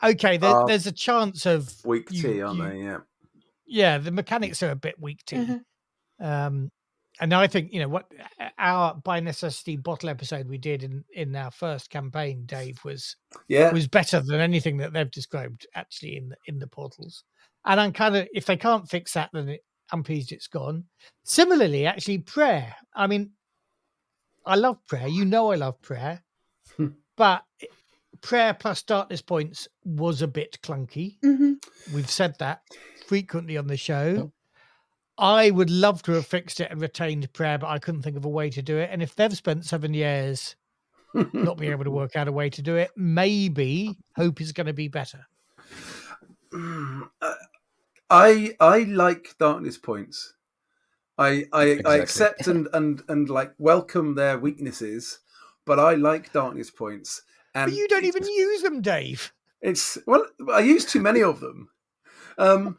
[0.04, 2.84] Okay, there, Are there's a chance of weak you- tea, aren't you- they?
[2.84, 2.98] Yeah.
[3.66, 5.38] yeah, the mechanics are a bit weak too.
[6.20, 6.26] Mhm.
[6.26, 6.72] Um,
[7.22, 8.12] and I think you know what
[8.58, 13.16] our by necessity bottle episode we did in in our first campaign, Dave was
[13.48, 17.24] Yeah, was better than anything that they've described actually in the, in the portals.
[17.64, 20.86] And I'm kind of if they can't fix that, then it, I'm pleased it's gone.
[21.24, 22.76] Similarly, actually, prayer.
[22.94, 23.32] I mean,
[24.46, 25.08] I love prayer.
[25.08, 26.24] You know, I love prayer,
[26.76, 26.88] Hmm.
[27.16, 27.44] but
[28.22, 31.20] prayer plus darkness points was a bit clunky.
[31.22, 31.56] Mhm.
[31.94, 32.62] We've said that
[33.08, 34.14] frequently on the show.
[34.14, 34.30] Yep.
[35.18, 38.26] I would love to have fixed it and retained prayer, but I couldn't think of
[38.26, 38.90] a way to do it.
[38.92, 40.56] And if they've spent seven years
[41.34, 44.68] not being able to work out a way to do it, maybe hope is going
[44.68, 45.26] to be better.
[46.52, 47.34] Mm, uh,
[48.10, 50.34] I I like darkness points.
[51.18, 55.20] I I, I accept and, and and like welcome their weaknesses,
[55.66, 57.22] but I like darkness points.
[57.54, 59.32] And But you don't even use them, Dave.
[59.62, 61.70] It's well, I use too many of them,
[62.38, 62.78] um,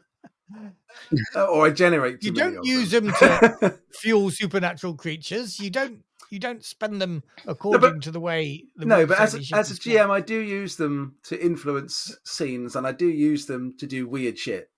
[1.35, 2.21] or I generate.
[2.21, 3.07] Too You don't of use them.
[3.07, 5.59] them to fuel supernatural creatures.
[5.59, 6.03] You don't.
[6.29, 8.65] You don't spend them according to the way.
[8.75, 9.75] The no, but as a, as a.
[9.75, 14.07] GM, I do use them to influence scenes, and I do use them to do
[14.09, 14.69] weird shit.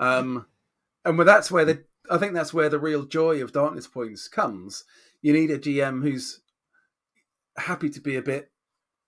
[0.00, 0.46] Um,
[1.04, 4.28] and well, that's where the I think that's where the real joy of darkness points
[4.28, 4.84] comes.
[5.20, 6.40] You need a GM who's
[7.56, 8.50] happy to be a bit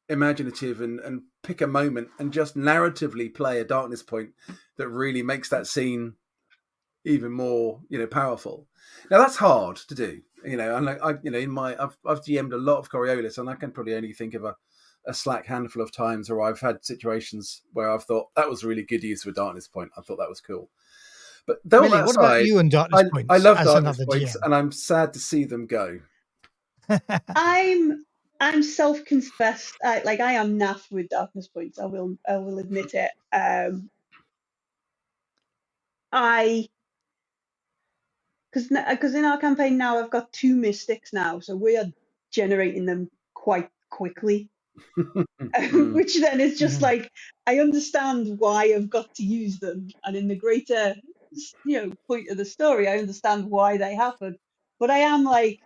[0.08, 4.30] imaginative and, and pick a moment and just narratively play a darkness point
[4.76, 6.14] that really makes that scene
[7.04, 8.66] even more you know powerful.
[9.10, 10.20] Now that's hard to do.
[10.44, 12.90] You know, and like I, you know, in my I've I've GM'd a lot of
[12.90, 14.54] Coriolis, and I can probably only think of a,
[15.06, 18.68] a slack handful of times where I've had situations where I've thought that was a
[18.68, 19.90] really good use of a darkness point.
[19.96, 20.70] I thought that was cool.
[21.46, 23.28] But though Millie, that what about you and darkness I, points?
[23.34, 26.00] I love darkness another points, and I'm sad to see them go.
[27.34, 28.04] I'm
[28.40, 29.76] I'm self-confessed.
[29.84, 31.78] I, like I am naff with darkness points.
[31.78, 33.10] I will I will admit it.
[33.32, 33.90] Um,
[36.12, 36.68] I
[38.52, 41.86] because because in our campaign now I've got two mystics now, so we are
[42.30, 44.48] generating them quite quickly.
[45.72, 45.94] Mm.
[45.94, 46.82] Which then is just Mhm.
[46.82, 47.10] like
[47.46, 50.96] I understand why I've got to use them, and in the greater
[51.64, 52.88] you know point of the story.
[52.88, 54.36] I understand why they happen,
[54.80, 55.60] but I am like,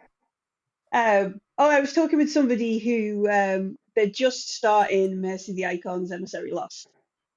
[0.92, 6.12] um, oh, I was talking with somebody who um, they're just starting Mercy the Icons
[6.12, 6.88] Emissary Lost,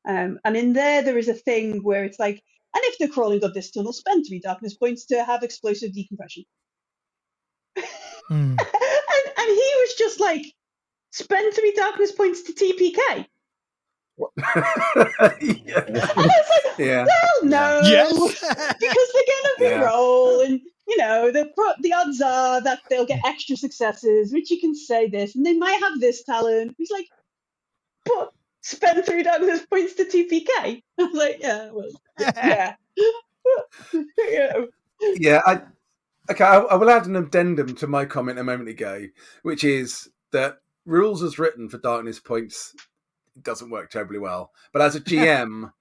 [0.07, 2.41] um, and in there there is a thing where it's like,
[2.75, 6.43] and if they're crawling up this tunnel, spend three darkness points to have explosive decompression.
[8.27, 8.55] Hmm.
[8.59, 10.45] and, and he was just like,
[11.11, 13.25] spend three darkness points to TPK.
[15.41, 15.83] yeah.
[15.87, 17.05] And I was like, yeah.
[17.05, 17.81] well, no.
[17.83, 18.13] Yes.
[18.79, 19.69] because they're going to Yeah.
[19.79, 21.51] re-roll, and you know the
[21.81, 25.57] the odds are that they'll get extra successes, which you can say this, and they
[25.57, 26.75] might have this talent.
[26.77, 27.07] He's like,
[28.05, 28.31] but
[28.61, 30.49] spend three darkness points to TPK.
[30.99, 31.89] I was like, yeah, well,
[32.19, 32.75] yeah,
[34.17, 34.67] you know,
[35.15, 35.61] Yeah, I
[36.31, 36.43] okay.
[36.45, 39.07] I, I will add an addendum to my comment a moment ago,
[39.43, 42.73] which is that rules as written for darkness points
[43.41, 44.51] doesn't work terribly well.
[44.73, 45.71] But as a GM,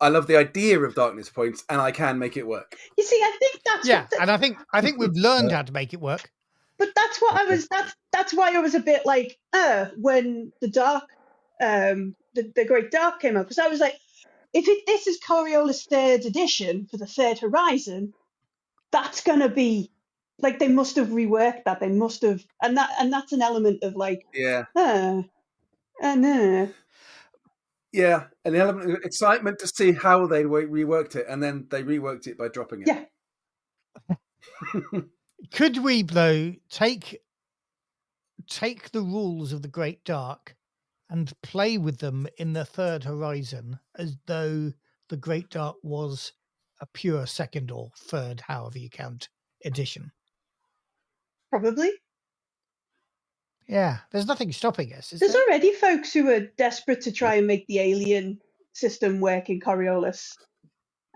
[0.00, 2.76] I love the idea of darkness points, and I can make it work.
[2.96, 5.62] You see, I think that's yeah, the- and I think I think we've learned how
[5.62, 6.30] to make it work.
[6.78, 7.68] but that's what I was.
[7.68, 11.04] That's that's why I was a bit like, uh, when the dark,
[11.60, 13.94] um, the, the Great Dark came out, because I was like,
[14.52, 18.12] if it, this is Coriolis third edition for the Third Horizon,
[18.90, 19.90] that's gonna be
[20.42, 21.80] like they must have reworked that.
[21.80, 25.22] They must have, and that and that's an element of like, Yeah, uh,
[26.02, 26.70] uh, no.
[27.92, 31.82] yeah, an element of excitement to see how they re- reworked it, and then they
[31.82, 32.88] reworked it by dropping it.
[32.88, 33.04] Yeah.
[35.52, 37.20] Could we though take
[38.48, 40.56] take the rules of the Great Dark
[41.08, 44.72] and play with them in the third horizon as though
[45.08, 46.32] the Great Dark was
[46.80, 49.28] a pure second or third, however you count,
[49.64, 50.12] edition?
[51.50, 51.90] Probably.
[53.66, 55.12] Yeah, there's nothing stopping us.
[55.12, 55.42] Is There's there?
[55.42, 58.40] already folks who are desperate to try and make the alien
[58.72, 60.36] system work in Coriolis.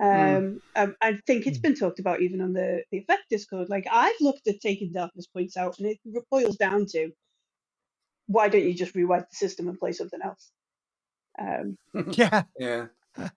[0.01, 1.63] Um, um, I think it's Hmm.
[1.63, 3.69] been talked about even on the, the Effekt Discord.
[3.69, 5.99] Like I've looked at taking darkness points out, and it
[6.31, 7.11] boils down to
[8.27, 10.51] why don't you just rewrite the system and play something else?
[11.39, 11.77] Um,
[12.13, 12.87] Yeah, Yeah.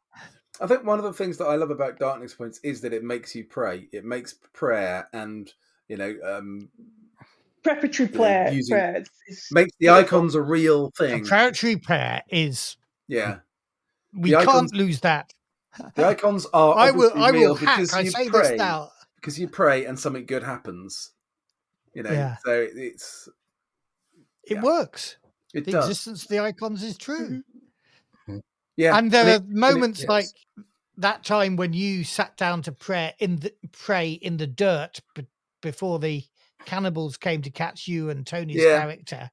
[0.60, 3.04] I think one of the things that I love about Darkness Points is that it
[3.04, 3.88] makes you pray.
[3.92, 5.52] It makes prayer and
[5.88, 6.70] you know um,
[7.64, 11.22] preparatory Yeah, prayer, using- prayer is makes the icons a real thing.
[11.26, 12.78] preparatory prayer is.
[13.08, 13.40] Yeah,
[14.14, 15.34] We The can't icons- lose that.
[15.96, 17.12] the icons are I will.
[17.16, 17.78] I will hack.
[17.78, 18.92] because I you say pray this now.
[19.16, 21.12] because you pray and something good happens.
[21.94, 22.38] You know, Yeah.
[22.46, 23.30] so it's
[24.44, 25.18] It works.
[25.54, 25.86] it The does.
[25.90, 27.44] existence of the icons is true.
[28.76, 30.10] Yeah, and there and are it- and it- moments yes.
[30.10, 30.26] like
[30.98, 35.28] that time when you sat down to pray in the pray in the dirt b-
[35.62, 36.24] before the
[36.66, 38.80] cannibals came to catch you and Tony's Yeah.
[38.80, 39.30] character,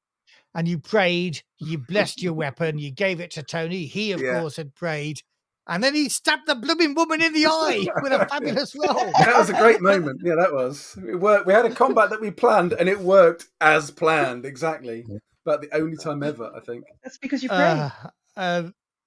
[0.53, 3.85] and you prayed, you blessed your weapon, you gave it to Tony.
[3.85, 4.39] He, of Yeah.
[4.39, 5.19] course, had prayed,
[5.67, 9.11] and then he stabbed the blooming woman in the eye with a fabulous roll.
[9.19, 10.21] that was a great moment.
[10.23, 10.97] Yeah, that was.
[11.07, 11.45] It worked.
[11.47, 15.05] We had a combat that we planned, and it worked as planned exactly.
[15.45, 16.85] About the only time ever, I think.
[17.03, 17.57] that's because you pray.
[17.57, 17.89] Uh,
[18.35, 18.63] uh,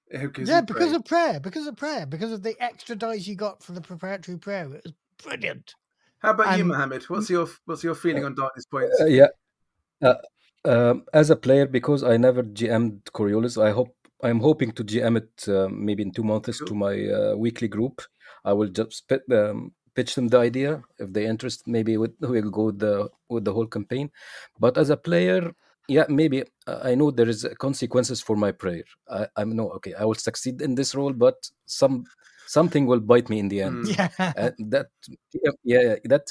[0.09, 0.95] Because yeah, because pray.
[0.95, 4.37] of prayer, because of prayer, because of the extra dice you got for the preparatory
[4.37, 4.63] prayer.
[4.73, 5.75] It was brilliant.
[6.19, 7.03] How about you, Mohamed?
[7.03, 8.99] What's your what's your feeling on Darkness Points?
[8.99, 9.27] Uh, yeah.
[10.01, 10.15] Uh,
[10.65, 15.17] um, as a player, because I never GM'd Coriolis, I hope I'm hoping to GM
[15.17, 16.67] it uh, maybe in two months Cool.
[16.67, 18.01] to my uh, weekly group.
[18.43, 21.67] I will just pit, um, pitch them the idea if they interest.
[21.67, 24.11] Maybe with, we'll go with the with the whole campaign.
[24.59, 25.53] But as a player,
[25.87, 28.83] yeah, maybe uh, I know there is consequences for my prayer.
[29.09, 29.93] I, I'm no okay.
[29.93, 32.03] I will succeed in this role, but some
[32.57, 33.83] something will bite me in the end.
[33.85, 33.97] Mm.
[33.97, 34.09] Yeah.
[34.41, 34.89] Uh, that
[35.43, 36.25] yeah, yeah that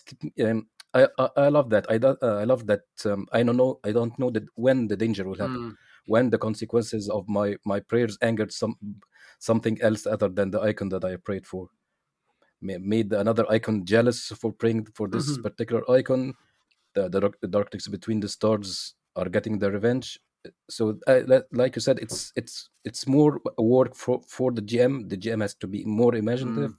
[0.47, 0.59] um,
[0.95, 3.73] I, I I love that I do, uh, I love that um, I don't know
[3.85, 5.77] I don't know that when the danger will happen Mm.
[6.15, 8.74] when the consequences of my my prayers angered some
[9.49, 11.69] something else other than the icon that I prayed for
[12.61, 15.43] made another icon jealous for praying for this Mhm.
[15.47, 16.35] particular icon
[16.95, 20.19] the, the dark- the darkness between the stars are getting their revenge
[20.68, 21.20] so uh,
[21.52, 25.54] like you said it's it's it's more work for for the gm the gm has
[25.54, 26.74] to be more imaginative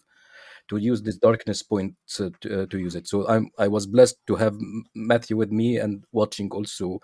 [0.67, 3.87] to use this darkness point uh, to, uh, to use it so i'm i was
[3.87, 4.55] blessed to have
[4.93, 6.99] matthew with me and watching also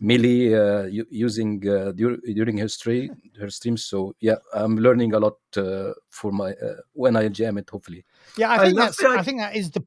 [0.00, 5.18] millie uh, using uh, dur- during her stream her streams so yeah i'm learning a
[5.18, 8.04] lot uh, for my uh, when i jam it hopefully
[8.36, 8.98] Yeah, I I think love that's.
[8.98, 9.82] the I think that is the.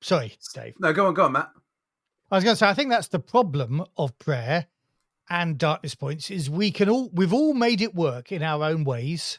[0.00, 0.74] Sorry, Dave.
[0.78, 1.48] No, go on, go on, Matt.
[2.30, 4.66] I was going to say I think that's the problem of prayer
[5.30, 8.84] and darkness points is we can all we've all made it work in our own
[8.84, 9.38] ways,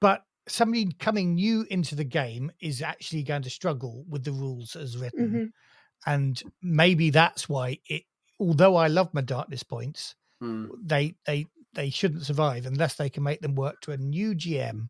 [0.00, 4.74] but somebody coming new into the game is actually going to struggle with the rules
[4.76, 5.52] as written, Mhm.
[6.06, 8.04] and maybe that's why it.
[8.40, 10.70] Although I love my darkness points, Mm.
[10.82, 14.88] they they they shouldn't survive unless they can make them work to a new GM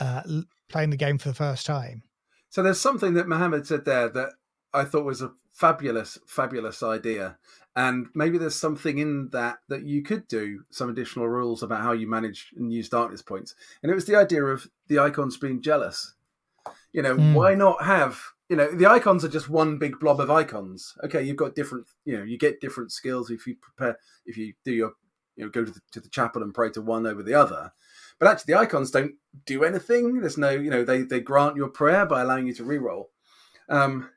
[0.00, 0.22] uh,
[0.68, 2.02] playing the game for the first time.
[2.48, 4.30] So there's something that Mohamed said there that
[4.72, 7.38] I thought was a fabulous, fabulous idea.
[7.76, 11.92] And maybe there's something in that that you could do some additional rules about how
[11.92, 13.54] you manage and use darkness points.
[13.82, 16.14] And it was the idea of the icons being jealous.
[16.92, 17.34] You know, Mm.
[17.34, 20.94] why not have, you know, the icons are just one big blob of icons.
[21.02, 24.54] Okay, you've got different, you know, you get different skills if you prepare, if you
[24.64, 24.92] do your,
[25.34, 27.72] you know, go to the, to the chapel and pray to one over the other.
[28.20, 30.20] But actually, the icons don't do anything.
[30.20, 33.06] There's no, you know, they they grant your prayer by allowing you to reroll.
[33.68, 34.10] Um,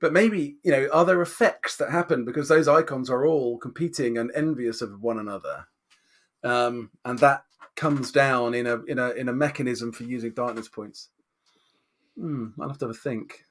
[0.00, 4.18] but maybe, you know, are there effects that happen because those icons are all competing
[4.18, 5.66] and envious of one another,
[6.42, 7.44] um, and that
[7.76, 11.08] comes down in a in a in a mechanism for using darkness points.
[12.18, 13.44] Hmm, I'll have to have a think.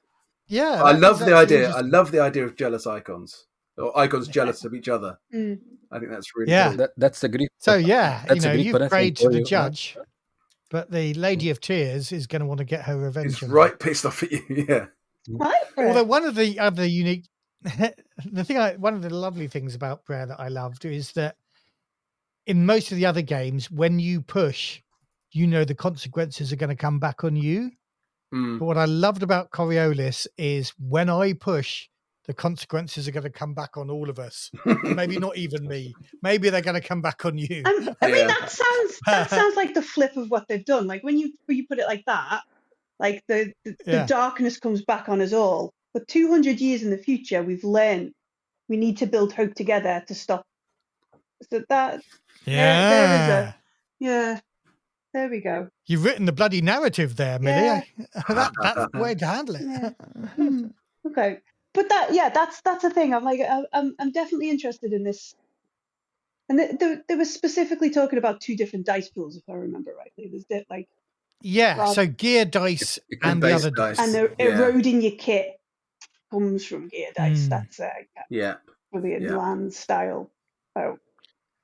[0.48, 1.70] Yeah, I love the idea.
[1.70, 3.46] I love the idea of jealous icons
[3.78, 5.18] or icons jealous of each other.
[5.34, 5.58] Mm.
[5.92, 6.68] I think that's really Yeah.
[6.68, 6.76] cool.
[6.78, 7.50] That, that's a great.
[7.58, 9.44] So yeah, you That's a know, great you've punishment prayed to the you.
[9.44, 9.96] judge,
[10.70, 13.32] but the Lady of Tears is going to want to get her revenge.
[13.32, 14.42] It's right pissed off at you.
[14.68, 14.86] Yeah.
[15.28, 15.88] My prayer.
[15.88, 17.26] Although one of the other unique,
[17.62, 21.36] the thing, I, one of the lovely things about prayer that I loved is that
[22.46, 24.80] in most of the other games, when you push,
[25.32, 27.70] you know the consequences are going to come back on you.
[28.34, 28.58] Mm.
[28.58, 31.88] But what I loved about Coriolis is when I push,
[32.26, 34.50] the consequences are going to come back on all of us.
[34.84, 35.94] Maybe not even me.
[36.22, 37.62] Maybe they're going to come back on you.
[37.66, 38.26] I'm- I mean, Yeah.
[38.28, 40.86] that sounds that sounds like the flip of what they've done.
[40.86, 42.42] Like when you when you put it like that,
[43.00, 44.02] like the the, Yeah.
[44.02, 45.72] the darkness comes back on us all.
[45.94, 48.12] But 200 years in the future, we've learned
[48.68, 50.44] we need to build hope together to stop.
[51.50, 52.02] So that
[52.44, 52.90] Yeah.
[52.90, 53.56] there a-
[53.98, 54.40] yeah,
[55.12, 55.68] there we go.
[55.86, 57.64] You've written the bloody narrative there, Millie.
[57.66, 57.82] Yeah.
[58.28, 59.62] that, that's the way to handle it.
[59.62, 59.90] Yeah.
[60.36, 60.66] Hmm.
[61.06, 61.38] Okay,
[61.72, 63.14] but that yeah, that's that's a thing.
[63.14, 63.40] I'm like
[63.72, 65.34] I'm I'm definitely interested in this.
[66.50, 69.94] And th- th- they were specifically talking about two different dice pools, if I remember
[69.96, 70.44] rightly.
[70.48, 70.88] There's like
[71.42, 73.96] Yeah, Well- so gear dice It- it and the other dice.
[73.96, 74.06] dice.
[74.06, 74.58] and the Yeah.
[74.58, 75.58] eroding your kit
[76.30, 77.46] comes from gear dice.
[77.46, 77.48] Mm.
[77.50, 77.90] That's uh,
[78.28, 78.56] Yeah.
[78.92, 79.36] Brilliant Yeah.
[79.36, 80.30] land style.
[80.76, 80.98] Oh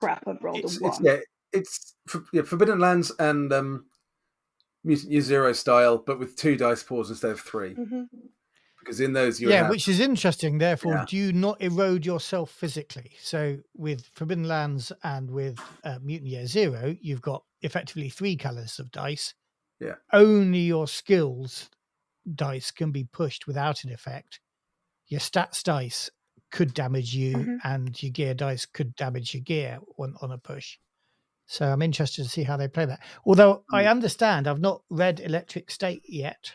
[0.00, 0.26] crap!
[0.26, 1.04] I've rolled It's, a it's one.
[1.04, 1.16] yeah.
[1.52, 3.86] It's for, yeah, Forbidden Lands and um,
[4.84, 7.74] Mutant Year Zero style, but with two dice pools instead of three.
[7.74, 8.02] hmm
[8.78, 10.58] Because in those you yeah, have, which is interesting.
[10.58, 11.04] Therefore, Yeah.
[11.08, 13.12] do you not erode yourself physically?
[13.20, 18.78] So with Forbidden Lands and with uh, Mutant Year Zero, you've got effectively three colors
[18.78, 19.34] of dice.
[19.80, 19.96] Yeah.
[20.12, 21.70] Only your skills
[22.34, 24.40] dice can be pushed without an effect.
[25.08, 26.10] Your stats dice
[26.50, 27.58] could damage you, Mhm.
[27.64, 30.78] and your gear dice could damage your gear on, on a push.
[31.46, 33.00] So I'm interested to see how they play that.
[33.24, 33.90] Although I Mm.
[33.90, 36.52] understand, I've not read Electric State yet,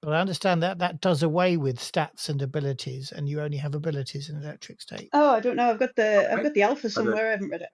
[0.00, 3.74] but I understand that that does away with stats and abilities, and you only have
[3.74, 5.10] abilities in Electric State.
[5.12, 5.70] Oh, I don't know.
[5.70, 7.28] I've got the I've got the alpha somewhere.
[7.28, 7.70] I haven't read it.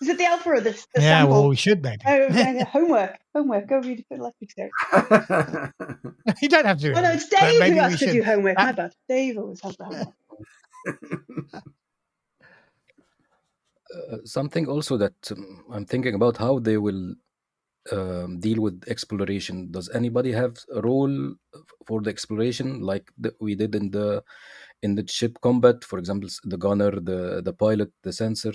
[0.00, 1.40] Is it the alpha or the, the yeah, sample?
[1.40, 2.02] well, we should maybe.
[2.06, 3.68] Oh, uh, homework, homework.
[3.68, 4.70] Go read a Electric State.
[6.42, 6.96] you don't have to do it.
[6.96, 8.12] Oh no, it's but Dave who has to should.
[8.12, 8.56] do homework.
[8.56, 8.94] My bad.
[9.08, 10.14] Dave always has the homework.
[13.94, 17.14] uh, something also that um, I'm thinking about how they will
[17.92, 19.70] um, deal with exploration.
[19.70, 21.34] Does anybody have a role
[21.86, 24.24] for the exploration like the, we did in the
[24.82, 25.84] in the ship combat?
[25.84, 28.54] For example, the gunner, the the pilot, the sensor.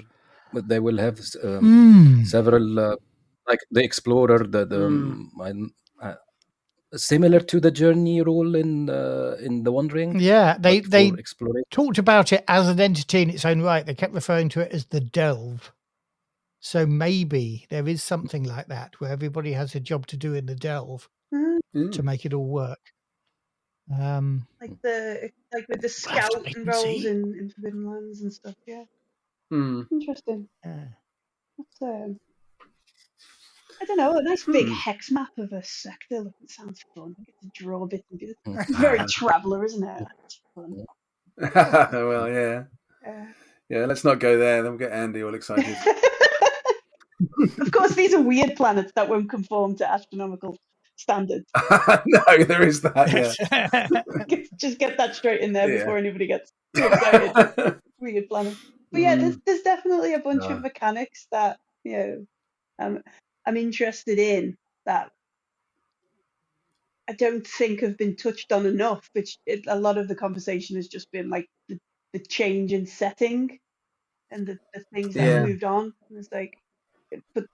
[0.54, 2.26] But they will have um, Mm.
[2.26, 2.96] several uh,
[3.48, 6.16] like the explorer, the the um, uh,
[6.96, 11.98] similar to the journey role in uh, in the wandering Yeah, they they for talked
[11.98, 13.86] about it as an entity in its own right.
[13.86, 15.72] They kept referring to it as the delve.
[16.60, 20.46] So maybe there is something like that where everybody has a job to do in
[20.46, 21.92] the delve Mm, Mm.
[21.92, 22.80] to make it all work.
[23.92, 27.36] Um, like the like with the We'll have to scout wait and and rolls in,
[27.36, 28.56] in Forbidden Lands and stuff.
[28.66, 28.84] Yeah,
[29.54, 29.86] Mm.
[29.92, 30.48] interesting.
[30.66, 30.86] yeah.
[31.58, 32.20] That's um,
[33.82, 34.74] I don't know, a nice big Hmm.
[34.74, 36.20] hex map of a sector.
[36.22, 37.16] Look, it sounds fun.
[37.20, 38.38] I get to draw a bit and do it.
[38.48, 38.62] Mm.
[38.62, 40.04] It's very traveller, isn't it?
[40.22, 40.86] That's fun.
[41.94, 42.64] well, yeah,
[43.06, 43.26] Uh,
[43.70, 43.86] yeah.
[43.86, 44.64] Let's not go there.
[44.64, 45.76] Then we'll get Andy all excited.
[47.60, 50.58] of course, these are weird planets that won't conform to astronomical
[50.96, 51.46] standards.
[52.06, 53.12] no, there is that.
[54.32, 54.36] Yeah.
[54.58, 55.80] Just get that straight in there Yeah.
[55.80, 57.80] before anybody gets too excited.
[58.00, 58.58] weird planets.
[58.92, 59.42] But yeah, there's, Mm.
[59.46, 60.56] there's definitely a bunch Yeah.
[60.56, 62.28] of mechanics that you know
[62.80, 63.04] um,
[63.46, 65.12] I'm interested in that
[67.08, 69.10] I don't think have been touched on enough.
[69.14, 71.80] Which it, a lot of the conversation has just been like the,
[72.14, 73.60] the change in setting
[74.32, 75.36] and the, the things that Yeah.
[75.36, 75.94] have moved on.
[76.10, 76.58] And it's like,
[77.36, 77.46] but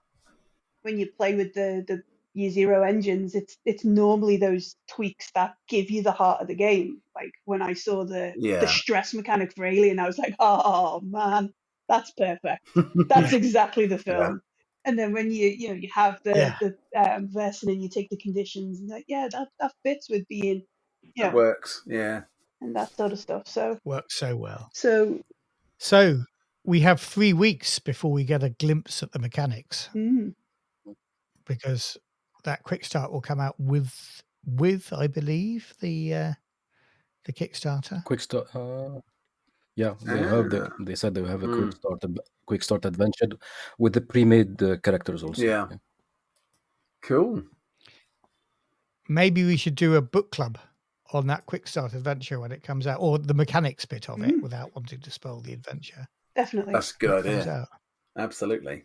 [0.82, 2.02] when you play with the the
[2.34, 6.54] year zero engines, it's it's normally those tweaks that give you the heart of the
[6.54, 7.02] game.
[7.14, 8.60] Like when I saw the Yeah.
[8.60, 11.52] the stress mechanic for Alien, I was like, oh man,
[11.88, 12.62] that's perfect.
[13.08, 14.40] That's exactly the film.
[14.84, 16.58] And then when you you know you have the Yeah.
[16.60, 20.26] the um, version and you take the conditions and like yeah that that fits with
[20.28, 20.64] being
[21.14, 21.82] yeah It works.
[21.86, 22.22] Yeah.
[22.60, 23.46] and that sort of stuff.
[23.46, 24.70] So Works so well.
[24.72, 25.20] so
[25.78, 26.22] So
[26.64, 30.34] we have three weeks before we get a glimpse at the mechanics mm,
[31.46, 31.96] because
[32.44, 36.32] that quick start will come out with with I believe the uh,
[37.24, 38.02] the Kickstarter.
[38.04, 38.48] quick start.
[38.54, 39.00] Uh,
[39.76, 40.66] yeah, they have the.
[40.66, 40.74] Ah.
[40.80, 41.56] They said they have a Mm.
[41.62, 42.02] quick start,
[42.46, 43.28] quick start adventure
[43.78, 45.42] with the pre-made uh, characters also.
[45.42, 45.68] Yeah.
[47.02, 47.42] Cool.
[49.08, 50.58] Maybe we should do a book club
[51.12, 54.34] on that quick start adventure when it comes out, or the mechanics bit of it,
[54.36, 54.42] Mm.
[54.42, 56.06] without wanting to spoil the adventure.
[56.34, 56.72] definitely.
[56.72, 57.52] That's a good comes idea.
[57.52, 57.68] out.
[58.16, 58.84] Absolutely.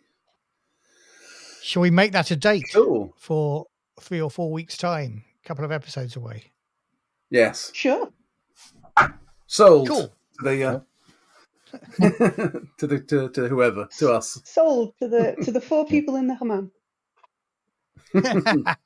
[1.68, 3.12] Shall we make that a date Cool.
[3.18, 3.66] for
[4.00, 5.22] three or four weeks' time?
[5.44, 6.44] A couple of episodes away.
[7.28, 7.70] Yes.
[7.74, 8.08] Sure.
[9.46, 9.86] Sold.
[9.86, 10.06] Cool.
[10.06, 10.80] To the, uh,
[12.78, 14.40] to the to, to whoever to us.
[14.46, 16.72] Sold to the to the four people in the hammam.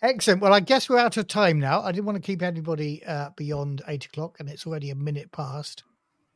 [0.00, 0.42] Excellent.
[0.42, 1.82] Well, I guess we're out of time now.
[1.82, 5.32] I didn't want to keep anybody uh, beyond eight o'clock, and it's already a minute
[5.32, 5.82] past.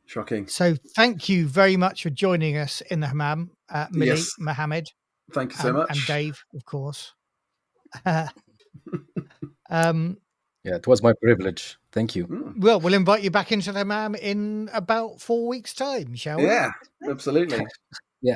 [0.05, 0.47] Shocking.
[0.47, 4.33] So, thank you very much for joining us in the hammam, uh, Millie, Yes.
[4.37, 4.91] Mohamed,
[5.31, 5.89] Thank you so and, much.
[5.91, 7.13] and Dave, of course.
[9.69, 10.17] um,
[10.63, 11.77] Yeah, it was my privilege.
[11.91, 12.27] Thank you.
[12.27, 12.61] Mm.
[12.61, 16.45] well, we'll invite you back into the hammam in about four weeks' time, shall we?
[16.45, 16.71] Yeah,
[17.09, 17.65] absolutely.
[18.21, 18.35] You,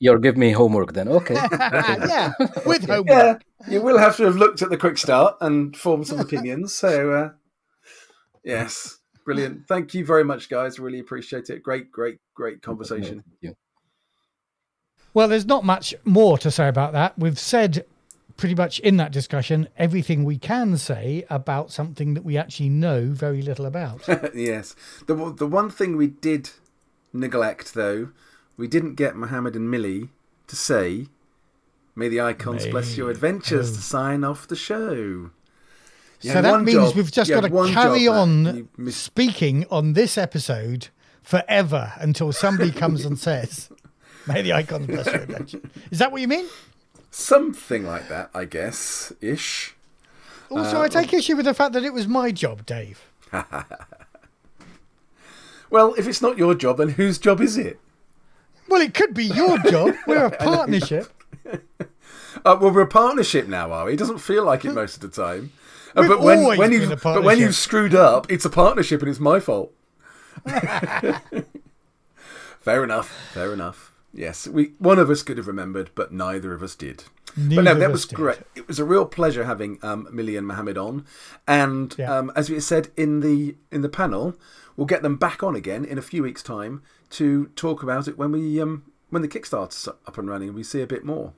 [0.00, 1.06] you're giving me homework then.
[1.06, 1.34] Okay.
[1.34, 2.32] yeah,
[2.66, 3.44] with homework.
[3.60, 6.74] Yeah, you will have to have looked at the quick start and formed some opinions.
[6.74, 7.30] So, uh,
[8.42, 9.68] yes, brilliant.
[9.68, 10.80] Thank you very much, guys.
[10.80, 11.62] Really appreciate it.
[11.62, 13.22] Great, great, great conversation.
[13.22, 13.54] Thank you.
[15.14, 17.16] Well, there's not much more to say about that.
[17.18, 17.86] We've said
[18.36, 23.06] pretty much in that discussion everything we can say about something that we actually know
[23.06, 24.02] very little about.
[24.34, 24.74] yes.
[25.06, 26.50] The one- the one thing we did
[27.12, 28.10] neglect, though,
[28.56, 30.08] we didn't get Mohamed and Millie
[30.48, 31.06] to say,
[31.94, 33.74] "May the icons bless your adventures" oh.
[33.76, 35.30] to sign off the show.
[36.20, 40.88] You so that means job- we've just got to carry on speaking on this episode
[41.22, 43.70] forever until somebody comes and says,
[44.26, 45.60] May the icons bless your adventure.
[45.90, 46.46] Is that what you mean?
[47.10, 49.76] something like that, I guess, ish.
[50.50, 53.04] Also, Uh, I take issue with the fact that it was my job, Dave.
[55.70, 57.80] Well, if it's not your job, then whose job is it?
[58.68, 59.94] Well, it could be your job.
[60.06, 61.12] We're a partnership.
[62.44, 63.94] Uh, well, we're a partnership now, are we?
[63.94, 65.52] It doesn't feel like it most of the time.
[65.96, 69.20] Uh, but when when you but when you've screwed up, it's a partnership and it's
[69.20, 69.72] my fault.
[72.60, 73.08] fair enough.
[73.32, 73.93] Fair enough.
[74.16, 77.02] Yes, we one of us could have remembered, but neither of us did.
[77.26, 78.14] but Neither no, of that was did.
[78.14, 78.38] great.
[78.54, 81.04] It was a real pleasure having um, Millie and Mohamed on,
[81.48, 82.16] and Yeah.
[82.18, 84.36] um, as we said in the in the panel,
[84.76, 86.80] we'll get them back on again in a few weeks' time
[87.10, 90.62] to talk about it when we um, when the Kickstarter's up and running and we
[90.62, 91.32] see a bit more.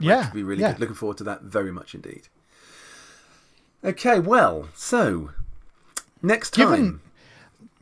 [0.00, 0.30] Yeah.
[0.32, 0.72] Be really yeah.
[0.72, 0.80] good.
[0.80, 2.28] Looking forward to that very much indeed.
[3.84, 5.30] Okay, well, so
[6.22, 6.70] next time.
[6.70, 7.00] Given-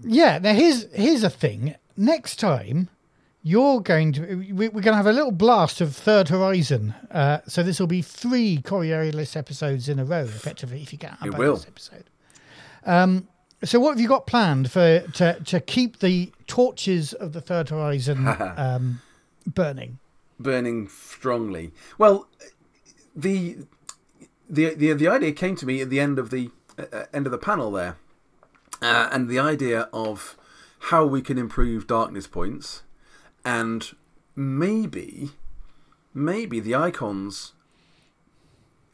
[0.03, 0.39] Yeah.
[0.39, 1.77] Now here's here's a thing.
[1.97, 2.91] Next time,
[3.47, 6.93] you're going to we, we're going to have a little blast of Third Horizon.
[7.13, 11.13] Uh, so this will be three Coriolis episodes in a row, effectively, if you get
[11.23, 12.11] a It bonus episode.
[12.85, 13.29] Um,
[13.63, 17.69] so what have you got planned for to to keep the torches of the Third
[17.69, 19.01] Horizon um,
[19.47, 20.01] burning?
[20.41, 21.73] burning strongly.
[21.99, 22.27] Well,
[23.15, 23.59] the
[24.51, 27.31] the the the idea came to me at the end of the uh, end of
[27.31, 27.97] the panel there,
[28.83, 30.37] uh, and the idea of
[30.91, 32.83] how we can improve darkness points,
[33.47, 33.95] and
[34.35, 35.31] maybe
[36.13, 37.53] maybe the icons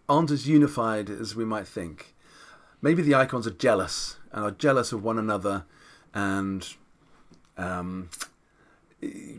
[0.08, 2.14] aren't as unified as we might think.
[2.82, 5.64] Maybe the icons are jealous and are jealous of one another,
[6.12, 6.68] and
[7.56, 8.10] um,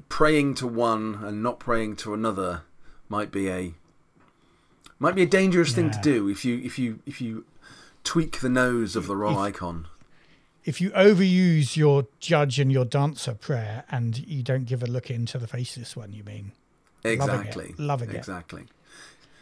[0.10, 2.64] praying to one and not praying to another
[3.08, 3.76] might be a
[4.98, 7.46] might be a dangerous thing to do if you if you if you
[8.04, 9.88] tweak the nose of the wrong If- icon.
[10.66, 15.10] If you overuse your judge and your dancer prayer and you don't give a look
[15.12, 16.52] into the faceless one, you mean?
[17.04, 17.14] Loving it.
[17.14, 17.76] Exactly.
[17.78, 18.16] Loving it.
[18.16, 18.64] Exactly.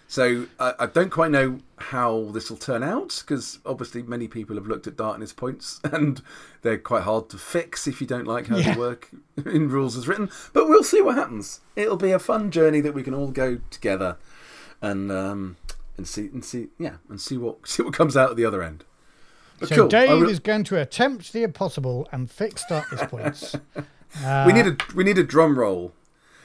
[0.07, 4.57] So I, I don't quite know how this will turn out because obviously many people
[4.57, 6.21] have looked at darkness points and
[6.63, 8.73] they're quite hard to fix if you don't like how Yeah.
[8.73, 9.09] they work
[9.45, 10.29] in rules as written.
[10.53, 11.61] But we'll see what happens.
[11.75, 14.17] It'll be a fun journey that we can all go together
[14.81, 15.55] and um,
[15.97, 18.63] and see and see yeah and see what see what comes out at the other
[18.63, 18.83] end.
[19.61, 19.87] But So cool.
[19.87, 23.55] Dave re- is going to attempt the impossible and fix darkness points.
[24.23, 25.93] Uh, we need a we need a drum roll.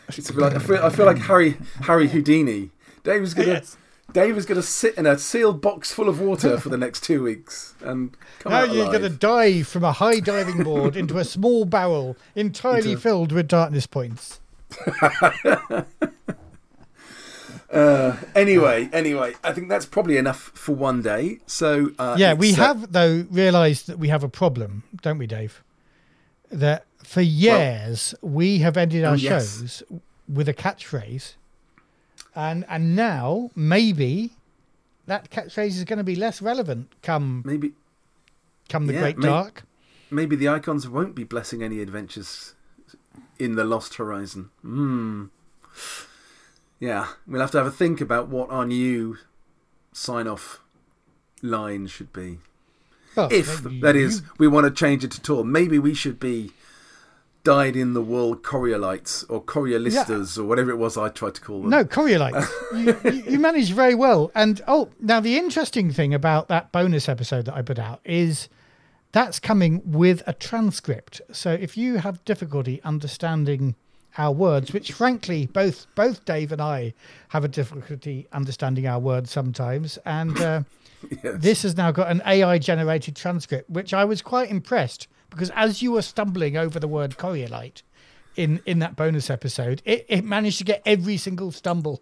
[0.08, 2.70] It's like, I feel I feel like Harry Harry Houdini.
[3.02, 3.76] Dave is gonna Yes.
[4.12, 7.22] Dave is gonna sit in a sealed box full of water for the next two
[7.24, 11.24] weeks and come Now you're going to dive from a high diving board into a
[11.24, 14.40] small barrel entirely Into- filled with darkness points.
[17.72, 21.38] Uh, anyway, anyway, I think that's probably enough for one day.
[21.46, 25.26] So uh, yeah, we uh, have though realised that we have a problem, don't we,
[25.26, 25.62] Dave?
[26.50, 29.58] That for years we have ended our Oh, yes.
[29.58, 29.82] shows
[30.28, 31.34] with a catchphrase,
[32.34, 34.30] and and now maybe
[35.06, 37.72] that catchphrase is going to be less relevant come maybe
[38.68, 39.64] come the Yeah, great may- dark.
[40.10, 42.54] maybe the icons won't be blessing any adventures
[43.38, 44.50] in the Lost Horizon.
[44.62, 45.24] Hmm.
[46.78, 49.18] Yeah, we'll have to have a think about what our new
[49.92, 50.60] sign-off
[51.42, 52.38] line should be.
[53.14, 56.52] Well, if that is we want to change it at all maybe we should be
[57.44, 61.62] died in the world Coriolites or Coriolistas or whatever it was I tried to call
[61.62, 61.70] them.
[61.70, 62.50] No, Coriolites.
[63.04, 64.32] you, you, you managed very well.
[64.34, 68.48] And oh, now the interesting thing about that bonus episode that I put out is
[69.12, 71.20] that's coming with a transcript.
[71.30, 73.76] So if you have difficulty understanding
[74.18, 76.94] our words, which frankly both both Dave and I
[77.28, 80.62] have a difficulty understanding our words sometimes, and uh,
[81.22, 81.34] Yes.
[81.38, 85.82] this has now got an AI generated transcript, which I was quite impressed because as
[85.82, 87.82] you were stumbling over the word Coriolite
[88.34, 92.00] in in that bonus episode, it, it managed to get every single stumble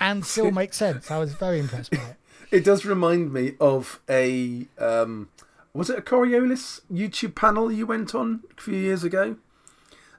[0.00, 1.10] and still make sense.
[1.10, 2.16] I was very impressed by it.
[2.50, 5.28] It does remind me of a um,
[5.72, 9.36] was it a Coriolis YouTube panel you went on a few years ago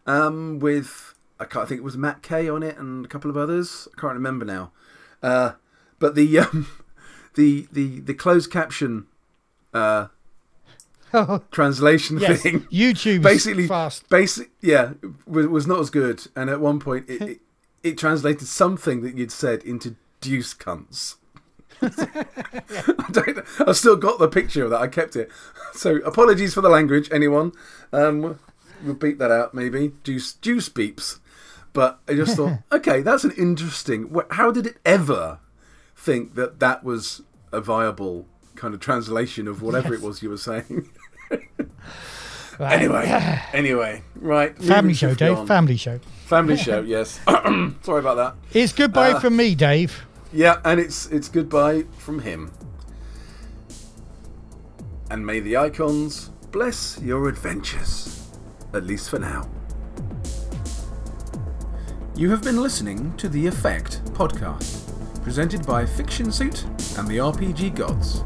[0.06, 3.30] um, with I can't I think it was Matt Kay on it and a couple
[3.30, 3.88] of others.
[3.96, 4.72] I can't remember now.
[5.22, 5.54] Uh,
[6.00, 6.68] but the um,
[7.36, 9.08] the the the closed caption
[9.74, 10.08] uh,
[11.14, 14.10] Oh, translation yes, thing YouTube basically fast.
[14.10, 14.94] basic yeah
[15.26, 16.28] was, was not as good.
[16.36, 17.42] And at one point it, it,
[17.84, 21.16] it translated something that you'd said into deuce cunts.
[21.82, 24.82] I don't I've still got the picture of that.
[24.82, 25.30] I kept it.
[25.74, 27.54] So apologies for the language anyone.
[27.94, 28.40] Um,
[28.84, 29.94] we'll beep that out maybe.
[30.04, 31.20] Deuce deuce beeps
[31.76, 34.00] but I just thought okay that's an interesting
[34.32, 35.40] how did it ever
[35.96, 37.22] think that that was
[37.52, 38.26] a viable
[38.56, 40.02] kind of translation of whatever Yes.
[40.02, 40.90] it was you were saying
[42.58, 42.80] Right.
[42.80, 43.06] Anyway,
[43.54, 44.58] anyway, right.
[44.58, 45.38] family show, Dave.
[45.40, 45.46] on.
[45.46, 46.00] Family show.
[46.26, 47.20] Family show, yes.
[47.82, 48.36] Sorry about that.
[48.54, 50.06] It's goodbye Uh, from me, Dave.
[50.32, 52.54] Yeah, and it's it's goodbye from him.
[55.12, 58.30] And may the icons bless your adventures,
[58.74, 59.50] at least for now.
[62.18, 64.90] You have been listening to the Effekt podcast,
[65.22, 66.64] presented by Fictionsuit
[66.98, 68.24] and the RPG Gods.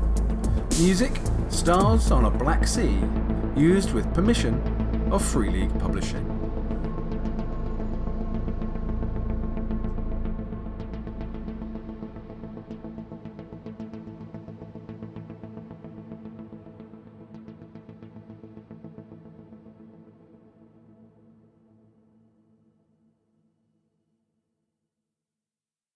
[0.79, 3.01] Music, Stars on a Black Sea,
[3.57, 4.61] used with permission
[5.11, 6.28] of Free League Publishing.